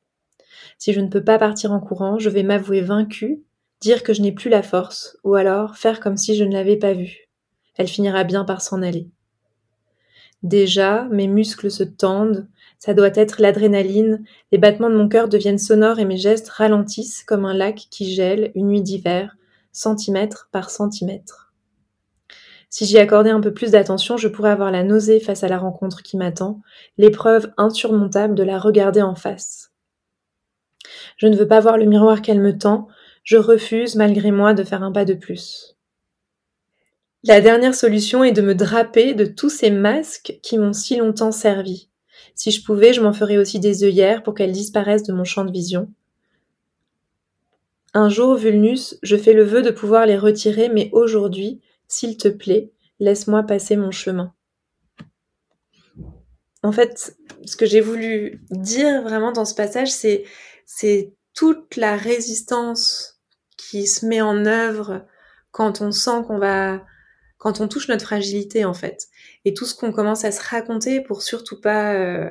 Si 0.79 0.95
je 0.95 1.01
ne 1.01 1.09
peux 1.09 1.25
pas 1.25 1.39
partir 1.39 1.73
en 1.73 1.81
courant, 1.81 2.19
je 2.19 2.31
vais 2.31 2.43
m'avouer 2.43 2.81
vaincue, 2.81 3.45
dire 3.83 4.03
que 4.03 4.15
je 4.15 4.23
n'ai 4.23 4.33
plus 4.33 4.49
la 4.49 4.63
force, 4.63 5.19
ou 5.25 5.35
alors 5.35 5.77
faire 5.77 6.01
comme 6.01 6.17
si 6.17 6.37
je 6.37 6.45
ne 6.45 6.55
l'avais 6.55 6.79
pas 6.79 6.95
vue. 6.95 7.29
Elle 7.77 7.89
finira 7.89 8.25
bien 8.25 8.47
par 8.47 8.63
s'en 8.63 8.81
aller. 8.81 9.11
Déjà, 10.45 11.05
mes 11.11 11.27
muscles 11.27 11.71
se 11.71 11.83
tendent, 11.83 12.47
ça 12.79 12.93
doit 12.93 13.11
être 13.15 13.41
l'adrénaline, 13.41 14.23
les 14.53 14.59
battements 14.59 14.91
de 14.91 14.95
mon 14.95 15.09
cœur 15.09 15.27
deviennent 15.27 15.57
sonores 15.57 15.99
et 16.01 16.05
mes 16.05 16.19
gestes 16.19 16.51
ralentissent 16.51 17.25
comme 17.25 17.47
un 17.47 17.55
lac 17.55 17.87
qui 17.91 18.13
gèle 18.13 18.53
une 18.55 18.69
nuit 18.69 18.83
d'hiver, 18.83 19.39
centimètre 19.73 20.51
par 20.53 20.69
centimètre. 20.69 21.55
Si 22.69 22.85
j'y 22.85 22.99
accordais 22.99 23.31
un 23.31 23.41
peu 23.41 23.55
plus 23.55 23.71
d'attention, 23.71 24.19
je 24.19 24.29
pourrais 24.29 24.51
avoir 24.51 24.71
la 24.71 24.83
nausée 24.83 25.19
face 25.19 25.45
à 25.45 25.49
la 25.49 25.57
rencontre 25.57 26.03
qui 26.03 26.19
m'attend, 26.19 26.61
l'épreuve 26.99 27.51
insurmontable 27.57 28.35
de 28.35 28.43
la 28.43 28.59
regarder 28.59 29.01
en 29.01 29.15
face. 29.15 29.73
Je 31.17 31.27
ne 31.27 31.37
veux 31.37 31.49
pas 31.49 31.61
voir 31.61 31.79
le 31.79 31.87
miroir 31.87 32.21
qu'elle 32.21 32.43
me 32.43 32.59
tend, 32.59 32.89
je 33.23 33.39
refuse 33.39 33.97
malgré 33.97 34.31
moi 34.31 34.53
de 34.53 34.63
faire 34.63 34.83
un 34.83 34.93
pas 34.93 35.07
de 35.07 35.15
plus. 35.15 35.74
La 37.27 37.41
dernière 37.41 37.75
solution 37.75 38.23
est 38.23 38.33
de 38.33 38.43
me 38.43 38.55
draper 38.55 39.15
de 39.15 39.25
tous 39.25 39.49
ces 39.49 39.71
masques 39.71 40.39
qui 40.43 40.59
m'ont 40.59 40.75
si 40.75 40.97
longtemps 40.97 41.33
servi. 41.33 41.89
Si 42.35 42.51
je 42.51 42.63
pouvais, 42.63 42.93
je 42.93 43.01
m'en 43.01 43.15
ferais 43.15 43.39
aussi 43.39 43.61
des 43.61 43.83
œillères 43.83 44.23
pour 44.23 44.35
qu'elles 44.35 44.53
disparaissent 44.53 45.05
de 45.05 45.15
mon 45.15 45.25
champ 45.25 45.47
de 45.47 45.51
vision. 45.51 45.91
Un 47.95 48.11
jour, 48.11 48.35
Vulnus, 48.35 48.99
je 49.03 49.17
fais 49.17 49.33
le 49.33 49.43
vœu 49.43 49.63
de 49.63 49.71
pouvoir 49.71 50.05
les 50.05 50.19
retirer, 50.19 50.69
mais 50.69 50.91
aujourd'hui, 50.93 51.63
s'il 51.89 52.19
te 52.19 52.29
plaît, 52.29 52.73
laisse-moi 53.01 53.43
passer 53.45 53.77
mon 53.77 53.91
chemin. 53.91 54.35
En 56.63 56.73
fait, 56.73 57.17
ce 57.47 57.57
que 57.57 57.65
j'ai 57.65 57.81
voulu 57.81 58.45
dire 58.51 59.01
vraiment 59.01 59.33
dans 59.33 59.47
ce 59.47 59.55
passage, 59.55 59.91
c'est, 59.91 60.25
c'est 60.67 61.15
toute 61.33 61.77
la 61.77 61.97
résistance 61.97 63.19
qui 63.57 63.87
se 63.87 64.05
met 64.05 64.21
en 64.21 64.45
œuvre 64.45 65.07
quand 65.53 65.81
on 65.81 65.91
sent 65.91 66.23
qu'on 66.27 66.39
va 66.39 66.83
quand 67.45 67.61
on 67.61 67.69
touche 67.69 67.89
notre 67.89 68.07
fragilité 68.07 68.65
en 68.65 68.73
fait. 68.73 69.09
Et 69.45 69.53
tout 69.53 69.67
ce 69.67 69.75
qu'on 69.75 69.93
commence 69.93 70.25
à 70.25 70.33
se 70.33 70.43
raconter 70.43 71.03
pour 71.03 71.21
surtout 71.21 71.61
pas 71.61 71.93
euh, 71.93 72.31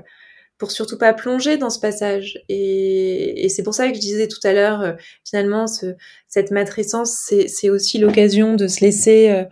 pour 0.57 0.72
surtout 0.72 0.97
pas 0.97 1.14
plonger 1.14 1.57
dans 1.57 1.70
ce 1.70 1.80
passage. 1.80 2.43
Et, 2.49 3.47
c'est 3.49 3.61
pour 3.61 3.76
ça 3.76 3.88
que 3.89 3.93
je 3.93 3.99
disais 3.99 4.28
tout 4.28 4.39
à 4.43 4.53
l'heure 4.53 4.82
euh, 4.82 4.93
finalement 5.24 5.68
ce, 5.68 5.95
cette 6.28 6.49
matrescence 6.49 7.32
c'est 7.47 7.70
aussi 7.70 7.99
l'occasion 7.99 8.55
de 8.55 8.68
se 8.68 8.82
laisser 8.82 9.45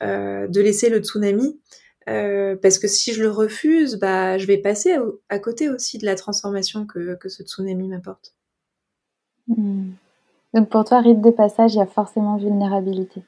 euh, 0.00 0.46
de 0.46 0.60
laisser 0.60 0.88
le 0.88 1.00
tsunami. 1.00 1.60
Parce 2.06 2.78
que 2.78 2.88
si 2.88 3.12
je 3.12 3.22
le 3.22 3.30
refuse 3.30 3.96
bah 3.96 4.38
je 4.38 4.46
vais 4.46 4.58
passer 4.58 4.96
à, 5.28 5.40
côté 5.40 5.68
aussi 5.68 5.98
de 5.98 6.06
la 6.06 6.14
transformation 6.14 6.86
que, 6.86 7.16
que 7.16 7.28
ce 7.28 7.42
tsunami 7.42 7.88
m'apporte. 7.88 8.32
Hmm. 9.48 9.90
donc 10.54 10.68
pour 10.68 10.84
toi 10.84 11.00
rite 11.00 11.20
de 11.20 11.30
passage 11.30 11.74
il 11.74 11.78
y 11.78 11.82
a 11.82 11.86
forcément 11.86 12.36
vulnérabilité. 12.36 13.22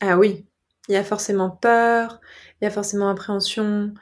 Ah 0.00 0.16
oui 0.16 0.44
il 0.88 0.94
y 0.94 0.96
a 0.96 1.04
forcément 1.04 1.50
peur, 1.50 2.20
il 2.60 2.64
y 2.64 2.68
a 2.68 2.70
forcément 2.70 3.08
appréhension, 3.08 3.92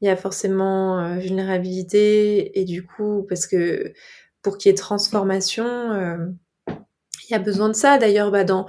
il 0.00 0.08
y 0.08 0.10
a 0.10 0.16
forcément 0.16 0.98
euh, 0.98 1.16
vulnérabilité. 1.16 2.58
Et 2.58 2.64
du 2.64 2.84
coup, 2.84 3.24
parce 3.28 3.46
que 3.46 3.92
pour 4.42 4.58
qu'il 4.58 4.70
y 4.70 4.72
ait 4.72 4.76
transformation, 4.76 5.66
euh, 5.66 6.16
il 6.68 7.32
y 7.32 7.34
a 7.34 7.38
besoin 7.38 7.68
de 7.68 7.74
ça. 7.74 7.98
D'ailleurs, 7.98 8.30
bah, 8.30 8.44
dans, 8.44 8.66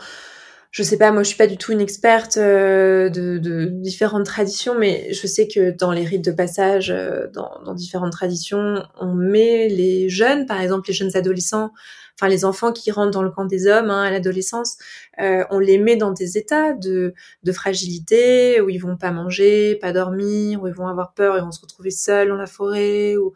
je 0.72 0.84
sais 0.84 0.98
pas, 0.98 1.12
moi 1.12 1.24
je 1.24 1.30
suis 1.30 1.38
pas 1.38 1.48
du 1.48 1.58
tout 1.58 1.72
une 1.72 1.82
experte 1.82 2.38
euh, 2.38 3.10
de, 3.10 3.70
différentes 3.72 4.26
traditions, 4.26 4.78
mais 4.78 5.12
je 5.14 5.28
sais 5.28 5.48
que 5.48 5.72
dans 5.72 5.92
les 5.92 6.06
rites 6.06 6.24
de 6.24 6.32
passage, 6.32 6.94
dans 7.34 7.74
différentes 7.74 8.12
traditions, 8.12 8.84
on 9.00 9.14
met 9.14 9.68
les 9.70 10.10
jeunes, 10.10 10.46
par 10.46 10.62
exemple 10.62 10.88
les 10.88 10.94
jeunes 10.94 11.16
adolescents, 11.16 11.72
enfin 12.16 12.30
les 12.30 12.46
enfants 12.46 12.72
qui 12.72 12.92
rentrent 12.92 13.12
dans 13.12 13.24
le 13.24 13.32
camp 13.32 13.46
des 13.46 13.68
hommes 13.68 13.90
hein, 13.90 14.04
à 14.04 14.12
l'adolescence, 14.12 14.78
euh, 15.22 15.44
on 15.50 15.60
les 15.60 15.78
met 15.78 15.96
dans 15.98 16.12
des 16.12 16.38
états 16.38 16.74
de, 16.74 17.14
de 17.44 17.52
fragilité 17.52 18.62
où 18.62 18.70
ils 18.70 18.78
vont 18.78 18.98
pas 18.98 19.12
manger, 19.12 19.76
pas 19.76 19.92
dormir, 19.92 20.62
où 20.62 20.68
ils 20.68 20.74
vont 20.74 20.88
avoir 20.88 21.14
peur, 21.14 21.38
ils 21.38 21.44
vont 21.44 21.52
se 21.52 21.62
retrouver 21.62 21.92
seuls 21.92 22.30
dans 22.30 22.36
la 22.36 22.48
forêt, 22.48 23.18
ou 23.18 23.34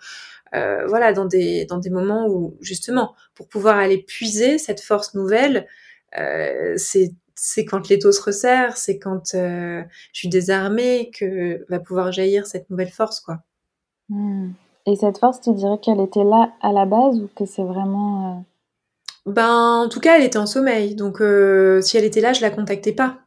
euh, 0.56 0.88
voilà 0.88 1.14
dans 1.14 1.26
des 1.26 1.66
dans 1.66 1.78
des 1.78 1.90
moments 1.90 2.28
où 2.28 2.58
justement 2.62 3.14
pour 3.36 3.48
pouvoir 3.48 3.78
aller 3.78 4.00
puiser 4.00 4.58
cette 4.58 4.82
force 4.82 5.14
nouvelle, 5.14 5.68
euh, 6.18 6.74
c'est 6.78 7.12
c'est 7.36 7.66
quand 7.66 7.88
l'étau 7.88 8.12
se 8.12 8.22
resserre, 8.22 8.76
c'est 8.78 9.00
quand 9.00 9.34
euh, 9.34 9.82
je 10.14 10.20
suis 10.20 10.30
désarmée 10.30 11.10
que 11.12 11.66
va 11.70 11.80
pouvoir 11.80 12.12
jaillir 12.12 12.46
cette 12.48 12.70
nouvelle 12.70 12.90
force, 12.90 13.22
quoi. 13.22 13.40
Hmm. 14.10 14.52
Et 14.86 14.96
cette 14.96 15.20
force, 15.20 15.40
tu 15.40 15.54
dirais 15.54 15.78
qu'elle 15.82 16.02
était 16.02 16.24
là 16.24 16.52
à 16.62 16.74
la 16.74 16.86
base 16.86 17.20
ou 17.20 17.30
que 17.36 17.46
c'est 17.46 17.64
vraiment 17.64 18.44
ben, 19.34 19.84
en 19.86 19.90
tout 19.90 20.00
cas, 20.00 20.18
elle 20.18 20.24
était 20.24 20.38
en 20.38 20.46
sommeil. 20.46 20.96
Donc, 20.96 21.22
euh, 21.22 21.82
si 21.82 21.98
elle 21.98 22.06
était 22.06 22.22
là, 22.22 22.34
je 22.34 22.42
la 22.42 22.50
contactais 22.52 22.94
pas. 22.94 23.20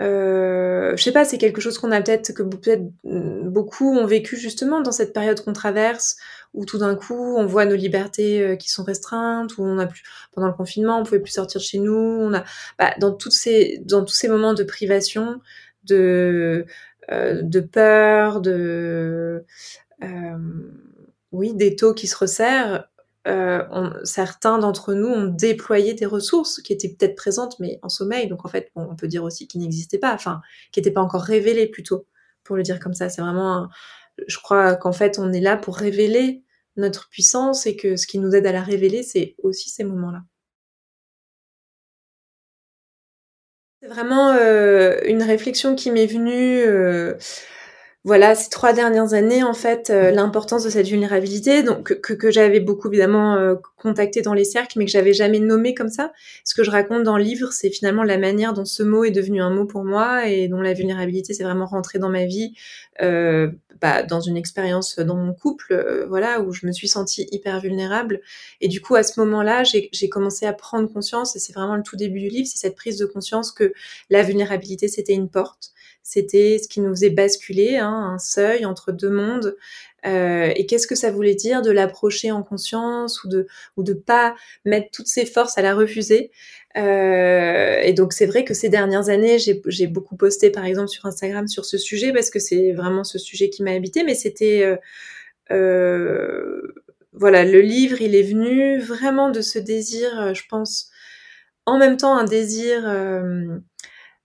Euh, 0.00 0.96
je 0.96 1.02
sais 1.02 1.12
pas, 1.12 1.24
c'est 1.24 1.38
quelque 1.38 1.60
chose 1.60 1.78
qu'on 1.78 1.90
a 1.90 2.00
peut-être 2.00 2.32
que 2.32 2.42
peut-être 2.42 2.84
mm, 3.04 3.48
beaucoup 3.48 3.96
ont 3.96 4.06
vécu 4.06 4.36
justement 4.36 4.80
dans 4.80 4.92
cette 4.92 5.12
période 5.12 5.40
qu'on 5.42 5.52
traverse, 5.52 6.16
où 6.54 6.64
tout 6.64 6.78
d'un 6.78 6.94
coup 6.94 7.36
on 7.36 7.46
voit 7.46 7.64
nos 7.64 7.74
libertés 7.74 8.40
euh, 8.42 8.56
qui 8.56 8.70
sont 8.70 8.84
restreintes, 8.84 9.58
où 9.58 9.64
on 9.64 9.78
a 9.78 9.86
plus 9.86 10.02
pendant 10.32 10.46
le 10.46 10.52
confinement 10.52 11.00
on 11.00 11.02
pouvait 11.02 11.18
plus 11.20 11.32
sortir 11.32 11.60
chez 11.60 11.78
nous, 11.78 11.92
on 11.92 12.30
bah, 12.78 12.94
dans 13.00 13.12
tous 13.12 13.30
ces 13.30 13.82
moments 14.28 14.54
de 14.54 14.62
privation, 14.62 15.40
de 15.84 16.64
euh, 17.10 17.42
de 17.42 17.60
peur, 17.60 18.40
de 18.40 19.44
oui, 21.32 21.54
des 21.54 21.76
taux 21.76 21.92
qui 21.92 22.06
se 22.06 22.16
resserrent, 22.16 22.88
euh, 23.28 23.90
certains 24.04 24.58
d'entre 24.58 24.94
nous 24.94 25.08
ont 25.08 25.26
déployé 25.26 25.94
des 25.94 26.06
ressources 26.06 26.60
qui 26.62 26.72
étaient 26.72 26.88
peut-être 26.88 27.16
présentes, 27.16 27.58
mais 27.60 27.78
en 27.82 27.88
sommeil. 27.88 28.28
Donc 28.28 28.44
en 28.44 28.48
fait, 28.48 28.70
on 28.74 28.96
peut 28.96 29.08
dire 29.08 29.24
aussi 29.24 29.46
qu'ils 29.46 29.60
n'existaient 29.60 29.98
pas, 29.98 30.14
enfin, 30.14 30.40
qui 30.72 30.80
n'étaient 30.80 30.92
pas 30.92 31.02
encore 31.02 31.22
révélées 31.22 31.66
plutôt, 31.68 32.06
pour 32.44 32.56
le 32.56 32.62
dire 32.62 32.80
comme 32.80 32.94
ça. 32.94 33.08
C'est 33.08 33.22
vraiment, 33.22 33.68
je 34.26 34.38
crois 34.38 34.76
qu'en 34.76 34.92
fait, 34.92 35.18
on 35.18 35.32
est 35.32 35.40
là 35.40 35.56
pour 35.56 35.76
révéler 35.76 36.42
notre 36.76 37.08
puissance 37.08 37.66
et 37.66 37.76
que 37.76 37.96
ce 37.96 38.06
qui 38.06 38.18
nous 38.18 38.34
aide 38.34 38.46
à 38.46 38.52
la 38.52 38.62
révéler, 38.62 39.02
c'est 39.02 39.34
aussi 39.42 39.70
ces 39.70 39.84
moments-là. 39.84 40.22
C'est 43.82 43.88
vraiment 43.88 44.32
euh, 44.32 44.98
une 45.04 45.22
réflexion 45.22 45.76
qui 45.76 45.90
m'est 45.92 46.06
venue. 46.06 46.60
Euh, 46.62 47.14
voilà, 48.08 48.34
ces 48.34 48.48
trois 48.48 48.72
dernières 48.72 49.12
années, 49.12 49.42
en 49.44 49.52
fait, 49.52 49.90
euh, 49.90 50.10
l'importance 50.10 50.64
de 50.64 50.70
cette 50.70 50.86
vulnérabilité, 50.86 51.62
donc 51.62 52.00
que, 52.00 52.14
que 52.14 52.30
j'avais 52.30 52.58
beaucoup 52.58 52.88
évidemment 52.88 53.36
euh, 53.36 53.56
contacté 53.76 54.22
dans 54.22 54.32
les 54.32 54.44
cercles, 54.44 54.78
mais 54.78 54.86
que 54.86 54.90
j'avais 54.90 55.12
jamais 55.12 55.40
nommé 55.40 55.74
comme 55.74 55.90
ça. 55.90 56.10
Ce 56.42 56.54
que 56.54 56.64
je 56.64 56.70
raconte 56.70 57.02
dans 57.02 57.18
le 57.18 57.22
livre, 57.22 57.52
c'est 57.52 57.68
finalement 57.68 58.04
la 58.04 58.16
manière 58.16 58.54
dont 58.54 58.64
ce 58.64 58.82
mot 58.82 59.04
est 59.04 59.10
devenu 59.10 59.42
un 59.42 59.50
mot 59.50 59.66
pour 59.66 59.84
moi 59.84 60.26
et 60.26 60.48
dont 60.48 60.62
la 60.62 60.72
vulnérabilité 60.72 61.34
s'est 61.34 61.44
vraiment 61.44 61.66
rentrée 61.66 61.98
dans 61.98 62.08
ma 62.08 62.24
vie, 62.24 62.54
euh, 63.02 63.50
bah, 63.82 64.02
dans 64.02 64.20
une 64.20 64.38
expérience 64.38 64.98
dans 64.98 65.16
mon 65.16 65.34
couple, 65.34 65.74
euh, 65.74 66.06
voilà, 66.08 66.40
où 66.40 66.50
je 66.54 66.64
me 66.64 66.72
suis 66.72 66.88
sentie 66.88 67.28
hyper 67.30 67.60
vulnérable. 67.60 68.22
Et 68.62 68.68
du 68.68 68.80
coup, 68.80 68.94
à 68.94 69.02
ce 69.02 69.20
moment-là, 69.20 69.64
j'ai 69.64 70.08
commencé 70.08 70.46
à 70.46 70.54
prendre 70.54 70.90
conscience, 70.90 71.36
et 71.36 71.40
c'est 71.40 71.52
vraiment 71.52 71.76
le 71.76 71.82
tout 71.82 71.96
début 71.96 72.20
du 72.20 72.28
livre, 72.28 72.48
c'est 72.50 72.56
cette 72.56 72.74
prise 72.74 72.96
de 72.96 73.04
conscience 73.04 73.52
que 73.52 73.74
la 74.08 74.22
vulnérabilité, 74.22 74.88
c'était 74.88 75.12
une 75.12 75.28
porte 75.28 75.72
c'était 76.08 76.56
ce 76.56 76.68
qui 76.68 76.80
nous 76.80 76.88
faisait 76.88 77.10
basculer, 77.10 77.76
hein, 77.76 78.12
un 78.14 78.18
seuil 78.18 78.64
entre 78.64 78.92
deux 78.92 79.10
mondes. 79.10 79.58
Euh, 80.06 80.50
et 80.56 80.64
qu'est-ce 80.64 80.86
que 80.86 80.94
ça 80.94 81.10
voulait 81.10 81.34
dire 81.34 81.60
de 81.60 81.70
l'approcher 81.70 82.30
en 82.30 82.42
conscience 82.42 83.22
ou 83.24 83.28
de 83.28 83.46
ou 83.76 83.82
de 83.82 83.92
pas 83.92 84.34
mettre 84.64 84.88
toutes 84.90 85.08
ses 85.08 85.26
forces 85.26 85.58
à 85.58 85.62
la 85.62 85.74
refuser? 85.74 86.30
Euh, 86.78 87.78
et 87.82 87.92
donc 87.92 88.14
c'est 88.14 88.24
vrai 88.24 88.42
que 88.44 88.54
ces 88.54 88.70
dernières 88.70 89.10
années, 89.10 89.36
j'ai 89.38 89.86
beaucoup 89.86 90.16
posté 90.16 90.48
par 90.48 90.64
exemple 90.64 90.88
sur 90.88 91.04
Instagram 91.04 91.46
sur 91.46 91.66
ce 91.66 91.76
sujet 91.76 92.10
parce 92.10 92.30
que 92.30 92.38
c'est 92.38 92.72
vraiment 92.72 93.04
ce 93.04 93.18
sujet 93.18 93.50
qui 93.50 93.62
m'a 93.62 93.72
habité, 93.72 94.02
mais 94.02 94.14
c'était 94.14 94.62
euh, 94.64 94.76
euh, 95.50 96.72
voilà, 97.12 97.44
le 97.44 97.60
livre, 97.60 98.00
il 98.00 98.14
est 98.14 98.22
venu 98.22 98.78
vraiment 98.78 99.28
de 99.28 99.42
ce 99.42 99.58
désir, 99.58 100.32
je 100.34 100.42
pense, 100.48 100.90
en 101.66 101.76
même 101.76 101.98
temps 101.98 102.16
un 102.16 102.24
désir 102.24 102.88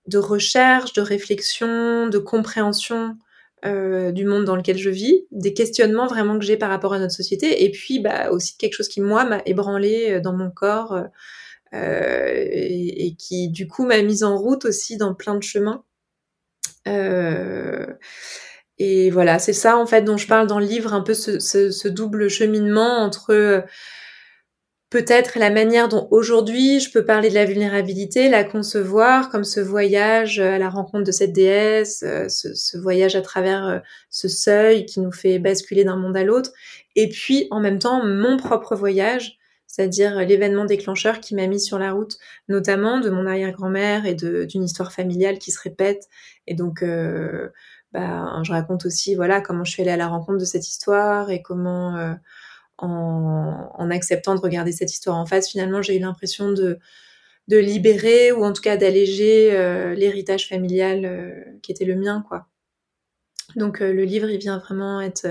de 0.07 0.17
recherche, 0.17 0.93
de 0.93 1.01
réflexion, 1.01 2.07
de 2.07 2.17
compréhension 2.17 3.17
du 3.65 4.25
monde 4.25 4.43
dans 4.43 4.57
lequel 4.57 4.77
je 4.77 4.89
vis, 4.89 5.25
des 5.31 5.53
questionnements 5.53 6.05
vraiment 6.05 6.37
que 6.37 6.43
j'ai 6.43 6.57
par 6.57 6.69
rapport 6.69 6.91
à 6.91 6.99
notre 6.99 7.13
société, 7.13 7.63
et 7.63 7.71
puis 7.71 8.01
bah, 8.01 8.29
aussi 8.29 8.57
quelque 8.57 8.73
chose 8.73 8.89
qui 8.89 8.99
moi 8.99 9.23
m'a 9.23 9.41
ébranlé 9.45 10.19
dans 10.19 10.33
mon 10.33 10.51
corps 10.51 11.01
euh, 11.73 12.31
et, 12.35 13.15
qui 13.17 13.49
du 13.49 13.67
coup 13.67 13.83
m'a 13.85 14.01
mise 14.03 14.23
en 14.23 14.37
route 14.37 14.65
aussi 14.65 14.97
dans 14.97 15.15
plein 15.15 15.35
de 15.35 15.43
chemins. 15.43 15.83
Euh, 16.87 17.87
et 18.77 19.09
voilà, 19.09 19.39
c'est 19.39 19.53
ça 19.53 19.77
en 19.77 19.87
fait 19.87 20.03
dont 20.03 20.17
je 20.17 20.27
parle 20.27 20.45
dans 20.45 20.59
le 20.59 20.65
livre, 20.65 20.93
un 20.93 21.01
peu 21.01 21.15
ce, 21.15 21.87
double 21.87 22.29
cheminement 22.29 22.99
entre 22.99 23.31
euh, 23.33 23.61
peut-être 24.93 25.39
la 25.39 25.49
manière 25.49 25.89
dont 25.89 26.07
aujourd'hui 26.11 26.79
je 26.79 26.91
peux 26.91 27.03
parler 27.03 27.29
de 27.29 27.33
la 27.33 27.45
vulnérabilité, 27.45 28.29
la 28.29 28.43
concevoir 28.43 29.31
comme 29.31 29.43
ce 29.43 29.59
voyage 29.59 30.39
à 30.39 30.59
la 30.59 30.69
rencontre 30.69 31.03
de 31.03 31.11
cette 31.11 31.33
déesse, 31.33 32.05
ce, 32.29 32.53
ce 32.53 32.77
voyage 32.77 33.15
à 33.15 33.21
travers 33.21 33.81
ce 34.11 34.27
seuil 34.27 34.85
qui 34.85 34.99
nous 34.99 35.11
fait 35.11 35.39
basculer 35.39 35.83
d'un 35.83 35.95
monde 35.95 36.15
à 36.15 36.23
l'autre, 36.23 36.51
et 36.95 37.09
puis 37.09 37.47
en 37.49 37.59
même 37.59 37.79
temps 37.79 38.05
mon 38.05 38.37
propre 38.37 38.75
voyage 38.75 39.39
c'est-à-dire 39.65 40.19
l'événement 40.19 40.65
déclencheur 40.65 41.19
qui 41.19 41.33
m'a 41.33 41.47
mis 41.47 41.59
sur 41.59 41.79
la 41.79 41.93
route, 41.93 42.19
notamment 42.47 42.99
de 42.99 43.09
mon 43.09 43.25
arrière-grand-mère 43.25 44.05
et 44.05 44.13
d'une 44.13 44.63
histoire 44.63 44.91
familiale 44.91 45.39
qui 45.39 45.49
se 45.49 45.59
répète. 45.59 46.07
Et 46.45 46.53
donc, 46.53 46.83
euh, 46.83 47.49
bah, 47.91 48.39
je 48.43 48.51
raconte 48.51 48.85
aussi 48.85 49.15
voilà 49.15 49.41
comment 49.41 49.63
je 49.63 49.71
suis 49.71 49.81
allée 49.81 49.91
à 49.91 49.97
la 49.97 50.09
rencontre 50.09 50.37
de 50.37 50.45
cette 50.45 50.67
histoire 50.67 51.31
et 51.31 51.41
comment, 51.41 51.97
euh, 51.97 52.13
en, 52.83 53.89
acceptant 53.91 54.35
de 54.35 54.39
regarder 54.39 54.71
cette 54.71 54.91
histoire 54.91 55.17
en 55.17 55.25
face, 55.25 55.49
finalement, 55.49 55.81
j'ai 55.81 55.97
eu 55.97 55.99
l'impression 55.99 56.51
de, 56.51 56.79
de 57.47 57.57
libérer 57.57 58.31
ou 58.31 58.43
en 58.43 58.53
tout 58.53 58.61
cas 58.61 58.77
d'alléger 58.77 59.53
euh, 59.53 59.93
l'héritage 59.93 60.47
familial 60.47 61.57
qui 61.61 61.71
était 61.71 61.85
le 61.85 61.95
mien, 61.95 62.23
quoi. 62.27 62.47
Donc, 63.55 63.81
le 63.81 64.03
livre, 64.03 64.29
il 64.29 64.39
vient 64.39 64.57
vraiment 64.57 65.01
être 65.01 65.27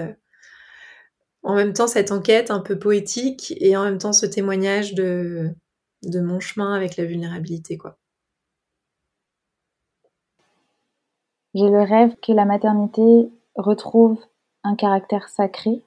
en 1.42 1.54
même 1.54 1.72
temps 1.72 1.86
cette 1.86 2.12
enquête 2.12 2.50
un 2.50 2.60
peu 2.60 2.78
poétique 2.78 3.54
et 3.58 3.76
en 3.76 3.84
même 3.84 3.98
temps 3.98 4.12
ce 4.12 4.26
témoignage 4.26 4.94
de, 4.94 5.50
de 6.02 6.20
mon 6.20 6.40
chemin 6.40 6.74
avec 6.74 6.96
la 6.96 7.04
vulnérabilité. 7.04 7.76
quoi. 7.76 7.98
J'ai 11.54 11.68
le 11.68 11.82
rêve 11.82 12.14
que 12.22 12.32
la 12.32 12.44
maternité 12.44 13.30
retrouve 13.56 14.18
un 14.64 14.74
caractère 14.74 15.28
sacré. 15.28 15.82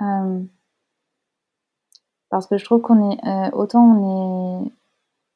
Euh, 0.00 0.40
parce 2.30 2.46
que 2.46 2.58
je 2.58 2.64
trouve 2.64 2.80
qu'on 2.80 3.10
est, 3.10 3.26
euh, 3.26 3.50
autant 3.52 3.82
on 3.82 4.64
est, 4.64 4.72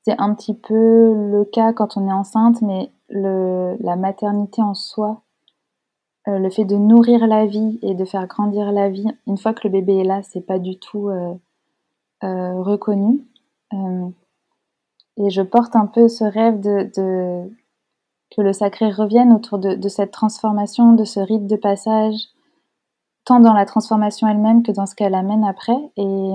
c'est 0.05 0.19
un 0.19 0.35
petit 0.35 0.55
peu 0.55 1.13
le 1.31 1.45
cas 1.45 1.73
quand 1.73 1.97
on 1.97 2.09
est 2.09 2.13
enceinte, 2.13 2.63
mais 2.63 2.91
le, 3.09 3.77
la 3.81 3.97
maternité 3.97 4.63
en 4.63 4.75
soi, 4.75 5.23
euh, 6.29 6.39
le 6.39 6.51
fait 6.51 6.65
de 6.65 6.77
nourrir 6.77 7.27
la 7.27 7.47
vie 7.47 7.79
et 7.83 7.95
de 7.95 8.05
faire 8.05 8.27
grandir 8.27 8.73
la 8.73 8.89
vie, 8.89 9.07
une 9.27 9.39
fois 9.39 9.55
que 9.55 9.67
le 9.67 9.73
bébé 9.73 9.99
est 9.99 10.05
là, 10.05 10.23
c'est 10.23 10.41
pas 10.41 10.59
du 10.59 10.79
tout 10.79 11.09
euh, 11.09 11.35
reconnu. 12.23 13.21
et 15.17 15.31
je 15.31 15.43
porte 15.43 15.77
un 15.77 15.87
peu 15.87 16.09
ce 16.09 16.25
rêve 16.25 16.61
de, 16.61 16.91
que 18.31 18.43
le 18.43 18.53
sacré 18.53 18.91
revienne 18.91 19.33
autour 19.33 19.59
de, 19.59 19.89
cette 19.89 20.13
transformation, 20.13 20.93
de 20.93 21.05
ce 21.05 21.21
rite 21.21 21.47
de 21.47 21.57
passage, 21.57 22.29
tant 23.25 23.41
dans 23.41 23.53
la 23.53 23.67
transformation 23.67 24.29
elle-même 24.29 24.63
que 24.63 24.73
dans 24.73 24.87
ce 24.87 24.95
qu'elle 24.95 25.15
amène 25.15 25.45
après. 25.45 25.79
Et, 25.97 26.33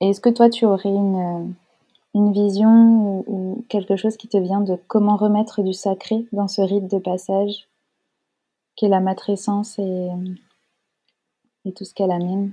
est-ce 0.00 0.20
que 0.20 0.28
toi, 0.30 0.50
tu 0.50 0.64
aurais 0.64 0.88
une, 0.88 1.54
vision 2.14 3.24
ou, 3.26 3.64
quelque 3.68 3.96
chose 3.96 4.16
qui 4.16 4.28
te 4.28 4.36
vient 4.36 4.60
de 4.60 4.76
comment 4.88 5.16
remettre 5.16 5.62
du 5.62 5.72
sacré 5.72 6.26
dans 6.32 6.48
ce 6.48 6.60
rite 6.60 6.90
de 6.90 6.98
passage 6.98 7.68
qui 8.76 8.86
est 8.86 8.88
la 8.88 9.00
matrescence 9.00 9.78
et, 9.78 10.08
et 11.64 11.72
tout 11.72 11.84
ce 11.84 11.94
qu'elle 11.94 12.10
amène. 12.10 12.52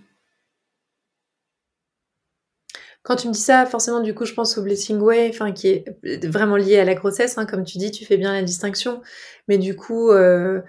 Quand 3.04 3.16
tu 3.16 3.28
me 3.28 3.34
dis 3.34 3.40
ça, 3.40 3.66
forcément, 3.66 4.00
du 4.00 4.14
coup, 4.14 4.26
je 4.26 4.34
pense 4.34 4.58
au 4.60 4.64
Blessing 4.64 5.00
Way, 5.00 5.32
qui 5.56 5.68
est 5.68 6.26
vraiment 6.26 6.56
lié 6.56 6.78
à 6.78 6.86
la 6.86 6.94
grossesse, 6.94 7.38
hein, 7.38 7.48
comme 7.48 7.64
tu 7.64 7.80
dis, 7.80 7.90
tu 7.90 8.06
fais 8.06 8.18
bien 8.18 8.32
la 8.32 8.44
distinction. 8.44 9.02
Mais 9.48 9.58
du 9.58 9.76
coup, 9.76 10.12
euh, 10.12 10.62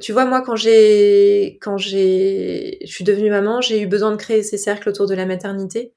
tu 0.00 0.12
vois, 0.12 0.24
moi, 0.24 0.42
quand 0.42 0.56
j'ai, 0.56 1.58
quand 1.62 1.76
j'ai, 1.78 2.78
je 2.82 2.92
suis 2.92 3.04
devenue 3.04 3.30
maman, 3.30 3.60
j'ai 3.60 3.80
eu 3.80 3.86
besoin 3.86 4.10
de 4.10 4.16
créer 4.16 4.42
ces 4.42 4.58
cercles 4.58 4.88
autour 4.88 5.06
de 5.06 5.14
la 5.14 5.26
maternité, 5.26 5.92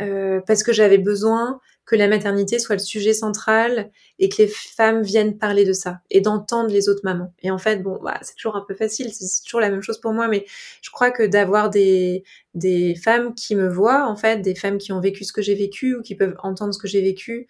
euh, 0.00 0.40
parce 0.46 0.62
que 0.62 0.72
j'avais 0.72 0.98
besoin 0.98 1.60
que 1.86 1.94
la 1.94 2.08
maternité 2.08 2.58
soit 2.58 2.74
le 2.74 2.80
sujet 2.80 3.12
central 3.12 3.90
et 4.18 4.28
que 4.28 4.42
les 4.42 4.48
femmes 4.48 5.02
viennent 5.02 5.38
parler 5.38 5.64
de 5.64 5.72
ça 5.72 6.00
et 6.10 6.20
d'entendre 6.20 6.68
les 6.68 6.88
autres 6.88 7.02
mamans. 7.04 7.32
Et 7.42 7.50
en 7.52 7.58
fait, 7.58 7.80
bon, 7.80 8.00
bah, 8.02 8.18
c'est 8.22 8.34
toujours 8.34 8.56
un 8.56 8.64
peu 8.66 8.74
facile, 8.74 9.12
c'est 9.12 9.44
toujours 9.44 9.60
la 9.60 9.70
même 9.70 9.82
chose 9.82 10.00
pour 10.00 10.12
moi, 10.12 10.26
mais 10.26 10.44
je 10.82 10.90
crois 10.90 11.12
que 11.12 11.22
d'avoir 11.22 11.70
des, 11.70 12.24
des 12.54 12.96
femmes 12.96 13.34
qui 13.34 13.54
me 13.54 13.68
voient, 13.68 14.08
en 14.08 14.16
fait, 14.16 14.42
des 14.42 14.56
femmes 14.56 14.78
qui 14.78 14.92
ont 14.92 15.00
vécu 15.00 15.24
ce 15.24 15.32
que 15.32 15.42
j'ai 15.42 15.54
vécu 15.54 15.94
ou 15.94 16.02
qui 16.02 16.16
peuvent 16.16 16.36
entendre 16.42 16.74
ce 16.74 16.78
que 16.78 16.88
j'ai 16.88 17.02
vécu, 17.02 17.46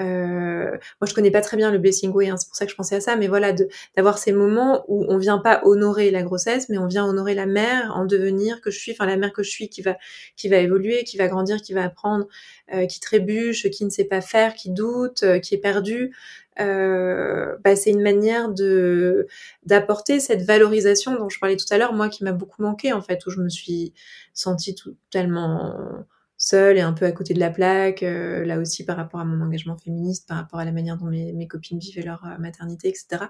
euh, 0.00 0.70
moi, 1.00 1.08
je 1.08 1.14
connais 1.14 1.30
pas 1.30 1.40
très 1.40 1.56
bien 1.56 1.70
le 1.70 1.78
blessing 1.78 2.12
way, 2.12 2.28
hein, 2.28 2.36
c'est 2.36 2.46
pour 2.48 2.56
ça 2.56 2.64
que 2.64 2.70
je 2.70 2.76
pensais 2.76 2.96
à 2.96 3.00
ça, 3.00 3.16
mais 3.16 3.26
voilà, 3.26 3.52
d'avoir 3.96 4.18
ces 4.18 4.32
moments 4.32 4.84
où 4.88 5.04
on 5.08 5.18
vient 5.18 5.38
pas 5.38 5.60
honorer 5.64 6.10
la 6.10 6.22
grossesse, 6.22 6.68
mais 6.68 6.78
on 6.78 6.86
vient 6.86 7.04
honorer 7.04 7.34
la 7.34 7.46
mère 7.46 7.92
en 7.96 8.04
devenir 8.04 8.60
que 8.60 8.70
je 8.70 8.78
suis, 8.78 8.92
enfin 8.92 9.06
la 9.06 9.16
mère 9.16 9.32
que 9.32 9.42
je 9.42 9.50
suis, 9.50 9.68
qui 9.68 9.82
va, 9.82 9.96
qui 10.36 10.48
va 10.48 10.58
évoluer, 10.58 11.04
qui 11.04 11.16
va 11.16 11.26
grandir, 11.28 11.60
qui 11.60 11.72
va 11.72 11.84
apprendre, 11.84 12.26
euh, 12.72 12.86
qui 12.86 13.00
trébuche, 13.00 13.68
qui 13.70 13.84
ne 13.84 13.90
sait 13.90 14.04
pas 14.04 14.20
faire, 14.20 14.54
qui 14.54 14.70
doute, 14.70 15.22
euh, 15.24 15.38
qui 15.40 15.54
est 15.54 15.58
perdu. 15.58 16.14
Euh, 16.60 17.56
bah, 17.64 17.76
c'est 17.76 17.90
une 17.90 18.02
manière 18.02 18.48
de 18.48 19.28
d'apporter 19.64 20.18
cette 20.18 20.42
valorisation 20.42 21.16
dont 21.16 21.28
je 21.28 21.38
parlais 21.38 21.56
tout 21.56 21.66
à 21.70 21.78
l'heure, 21.78 21.92
moi 21.92 22.08
qui 22.08 22.24
m'a 22.24 22.32
beaucoup 22.32 22.62
manqué 22.62 22.92
en 22.92 23.00
fait, 23.02 23.24
où 23.26 23.30
je 23.30 23.40
me 23.40 23.48
suis 23.48 23.92
sentie 24.34 24.74
totalement 24.74 26.04
seule 26.38 26.78
et 26.78 26.80
un 26.80 26.92
peu 26.92 27.04
à 27.04 27.12
côté 27.12 27.34
de 27.34 27.40
la 27.40 27.50
plaque, 27.50 28.04
euh, 28.04 28.44
là 28.44 28.58
aussi 28.58 28.84
par 28.84 28.96
rapport 28.96 29.20
à 29.20 29.24
mon 29.24 29.44
engagement 29.44 29.76
féministe, 29.76 30.26
par 30.28 30.38
rapport 30.38 30.60
à 30.60 30.64
la 30.64 30.72
manière 30.72 30.96
dont 30.96 31.06
mes, 31.06 31.48
copines 31.48 31.80
vivaient 31.80 32.02
leur 32.02 32.24
euh, 32.24 32.38
maternité, 32.38 32.88
etc. 32.88 33.26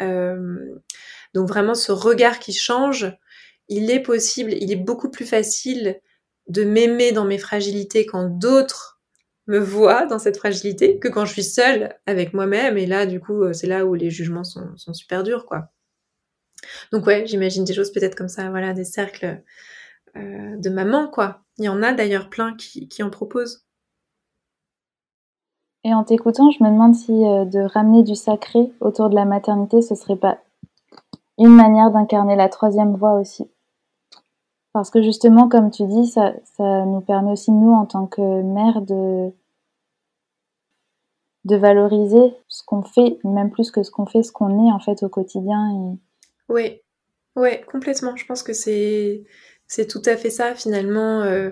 Euh, 0.00 0.76
donc 1.32 1.48
vraiment 1.48 1.74
ce 1.74 1.90
regard 1.90 2.38
qui 2.38 2.52
change, 2.52 3.10
il 3.68 3.90
est 3.90 4.00
possible, 4.02 4.52
il 4.52 4.70
est 4.70 4.76
beaucoup 4.76 5.10
plus 5.10 5.24
facile 5.24 5.98
de 6.48 6.64
m'aimer 6.64 7.12
dans 7.12 7.24
mes 7.24 7.38
fragilités 7.38 8.04
quand 8.04 8.28
d'autres 8.28 9.00
me 9.46 9.58
voient 9.58 10.04
dans 10.06 10.18
cette 10.18 10.36
fragilité 10.36 10.98
que 10.98 11.08
quand 11.08 11.24
je 11.24 11.32
suis 11.32 11.44
seule 11.44 11.96
avec 12.06 12.34
moi-même. 12.34 12.76
Et 12.76 12.86
là, 12.86 13.06
du 13.06 13.20
coup, 13.20 13.52
c'est 13.52 13.66
là 13.66 13.84
où 13.86 13.94
les 13.94 14.10
jugements 14.10 14.44
sont, 14.44 14.74
sont 14.76 14.94
super 14.94 15.22
durs, 15.22 15.46
quoi. 15.46 15.70
Donc 16.92 17.06
ouais, 17.06 17.26
j'imagine 17.26 17.64
des 17.64 17.74
choses 17.74 17.92
peut-être 17.92 18.14
comme 18.14 18.28
ça, 18.28 18.48
voilà, 18.50 18.72
des 18.72 18.84
cercles 18.84 19.42
euh, 20.16 20.56
de 20.56 20.70
maman, 20.70 21.08
quoi. 21.08 21.40
Il 21.58 21.64
y 21.64 21.68
en 21.68 21.82
a 21.82 21.92
d'ailleurs 21.92 22.30
plein 22.30 22.54
qui, 22.54 23.02
en 23.02 23.10
proposent. 23.10 23.64
Et 25.84 25.92
en 25.92 26.04
t'écoutant, 26.04 26.50
je 26.50 26.62
me 26.64 26.70
demande 26.70 26.94
si 26.94 27.12
euh, 27.12 27.44
de 27.44 27.60
ramener 27.60 28.02
du 28.02 28.14
sacré 28.14 28.72
autour 28.80 29.10
de 29.10 29.14
la 29.14 29.24
maternité, 29.24 29.82
ce 29.82 29.94
serait 29.94 30.16
pas 30.16 30.38
une 31.38 31.54
manière 31.54 31.90
d'incarner 31.90 32.36
la 32.36 32.48
troisième 32.48 32.96
voie 32.96 33.20
aussi. 33.20 33.50
Parce 34.72 34.90
que 34.90 35.02
justement, 35.02 35.48
comme 35.48 35.70
tu 35.70 35.86
dis, 35.86 36.06
ça, 36.06 36.32
ça 36.56 36.84
nous 36.84 37.00
permet 37.00 37.32
aussi, 37.32 37.52
nous, 37.52 37.72
en 37.72 37.86
tant 37.86 38.06
que 38.06 38.42
mère, 38.42 38.82
de, 38.82 39.30
de 41.44 41.56
valoriser 41.56 42.34
ce 42.48 42.62
qu'on 42.64 42.82
fait, 42.82 43.18
même 43.24 43.50
plus 43.50 43.70
que 43.70 43.82
ce 43.82 43.90
qu'on 43.90 44.06
fait, 44.06 44.22
ce 44.22 44.32
qu'on 44.32 44.66
est 44.66 44.72
en 44.72 44.80
fait 44.80 45.02
au 45.02 45.08
quotidien. 45.08 45.70
Et... 45.70 45.98
Oui, 46.48 46.80
ouais, 47.36 47.64
complètement. 47.70 48.16
Je 48.16 48.26
pense 48.26 48.42
que 48.42 48.52
c'est 48.52 49.24
c'est 49.66 49.86
tout 49.86 50.02
à 50.06 50.16
fait 50.16 50.30
ça 50.30 50.54
finalement. 50.54 51.22
Euh, 51.22 51.50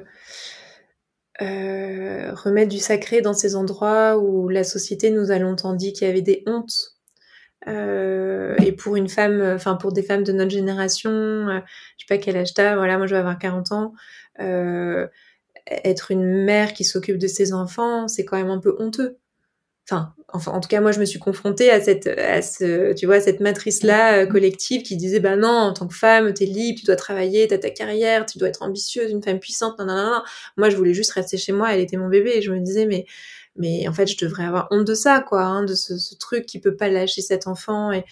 euh, 1.41 2.33
remettre 2.35 2.69
du 2.71 2.79
sacré 2.79 3.21
dans 3.21 3.33
ces 3.33 3.57
endroits 3.57 4.19
où 4.19 4.49
la 4.49 4.65
société 4.65 5.11
nous 5.11 5.31
a 5.31 5.39
longtemps 5.39 5.73
dit 5.73 5.93
qu'il 5.93 6.07
y 6.07 6.11
avait 6.11 6.23
des 6.23 6.43
hontes. 6.47 6.99
Euh, 7.69 8.55
et 8.65 8.73
pour 8.73 8.97
une 8.97 9.09
femme, 9.09 9.41
enfin 9.55 9.77
pour 9.77 9.93
des 9.93 10.03
femmes 10.03 10.25
de 10.25 10.33
notre 10.33 10.51
génération, 10.51 11.11
je 11.11 11.61
sais 11.99 12.07
pas 12.09 12.19
quel 12.19 12.37
âge 12.37 12.55
t'as, 12.55 12.77
voilà, 12.77 12.99
moi 12.99 13.07
je 13.07 13.15
vais 13.15 13.21
avoir 13.21 13.39
40 13.39 13.73
ans, 13.73 13.95
être 15.67 16.11
une 16.11 16.45
mère 16.45 16.75
qui 16.75 16.85
s'occupe 16.85 17.19
de 17.19 17.27
ses 17.27 17.53
enfants, 17.53 18.09
c'est 18.09 18.25
quand 18.25 18.37
même 18.37 18.51
un 18.51 18.61
peu 18.61 18.77
honteux. 18.79 19.19
Enfin, 19.85 20.15
enfin, 20.29 20.53
en 20.53 20.61
tout 20.61 20.69
cas, 20.69 20.81
moi, 20.81 20.93
je 20.93 21.01
me 21.01 21.05
suis 21.05 21.19
confrontée 21.19 21.71
à 21.71 21.81
cette, 21.81 22.07
à 22.07 22.43
ce, 22.43 22.93
tu 22.95 23.07
vois, 23.07 23.21
cette 23.21 23.41
matrice-là 23.41 24.23
euh, 24.23 24.27
collective 24.27 24.83
qui 24.83 24.97
disait, 24.97 25.21
bah 25.21 25.37
non, 25.37 25.49
en 25.49 25.73
tant 25.73 25.87
que 25.87 25.95
femme, 25.95 26.33
t'es 26.35 26.47
libre, 26.47 26.79
tu 26.79 26.87
dois 26.87 26.97
travailler, 26.97 27.47
t'as 27.49 27.59
ta 27.59 27.71
carrière, 27.71 28.27
tu 28.27 28.39
dois 28.39 28.49
être 28.49 28.63
ambitieuse, 28.63 29.11
une 29.11 29.23
femme 29.23 29.41
puissante, 29.41 29.79
non, 29.79 29.87
non, 29.87 29.95
non. 29.95 30.23
Moi, 30.57 30.71
je 30.71 30.77
voulais 30.77 30.95
juste 30.95 31.13
rester 31.13 31.37
chez 31.37 31.53
moi, 31.53 31.75
elle 31.75 31.81
était 31.81 31.97
mon 31.97 32.09
bébé, 32.09 32.33
et 32.37 32.43
je 32.43 32.53
me 32.53 32.61
disais, 32.61 32.87
mais, 32.87 33.07
mais 33.57 33.87
en 33.89 33.93
fait, 33.93 34.07
je 34.07 34.17
devrais 34.25 34.45
avoir 34.45 34.69
honte 34.71 34.87
de 34.87 34.95
ça, 34.95 35.21
quoi, 35.21 35.43
hein, 35.43 35.65
de 35.65 35.75
ce, 35.75 35.99
ce, 35.99 36.15
truc 36.17 36.47
qui 36.47 36.61
peut 36.61 36.77
pas 36.77 36.89
lâcher 36.89 37.21
cet 37.23 37.47
enfant 37.47 37.93
et, 37.93 38.05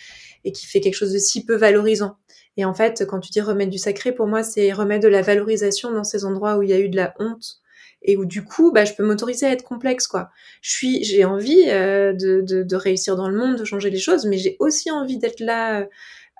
et 0.44 0.52
qui 0.52 0.66
fait 0.66 0.80
quelque 0.80 0.94
chose 0.94 1.12
de 1.12 1.18
si 1.18 1.44
peu 1.44 1.56
valorisant. 1.56 2.16
Et 2.56 2.64
en 2.64 2.74
fait, 2.74 3.06
quand 3.06 3.20
tu 3.20 3.30
dis 3.30 3.40
remettre 3.40 3.70
du 3.70 3.78
sacré, 3.78 4.12
pour 4.12 4.26
moi, 4.26 4.42
c'est 4.42 4.72
remettre 4.72 5.04
de 5.04 5.08
la 5.08 5.22
valorisation 5.22 5.92
dans 5.92 6.04
ces 6.04 6.24
endroits 6.24 6.58
où 6.58 6.62
il 6.62 6.70
y 6.70 6.72
a 6.72 6.80
eu 6.80 6.88
de 6.88 6.96
la 6.96 7.14
honte 7.18 7.60
et 8.02 8.16
où 8.16 8.24
du 8.24 8.44
coup, 8.44 8.72
bah, 8.72 8.84
je 8.84 8.94
peux 8.94 9.04
m'autoriser 9.04 9.46
à 9.46 9.52
être 9.52 9.64
complexe, 9.64 10.06
quoi. 10.06 10.30
Je 10.62 10.70
suis, 10.70 11.04
j'ai 11.04 11.24
envie 11.24 11.64
euh, 11.68 12.12
de, 12.12 12.40
de, 12.40 12.62
de, 12.62 12.76
réussir 12.76 13.16
dans 13.16 13.28
le 13.28 13.36
monde, 13.36 13.56
de 13.56 13.64
changer 13.64 13.90
les 13.90 13.98
choses, 13.98 14.26
mais 14.26 14.38
j'ai 14.38 14.56
aussi 14.58 14.90
envie 14.90 15.18
d'être 15.18 15.40
là 15.40 15.80
euh, 15.80 15.86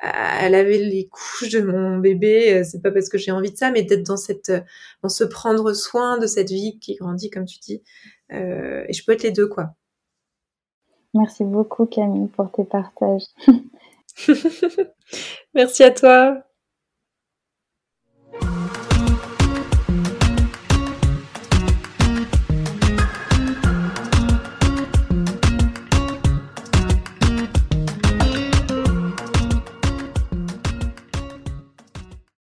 à, 0.01 0.49
laver 0.49 0.79
les 0.79 1.09
couches 1.09 1.51
de 1.51 1.61
mon 1.61 1.99
bébé. 1.99 2.55
Euh, 2.55 2.65
c'est 2.65 2.83
pas 2.83 2.91
parce 2.91 3.09
que 3.09 3.19
j'ai 3.19 3.31
envie 3.31 3.53
de 3.53 3.57
ça, 3.57 3.71
mais 3.71 3.83
d'être 3.83 4.07
dans 4.07 4.17
cette, 4.17 4.53
dans 5.03 5.09
ce 5.09 5.25
prendre 5.25 5.73
soin 5.75 6.19
de 6.19 6.27
cette 6.27 6.51
vie 6.51 6.79
qui 6.79 6.95
grandit, 6.95 7.31
comme 7.31 7.45
tu 7.45 7.59
dis. 7.59 7.83
Euh, 8.33 8.85
et 8.89 8.93
je 8.93 9.05
peux 9.05 9.13
être 9.13 9.23
les 9.23 9.33
deux, 9.33 9.47
quoi. 9.47 9.75
Merci 11.13 11.45
beaucoup, 11.45 11.87
Camille, 11.87 12.29
pour 12.29 12.51
tes 12.53 12.65
partages. 12.65 13.25
Merci 15.55 15.83
à 15.83 15.91
toi. 15.91 16.50